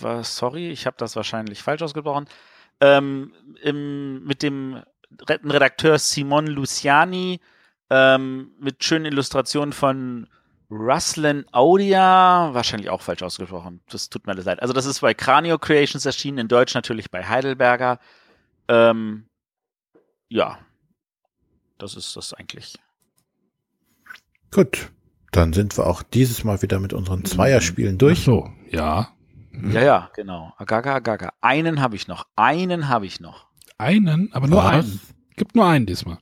War, 0.00 0.24
sorry, 0.24 0.70
ich 0.70 0.86
habe 0.86 0.96
das 0.98 1.16
wahrscheinlich 1.16 1.62
falsch 1.62 1.82
ausgesprochen. 1.82 2.26
Ähm, 2.80 3.32
im, 3.62 4.24
mit 4.24 4.42
dem 4.42 4.82
Redakteur 5.28 5.98
Simon 5.98 6.46
Luciani 6.46 7.40
ähm, 7.90 8.52
mit 8.60 8.82
schönen 8.84 9.06
Illustrationen 9.06 9.72
von 9.72 10.28
Ruslan 10.70 11.44
Audia, 11.52 12.50
wahrscheinlich 12.52 12.90
auch 12.90 13.00
falsch 13.00 13.22
ausgesprochen. 13.22 13.80
Das 13.88 14.08
tut 14.08 14.26
mir 14.26 14.34
leid. 14.34 14.60
Also 14.60 14.74
das 14.74 14.86
ist 14.86 15.00
bei 15.00 15.14
Cranio 15.14 15.58
Creations 15.58 16.04
erschienen, 16.04 16.38
in 16.38 16.48
Deutsch 16.48 16.74
natürlich 16.74 17.10
bei 17.10 17.24
Heidelberger. 17.24 18.00
Ähm, 18.68 19.28
ja, 20.28 20.58
das 21.78 21.94
ist 21.94 22.16
das 22.16 22.34
eigentlich. 22.34 22.74
Gut. 24.50 24.90
Dann 25.32 25.52
sind 25.52 25.76
wir 25.76 25.86
auch 25.86 26.02
dieses 26.02 26.44
Mal 26.44 26.62
wieder 26.62 26.80
mit 26.80 26.92
unseren 26.94 27.24
Zweierspielen 27.24 27.96
Ach 27.96 27.98
durch. 27.98 28.24
so, 28.24 28.50
ja. 28.70 29.10
Ja, 29.52 29.82
ja, 29.82 30.10
genau. 30.14 30.54
Agaga, 30.56 30.96
Agaga. 30.96 31.32
Einen 31.40 31.80
habe 31.80 31.96
ich 31.96 32.08
noch. 32.08 32.26
Einen 32.36 32.88
habe 32.88 33.06
ich 33.06 33.20
noch. 33.20 33.45
Einen, 33.78 34.32
aber 34.32 34.46
nur 34.46 34.64
Was? 34.64 34.72
einen. 34.72 35.00
Gibt 35.36 35.54
nur 35.54 35.66
einen 35.66 35.86
diesmal. 35.86 36.18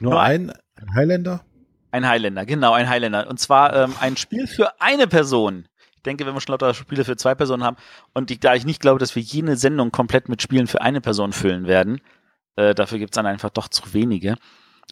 Nur 0.00 0.12
Nur 0.12 0.20
ein, 0.22 0.52
ein 0.76 0.94
Highlander? 0.94 1.44
Ein 1.90 2.06
Highlander, 2.06 2.44
genau, 2.44 2.72
ein 2.72 2.88
Highlander. 2.88 3.28
Und 3.28 3.38
zwar 3.40 3.74
ähm, 3.74 3.94
ein 4.00 4.16
Spiel 4.16 4.46
für 4.46 4.80
eine 4.80 5.06
Person. 5.06 5.66
Ich 5.96 6.02
denke, 6.02 6.26
wenn 6.26 6.34
wir 6.34 6.40
schon 6.40 6.52
lauter 6.52 6.74
Spiele 6.74 7.04
für 7.04 7.16
zwei 7.16 7.34
Personen 7.34 7.64
haben 7.64 7.76
und 8.14 8.30
ich, 8.30 8.40
da 8.40 8.54
ich 8.54 8.64
nicht 8.64 8.80
glaube, 8.80 8.98
dass 8.98 9.16
wir 9.16 9.22
jene 9.22 9.56
Sendung 9.56 9.90
komplett 9.90 10.28
mit 10.28 10.42
Spielen 10.42 10.66
für 10.66 10.80
eine 10.80 11.00
Person 11.00 11.32
füllen 11.32 11.66
werden, 11.66 12.00
äh, 12.56 12.74
dafür 12.74 12.98
gibt's 12.98 13.16
dann 13.16 13.26
einfach 13.26 13.50
doch 13.50 13.68
zu 13.68 13.94
wenige. 13.94 14.36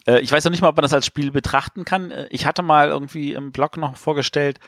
Äh, 0.05 0.19
ich 0.19 0.31
weiß 0.31 0.43
noch 0.43 0.51
nicht 0.51 0.61
mal, 0.61 0.69
ob 0.69 0.75
man 0.75 0.83
das 0.83 0.93
als 0.93 1.05
Spiel 1.05 1.31
betrachten 1.31 1.85
kann. 1.85 2.11
Äh, 2.11 2.27
ich 2.29 2.45
hatte 2.45 2.61
mal 2.63 2.89
irgendwie 2.89 3.33
im 3.33 3.51
Blog 3.51 3.77
noch 3.77 3.95
vorgestellt, 3.95 4.59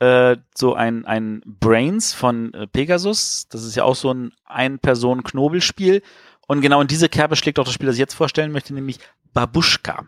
äh, 0.00 0.36
so 0.54 0.74
ein, 0.74 1.04
ein 1.04 1.42
Brains 1.46 2.12
von 2.12 2.52
äh, 2.54 2.66
Pegasus. 2.66 3.46
Das 3.48 3.62
ist 3.62 3.76
ja 3.76 3.84
auch 3.84 3.94
so 3.94 4.12
ein 4.12 4.32
Ein-Personen-Knobelspiel. 4.44 6.02
Und 6.46 6.60
genau 6.60 6.80
in 6.80 6.88
diese 6.88 7.08
Kerbe 7.08 7.36
schlägt 7.36 7.58
auch 7.58 7.64
das 7.64 7.74
Spiel, 7.74 7.86
das 7.86 7.96
ich 7.96 8.00
jetzt 8.00 8.14
vorstellen 8.14 8.52
möchte, 8.52 8.74
nämlich 8.74 8.98
Babuschka. 9.32 10.06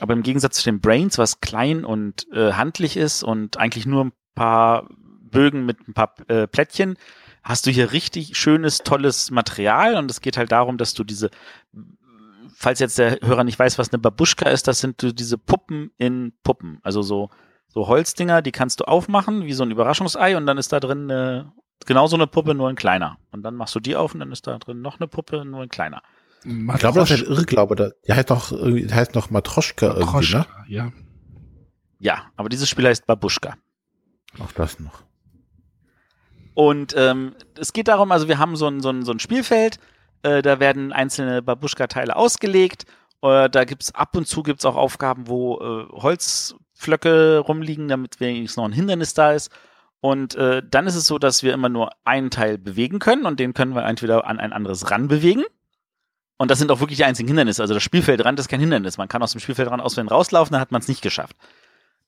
Aber 0.00 0.14
im 0.14 0.22
Gegensatz 0.22 0.56
zu 0.56 0.64
den 0.64 0.80
Brains, 0.80 1.18
was 1.18 1.40
klein 1.40 1.84
und 1.84 2.26
äh, 2.32 2.52
handlich 2.52 2.96
ist 2.96 3.22
und 3.22 3.58
eigentlich 3.58 3.86
nur 3.86 4.06
ein 4.06 4.12
paar 4.34 4.88
Bögen 5.30 5.66
mit 5.66 5.86
ein 5.86 5.94
paar 5.94 6.14
äh, 6.28 6.46
Plättchen, 6.46 6.96
hast 7.42 7.66
du 7.66 7.70
hier 7.70 7.92
richtig 7.92 8.36
schönes, 8.36 8.78
tolles 8.78 9.30
Material. 9.30 9.96
Und 9.96 10.10
es 10.10 10.20
geht 10.20 10.36
halt 10.36 10.52
darum, 10.52 10.78
dass 10.78 10.94
du 10.94 11.04
diese, 11.04 11.30
falls 12.54 12.80
jetzt 12.80 12.98
der 12.98 13.18
Hörer 13.22 13.44
nicht 13.44 13.58
weiß, 13.58 13.78
was 13.78 13.92
eine 13.92 14.00
Babuschka 14.00 14.48
ist, 14.48 14.68
das 14.68 14.80
sind 14.80 15.00
so 15.00 15.12
diese 15.12 15.38
Puppen 15.38 15.92
in 15.98 16.32
Puppen. 16.42 16.78
Also 16.82 17.02
so, 17.02 17.30
so 17.68 17.86
Holzdinger, 17.86 18.42
die 18.42 18.52
kannst 18.52 18.80
du 18.80 18.84
aufmachen, 18.84 19.44
wie 19.44 19.52
so 19.52 19.62
ein 19.62 19.70
Überraschungsei, 19.70 20.36
und 20.36 20.46
dann 20.46 20.58
ist 20.58 20.72
da 20.72 20.80
drin 20.80 21.10
eine, 21.10 21.52
genauso 21.86 22.16
eine 22.16 22.26
Puppe, 22.26 22.54
nur 22.54 22.68
ein 22.68 22.76
kleiner. 22.76 23.18
Und 23.32 23.42
dann 23.42 23.54
machst 23.54 23.74
du 23.74 23.80
die 23.80 23.96
auf 23.96 24.14
und 24.14 24.20
dann 24.20 24.32
ist 24.32 24.46
da 24.46 24.58
drin 24.58 24.80
noch 24.80 25.00
eine 25.00 25.08
Puppe, 25.08 25.44
nur 25.44 25.62
ein 25.62 25.68
kleiner. 25.68 26.02
Ich 26.44 26.78
glaube, 26.78 27.00
das 27.00 27.10
ist 27.10 27.26
ein 27.26 27.32
Irrglaube. 27.32 27.94
Die 28.06 28.12
heißt 28.12 28.30
doch, 28.30 28.50
irgendwie- 28.52 28.92
heißt 28.92 29.14
noch 29.14 29.30
Matroschka 29.30 29.86
irgendwie, 29.86 30.02
ne? 30.04 30.06
Matroschka, 30.06 30.46
ja. 30.68 30.92
Ja, 31.98 32.22
aber 32.36 32.48
dieses 32.48 32.68
Spiel 32.68 32.86
heißt 32.86 33.06
Babuschka. 33.06 33.56
Auch 34.38 34.52
das 34.52 34.80
noch. 34.80 35.02
Und 36.54 36.94
ähm, 36.96 37.34
es 37.58 37.72
geht 37.72 37.88
darum, 37.88 38.10
also 38.12 38.26
wir 38.28 38.38
haben 38.38 38.56
so 38.56 38.66
ein, 38.66 38.80
so 38.80 38.88
ein, 38.90 39.04
so 39.04 39.12
ein 39.12 39.18
Spielfeld, 39.20 39.78
äh, 40.22 40.40
da 40.42 40.60
werden 40.60 40.92
einzelne 40.92 41.42
Babuschka-Teile 41.42 42.16
ausgelegt. 42.16 42.84
Äh, 43.22 43.50
da 43.50 43.64
gibt's 43.64 43.94
ab 43.94 44.16
und 44.16 44.26
zu 44.26 44.42
gibt's 44.42 44.64
auch 44.64 44.76
Aufgaben, 44.76 45.28
wo 45.28 45.58
äh, 45.60 45.86
Holzflöcke 45.92 47.38
rumliegen, 47.38 47.88
damit 47.88 48.18
wenigstens 48.20 48.56
noch 48.56 48.64
ein 48.64 48.72
Hindernis 48.72 49.14
da 49.14 49.32
ist. 49.32 49.50
Und 50.00 50.34
äh, 50.34 50.62
dann 50.68 50.86
ist 50.86 50.94
es 50.94 51.06
so, 51.06 51.18
dass 51.18 51.42
wir 51.42 51.52
immer 51.52 51.68
nur 51.68 51.90
einen 52.04 52.30
Teil 52.30 52.56
bewegen 52.56 52.98
können 52.98 53.26
und 53.26 53.38
den 53.38 53.52
können 53.52 53.74
wir 53.74 53.84
entweder 53.84 54.26
an 54.26 54.40
ein 54.40 54.52
anderes 54.52 54.90
ranbewegen. 54.90 55.44
Und 56.38 56.50
das 56.50 56.58
sind 56.58 56.70
auch 56.70 56.80
wirklich 56.80 56.96
die 56.96 57.04
einzigen 57.04 57.28
Hindernisse. 57.28 57.60
Also 57.60 57.74
das 57.74 57.82
Spielfeldrand 57.82 58.38
ist 58.38 58.48
kein 58.48 58.60
Hindernis. 58.60 58.96
Man 58.96 59.08
kann 59.08 59.22
aus 59.22 59.32
dem 59.32 59.40
Spielfeldrand 59.40 59.82
aus 59.82 59.98
rauslaufen, 59.98 60.52
dann 60.52 60.60
hat 60.62 60.72
man 60.72 60.80
es 60.80 60.88
nicht 60.88 61.02
geschafft. 61.02 61.36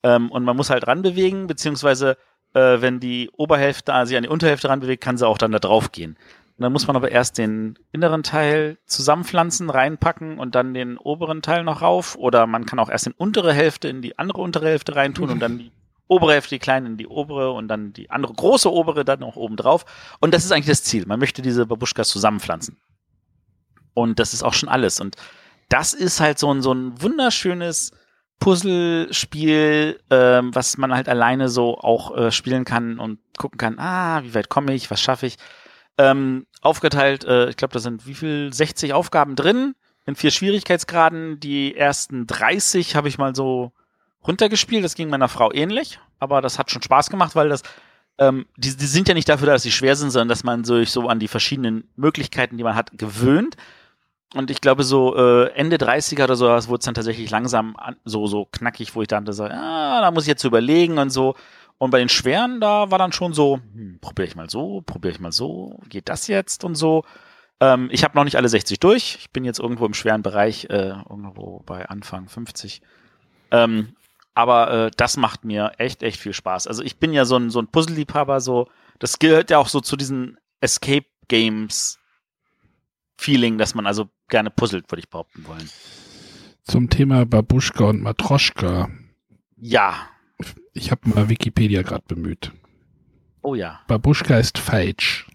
Ähm, 0.02 0.30
und 0.30 0.44
man 0.44 0.56
muss 0.56 0.70
halt 0.70 0.86
ranbewegen, 0.86 1.46
beziehungsweise 1.46 2.16
äh, 2.54 2.80
wenn 2.80 2.98
die 2.98 3.30
Oberhälfte 3.36 3.92
äh, 3.92 4.06
sich 4.06 4.16
an 4.16 4.22
die 4.22 4.30
Unterhälfte 4.30 4.70
ranbewegt, 4.70 5.02
kann 5.02 5.18
sie 5.18 5.26
auch 5.26 5.36
dann 5.36 5.52
da 5.52 5.58
drauf 5.58 5.92
gehen. 5.92 6.16
Und 6.56 6.62
dann 6.62 6.72
muss 6.72 6.86
man 6.86 6.96
aber 6.96 7.10
erst 7.10 7.36
den 7.36 7.78
inneren 7.92 8.22
Teil 8.22 8.78
zusammenpflanzen, 8.86 9.68
reinpacken 9.68 10.38
und 10.38 10.54
dann 10.54 10.72
den 10.72 10.96
oberen 10.96 11.42
Teil 11.42 11.64
noch 11.64 11.82
rauf. 11.82 12.16
Oder 12.16 12.46
man 12.46 12.64
kann 12.64 12.78
auch 12.78 12.88
erst 12.88 13.06
die 13.06 13.14
untere 13.16 13.52
Hälfte 13.52 13.88
in 13.88 14.00
die 14.00 14.18
andere 14.18 14.40
untere 14.40 14.66
Hälfte 14.66 14.96
reintun 14.96 15.28
und 15.28 15.40
dann 15.40 15.58
die 15.58 15.72
obere 16.12 16.34
Hälfte, 16.34 16.54
die 16.54 16.58
kleine 16.58 16.88
in 16.88 16.96
die 16.96 17.06
obere 17.06 17.52
und 17.52 17.68
dann 17.68 17.92
die 17.92 18.10
andere 18.10 18.32
große 18.34 18.70
obere 18.70 19.04
dann 19.04 19.20
noch 19.20 19.36
oben 19.36 19.56
drauf. 19.56 19.84
Und 20.20 20.34
das 20.34 20.44
ist 20.44 20.52
eigentlich 20.52 20.66
das 20.66 20.84
Ziel. 20.84 21.06
Man 21.06 21.18
möchte 21.18 21.42
diese 21.42 21.66
Babuschkas 21.66 22.08
zusammenpflanzen. 22.08 22.76
Und 23.94 24.18
das 24.18 24.34
ist 24.34 24.42
auch 24.42 24.54
schon 24.54 24.68
alles. 24.68 25.00
Und 25.00 25.16
das 25.68 25.94
ist 25.94 26.20
halt 26.20 26.38
so 26.38 26.52
ein, 26.52 26.62
so 26.62 26.72
ein 26.72 27.00
wunderschönes 27.00 27.92
Puzzlespiel, 28.38 30.00
ähm, 30.10 30.54
was 30.54 30.76
man 30.76 30.94
halt 30.94 31.08
alleine 31.08 31.48
so 31.48 31.78
auch 31.78 32.16
äh, 32.16 32.32
spielen 32.32 32.64
kann 32.64 32.98
und 32.98 33.20
gucken 33.38 33.58
kann, 33.58 33.78
ah, 33.78 34.22
wie 34.24 34.34
weit 34.34 34.48
komme 34.48 34.74
ich, 34.74 34.90
was 34.90 35.00
schaffe 35.00 35.26
ich. 35.26 35.36
Ähm, 35.98 36.46
aufgeteilt, 36.60 37.24
äh, 37.24 37.50
ich 37.50 37.56
glaube, 37.56 37.72
da 37.72 37.78
sind 37.78 38.06
wie 38.06 38.14
viel, 38.14 38.52
60 38.52 38.94
Aufgaben 38.94 39.36
drin, 39.36 39.74
in 40.06 40.16
vier 40.16 40.30
Schwierigkeitsgraden. 40.30 41.38
Die 41.40 41.76
ersten 41.76 42.26
30 42.26 42.96
habe 42.96 43.08
ich 43.08 43.18
mal 43.18 43.34
so 43.34 43.72
runtergespielt, 44.26 44.84
das 44.84 44.94
ging 44.94 45.08
meiner 45.08 45.28
Frau 45.28 45.52
ähnlich, 45.52 45.98
aber 46.18 46.40
das 46.40 46.58
hat 46.58 46.70
schon 46.70 46.82
Spaß 46.82 47.10
gemacht, 47.10 47.34
weil 47.34 47.48
das 47.48 47.62
ähm, 48.18 48.46
die, 48.56 48.76
die 48.76 48.86
sind 48.86 49.08
ja 49.08 49.14
nicht 49.14 49.28
dafür, 49.28 49.46
da, 49.46 49.52
dass 49.54 49.62
sie 49.62 49.72
schwer 49.72 49.96
sind, 49.96 50.10
sondern 50.10 50.28
dass 50.28 50.44
man 50.44 50.64
sich 50.64 50.90
so 50.90 51.08
an 51.08 51.18
die 51.18 51.28
verschiedenen 51.28 51.88
Möglichkeiten, 51.96 52.56
die 52.56 52.64
man 52.64 52.74
hat, 52.74 52.90
gewöhnt. 52.96 53.56
Und 54.34 54.50
ich 54.50 54.60
glaube, 54.60 54.82
so 54.82 55.16
äh, 55.16 55.50
Ende 55.52 55.76
30er 55.76 56.24
oder 56.24 56.36
so 56.36 56.46
wurde 56.46 56.78
es 56.78 56.84
dann 56.84 56.94
tatsächlich 56.94 57.30
langsam 57.30 57.76
an, 57.76 57.96
so, 58.04 58.26
so 58.26 58.46
knackig, 58.46 58.94
wo 58.94 59.02
ich 59.02 59.08
dann 59.08 59.30
so, 59.30 59.44
ah, 59.44 60.00
da 60.00 60.10
muss 60.10 60.24
ich 60.24 60.28
jetzt 60.28 60.44
überlegen 60.44 60.98
und 60.98 61.10
so. 61.10 61.34
Und 61.78 61.90
bei 61.90 61.98
den 61.98 62.08
Schweren, 62.08 62.60
da 62.60 62.90
war 62.90 62.98
dann 62.98 63.12
schon 63.12 63.34
so, 63.34 63.58
hm, 63.74 63.98
probiere 64.00 64.28
ich 64.28 64.36
mal 64.36 64.48
so, 64.48 64.82
probiere 64.82 65.12
ich 65.12 65.20
mal 65.20 65.32
so, 65.32 65.80
geht 65.88 66.08
das 66.08 66.28
jetzt 66.28 66.64
und 66.64 66.76
so. 66.76 67.04
Ähm, 67.60 67.88
ich 67.92 68.04
habe 68.04 68.16
noch 68.16 68.24
nicht 68.24 68.36
alle 68.36 68.48
60 68.48 68.78
durch. 68.80 69.16
Ich 69.20 69.30
bin 69.30 69.44
jetzt 69.44 69.58
irgendwo 69.58 69.84
im 69.84 69.94
schweren 69.94 70.22
Bereich, 70.22 70.66
äh, 70.70 70.90
irgendwo 70.90 71.62
bei 71.66 71.86
Anfang 71.88 72.28
50. 72.28 72.82
Ähm, 73.50 73.94
aber 74.34 74.86
äh, 74.86 74.90
das 74.96 75.16
macht 75.16 75.44
mir 75.44 75.72
echt, 75.78 76.02
echt 76.02 76.20
viel 76.20 76.32
Spaß. 76.32 76.66
Also 76.66 76.82
ich 76.82 76.98
bin 76.98 77.12
ja 77.12 77.24
so 77.24 77.36
ein, 77.36 77.50
so 77.50 77.60
ein 77.60 77.68
Puzzle-Liebhaber, 77.68 78.40
so, 78.40 78.68
das 78.98 79.18
gehört 79.18 79.50
ja 79.50 79.58
auch 79.58 79.68
so 79.68 79.80
zu 79.80 79.96
diesen 79.96 80.38
Escape 80.60 81.06
Games 81.28 81.98
Feeling, 83.16 83.58
dass 83.58 83.74
man 83.74 83.86
also 83.86 84.08
gerne 84.28 84.50
puzzelt, 84.50 84.90
würde 84.90 85.00
ich 85.00 85.10
behaupten 85.10 85.46
wollen. 85.46 85.68
Zum 86.64 86.88
Thema 86.88 87.26
Babuschka 87.26 87.84
und 87.84 88.02
Matroschka. 88.02 88.88
Ja. 89.56 90.08
Ich 90.72 90.90
habe 90.90 91.08
mal 91.08 91.28
Wikipedia 91.28 91.82
gerade 91.82 92.04
bemüht. 92.06 92.52
Oh 93.42 93.54
ja. 93.54 93.80
Babuschka 93.88 94.38
ist 94.38 94.58
falsch. 94.58 95.28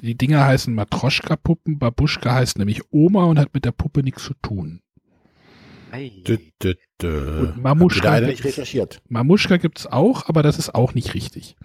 Die 0.00 0.16
Dinger 0.16 0.44
heißen 0.44 0.74
Matroschka-Puppen, 0.74 1.78
Babuschka 1.78 2.32
heißt 2.32 2.58
nämlich 2.58 2.80
Oma 2.90 3.24
und 3.24 3.38
hat 3.38 3.54
mit 3.54 3.64
der 3.64 3.72
Puppe 3.72 4.02
nichts 4.02 4.24
zu 4.24 4.34
tun. 4.34 4.80
Dö, 5.92 6.38
dö, 6.62 6.74
dö. 7.00 7.40
Und 7.40 7.62
Mamuschka, 7.62 8.20
nicht 8.20 8.44
recherchiert. 8.44 9.02
Mamuschka 9.08 9.58
gibt's 9.58 9.86
auch, 9.86 10.28
aber 10.28 10.42
das 10.42 10.58
ist 10.58 10.74
auch 10.74 10.94
nicht 10.94 11.14
richtig. 11.14 11.56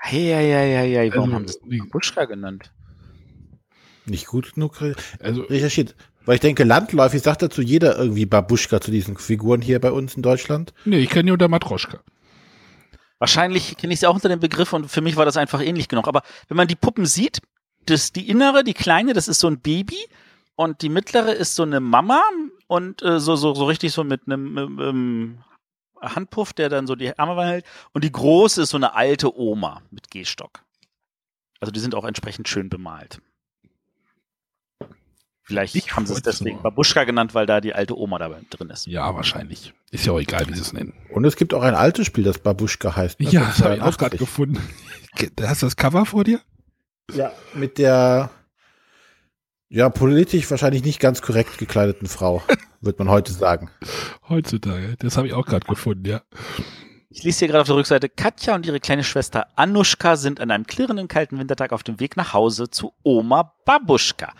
Eieieiei, 0.00 1.10
warum 1.14 1.34
Also, 1.34 1.34
haben 1.34 1.48
sie 1.48 1.78
Buschka 1.90 2.24
genannt? 2.26 2.72
Nicht 4.06 4.26
gut 4.26 4.54
genug 4.54 4.80
re 4.80 4.94
Also, 5.20 5.42
recherchiert. 5.42 5.94
Weil 6.26 6.36
ich 6.36 6.40
denke, 6.40 6.64
landläufig 6.64 7.22
sagt 7.22 7.42
dazu 7.42 7.62
jeder 7.62 7.98
irgendwie 7.98 8.26
Babuschka 8.26 8.80
zu 8.80 8.90
diesen 8.90 9.16
Figuren 9.16 9.60
hier 9.60 9.78
bei 9.80 9.90
uns 9.92 10.14
in 10.14 10.22
Deutschland. 10.22 10.72
nee, 10.84 10.98
ich 10.98 11.10
kenne 11.10 11.24
die 11.24 11.32
unter 11.32 11.48
Matroschka. 11.48 12.00
Wahrscheinlich 13.18 13.76
kenne 13.76 13.92
ich 13.92 14.00
sie 14.00 14.06
auch 14.06 14.14
unter 14.14 14.28
dem 14.28 14.40
Begriff 14.40 14.72
und 14.72 14.90
für 14.90 15.00
mich 15.00 15.16
war 15.16 15.24
das 15.24 15.36
einfach 15.36 15.62
ähnlich 15.62 15.88
genug. 15.88 16.08
Aber 16.08 16.22
wenn 16.48 16.56
man 16.56 16.68
die 16.68 16.76
Puppen 16.76 17.06
sieht, 17.06 17.40
das, 17.86 18.12
die 18.12 18.28
innere, 18.28 18.64
die 18.64 18.74
kleine, 18.74 19.12
das 19.12 19.28
ist 19.28 19.40
so 19.40 19.48
ein 19.48 19.60
Baby 19.60 19.98
und 20.56 20.82
die 20.82 20.88
mittlere 20.88 21.32
ist 21.34 21.54
so 21.54 21.62
eine 21.62 21.80
Mama 21.80 22.22
und 22.66 23.02
äh, 23.02 23.20
so, 23.20 23.36
so, 23.36 23.54
so 23.54 23.64
richtig 23.66 23.92
so 23.92 24.04
mit 24.04 24.22
einem 24.26 25.38
Handpuff, 26.00 26.52
der 26.52 26.68
dann 26.68 26.86
so 26.86 26.94
die 26.96 27.18
Arme 27.18 27.44
hält. 27.46 27.64
Und 27.92 28.04
die 28.04 28.12
große 28.12 28.62
ist 28.62 28.70
so 28.70 28.76
eine 28.76 28.94
alte 28.94 29.38
Oma 29.38 29.82
mit 29.90 30.10
Gehstock. 30.10 30.62
Also 31.60 31.72
die 31.72 31.80
sind 31.80 31.94
auch 31.94 32.04
entsprechend 32.04 32.48
schön 32.48 32.68
bemalt. 32.68 33.20
Vielleicht 35.46 35.74
Ich 35.74 35.94
haben 35.94 36.06
sie 36.06 36.14
es 36.14 36.22
deswegen 36.22 36.56
nur- 36.56 36.62
Babuschka 36.62 37.04
genannt, 37.04 37.34
weil 37.34 37.44
da 37.44 37.60
die 37.60 37.74
alte 37.74 37.98
Oma 37.98 38.18
dabei 38.18 38.40
drin 38.48 38.70
ist. 38.70 38.86
Ja, 38.86 39.14
wahrscheinlich. 39.14 39.74
Ist 39.90 40.06
ja 40.06 40.12
auch 40.12 40.18
egal, 40.18 40.46
wie 40.48 40.54
sie 40.54 40.60
es 40.62 40.72
nennen. 40.72 40.94
Und 41.10 41.24
es 41.26 41.36
gibt 41.36 41.52
auch 41.52 41.62
ein 41.62 41.74
altes 41.74 42.06
Spiel, 42.06 42.24
das 42.24 42.38
Babuschka 42.38 42.96
heißt. 42.96 43.20
ne? 43.20 43.28
Ja, 43.28 43.40
das 43.42 43.62
habe 43.62 43.74
ich 43.76 43.82
auch 43.82 43.96
gerade 43.98 44.16
82. 44.16 44.18
gefunden. 44.18 44.58
Hast 45.42 45.62
du 45.62 45.66
das 45.66 45.76
Cover 45.76 46.06
vor 46.06 46.24
dir? 46.24 46.40
Ja, 47.12 47.30
mit 47.52 47.76
der 47.76 48.30
ja 49.74 49.88
politisch 49.90 50.50
wahrscheinlich 50.50 50.84
nicht 50.84 51.00
ganz 51.00 51.20
korrekt 51.20 51.58
gekleideten 51.58 52.06
Frau, 52.08 52.42
wird 52.80 52.98
man 52.98 53.08
heute 53.08 53.32
sagen. 53.32 53.70
Heutzutage. 54.28 54.96
Das 54.98 55.16
habe 55.16 55.26
ich 55.26 55.34
auch 55.34 55.46
gerade 55.46 55.66
gefunden, 55.66 56.06
ja. 56.06 56.22
Ich 57.10 57.22
lese 57.22 57.40
hier 57.40 57.48
gerade 57.48 57.60
auf 57.62 57.66
der 57.68 57.76
Rückseite, 57.76 58.08
Katja 58.08 58.54
und 58.56 58.66
ihre 58.66 58.80
kleine 58.80 59.04
Schwester 59.04 59.46
Anuschka 59.56 60.16
sind 60.16 60.40
an 60.40 60.50
einem 60.50 60.66
klirrenden 60.66 61.06
kalten 61.06 61.38
Wintertag 61.38 61.72
auf 61.72 61.82
dem 61.82 62.00
Weg 62.00 62.16
nach 62.16 62.32
Hause 62.32 62.70
zu 62.70 62.92
Oma 63.04 63.52
Babuschka. 63.64 64.32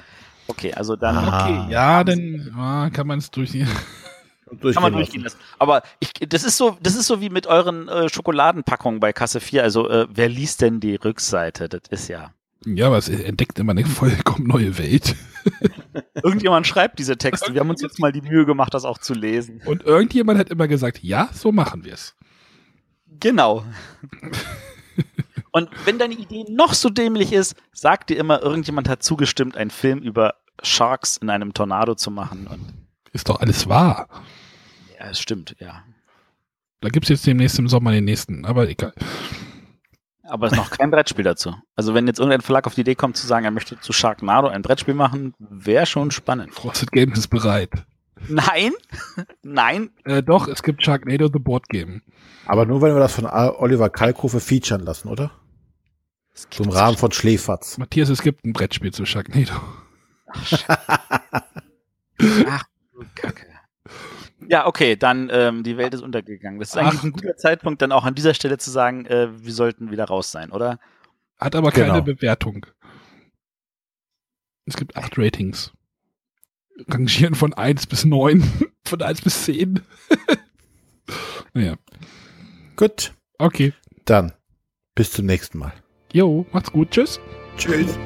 Okay, 0.49 0.75
also 0.75 0.97
dann 0.97 1.17
Ah. 1.17 1.45
Okay, 1.45 1.73
ja, 1.73 2.05
dann 2.05 2.53
ja, 2.57 2.91
kann 2.91 3.07
man 3.07 3.19
es 3.19 3.31
durch. 3.31 3.53
kann 3.53 3.69
man 4.49 4.61
Durchgehen 4.61 4.93
durchgehen 4.93 5.23
lassen. 5.23 5.39
lassen. 5.39 5.57
Aber 5.59 5.83
ich, 6.01 6.13
das 6.29 6.45
ist 6.45 6.57
so, 6.57 6.77
das 6.83 6.95
ist 6.97 7.07
so 7.07 7.21
wie 7.21 7.31
mit 7.31 7.47
euren 7.47 7.89
äh, 7.89 8.09
Schokoladenpackungen 8.09 9.01
bei 9.01 9.13
Kasse 9.13 9.41
4. 9.41 9.63
Also 9.63 9.89
äh, 9.89 10.07
wer 10.11 10.29
liest 10.29 10.61
denn 10.61 10.81
die 10.81 10.97
Rückseite? 10.97 11.69
Das 11.69 11.83
ist 11.91 12.09
ja. 12.09 12.33
Ja, 12.67 12.87
aber 12.87 12.99
es 12.99 13.09
entdeckt 13.09 13.59
immer 13.59 13.73
eine 13.73 13.85
vollkommen 13.85 14.47
neue 14.47 14.79
Welt. 14.79 15.17
Irgendjemand 16.23 16.67
schreibt 16.67 16.99
diese 16.99 17.17
Texte. 17.19 17.53
Wir 17.53 17.61
haben 17.61 17.71
uns 17.71 17.83
jetzt 17.83 17.99
mal 17.99 18.13
die 18.13 18.23
Mühe 18.23 18.47
gemacht, 18.47 18.73
das 18.73 18.85
auch 18.85 18.99
zu 18.99 19.15
lesen. 19.15 19.61
Und 19.67 19.83
irgendjemand 19.85 20.39
hat 20.39 20.49
immer 20.51 20.67
gesagt, 20.69 21.01
ja, 21.03 21.29
so 21.33 21.53
machen 21.53 21.85
wir 21.85 21.93
es. 21.93 22.15
Genau. 23.21 23.65
Und 25.53 25.69
wenn 25.85 25.99
deine 25.99 26.15
Idee 26.15 26.45
noch 26.51 26.75
so 26.75 26.89
dämlich 26.91 27.33
ist, 27.33 27.55
sag 27.73 28.07
dir 28.07 28.17
immer, 28.17 28.43
irgendjemand 28.43 28.89
hat 28.89 29.03
zugestimmt, 29.03 29.57
einen 29.57 29.71
Film 29.71 30.01
über 30.01 30.35
Sharks 30.63 31.17
in 31.17 31.31
einem 31.31 31.55
Tornado 31.55 31.95
zu 31.95 32.11
machen. 32.11 32.47
Und 32.47 32.75
Ist 33.13 33.29
doch 33.29 33.41
alles 33.41 33.69
wahr. 33.69 34.09
ja, 34.99 35.11
es 35.11 35.21
stimmt, 35.21 35.55
ja. 35.61 35.85
Da 36.81 36.89
gibt's 36.89 37.09
jetzt 37.09 37.27
demnächst 37.27 37.59
im 37.59 37.69
Sommer 37.69 37.93
den 37.93 38.05
nächsten, 38.05 38.45
aber 38.45 38.69
egal. 38.69 38.93
Aber 40.27 40.47
es 40.47 40.53
ist 40.53 40.59
noch 40.59 40.71
kein 40.71 40.91
Brettspiel 40.91 41.25
dazu. 41.25 41.55
Also 41.77 41.95
wenn 41.95 42.07
jetzt 42.07 42.19
irgendein 42.19 42.41
Verlag 42.41 42.67
auf 42.67 42.75
die 42.75 42.81
Idee 42.81 42.95
kommt 42.95 43.17
zu 43.17 43.27
sagen, 43.27 43.45
er 43.45 43.51
möchte 43.51 43.79
zu 43.81 43.93
Sharknado 43.93 44.49
ein 44.49 44.63
Brettspiel 44.63 44.95
machen, 44.95 45.35
wäre 45.39 45.87
schon 45.87 46.11
spannend. 46.11 46.55
Frosted 46.55 46.93
Games 46.93 47.19
ist 47.19 47.29
bereit. 47.29 47.71
Nein, 48.29 48.73
nein, 49.43 49.91
Äh, 50.05 50.23
doch, 50.23 50.49
es 50.49 50.63
gibt 50.63 50.83
Sharknado 50.83 51.29
The 51.31 51.39
Board 51.39 51.69
Game. 51.69 52.01
Aber 52.47 52.65
nur, 52.65 52.81
wenn 52.81 52.95
wir 52.95 53.01
das 53.01 53.13
von 53.15 53.27
Oliver 53.27 53.91
Kalkofe 53.91 54.41
featuren 54.41 54.81
lassen, 54.81 55.09
oder? 55.09 55.31
Zum 56.51 56.71
Rahmen 56.71 56.97
von 56.97 57.13
Schläferz. 57.13 57.77
Matthias, 57.77 58.09
es 58.09 58.23
gibt 58.23 58.45
ein 58.45 58.53
Brettspiel 58.55 58.93
zu 58.93 59.05
Sharknado. 59.05 59.53
Ach, 62.47 62.65
du 62.93 63.05
Kacke. 63.15 63.47
Ja, 64.49 64.67
okay, 64.67 64.97
dann 64.97 65.29
ähm, 65.33 65.63
die 65.63 65.77
Welt 65.77 65.95
ist 65.95 66.03
untergegangen. 66.03 66.59
Das 66.61 66.71
ist 66.71 66.77
eigentlich 66.77 67.01
Ach. 67.01 67.05
ein 67.05 67.13
guter 67.13 67.37
Zeitpunkt, 67.37 67.83
dann 67.83 67.93
auch 67.93 68.05
an 68.05 68.15
dieser 68.15 68.35
Stelle 68.35 68.59
zu 68.59 68.71
sagen, 68.71 69.07
äh, 69.07 69.29
wir 69.45 69.53
sollten 69.53 69.91
wieder 69.91 70.05
raus 70.05 70.31
sein, 70.31 70.51
oder? 70.51 70.79
Hat 71.39 71.55
aber 71.57 71.71
keine 71.73 71.87
Genau. 71.87 72.03
Bewertung. 72.03 72.67
Es 74.67 74.77
gibt 74.77 74.97
acht 74.97 75.19
Ratings. 75.19 75.73
Rangieren 76.89 77.35
von 77.35 77.53
1 77.55 77.87
bis 77.87 78.05
9, 78.05 78.43
von 78.85 79.03
1 79.03 79.23
bis 79.23 79.45
10. 79.45 79.81
naja, 81.53 81.77
Gut, 82.77 83.13
okay. 83.39 83.73
dann 84.05 84.33
bis 84.95 85.13
zum 85.13 85.27
nächsten 85.27 85.59
Mal. 85.59 85.73
Jo, 86.13 86.47
macht's 86.53 86.73
gut. 86.73 86.91
Tschüss. 86.91 87.21
Tschüss. 87.57 87.97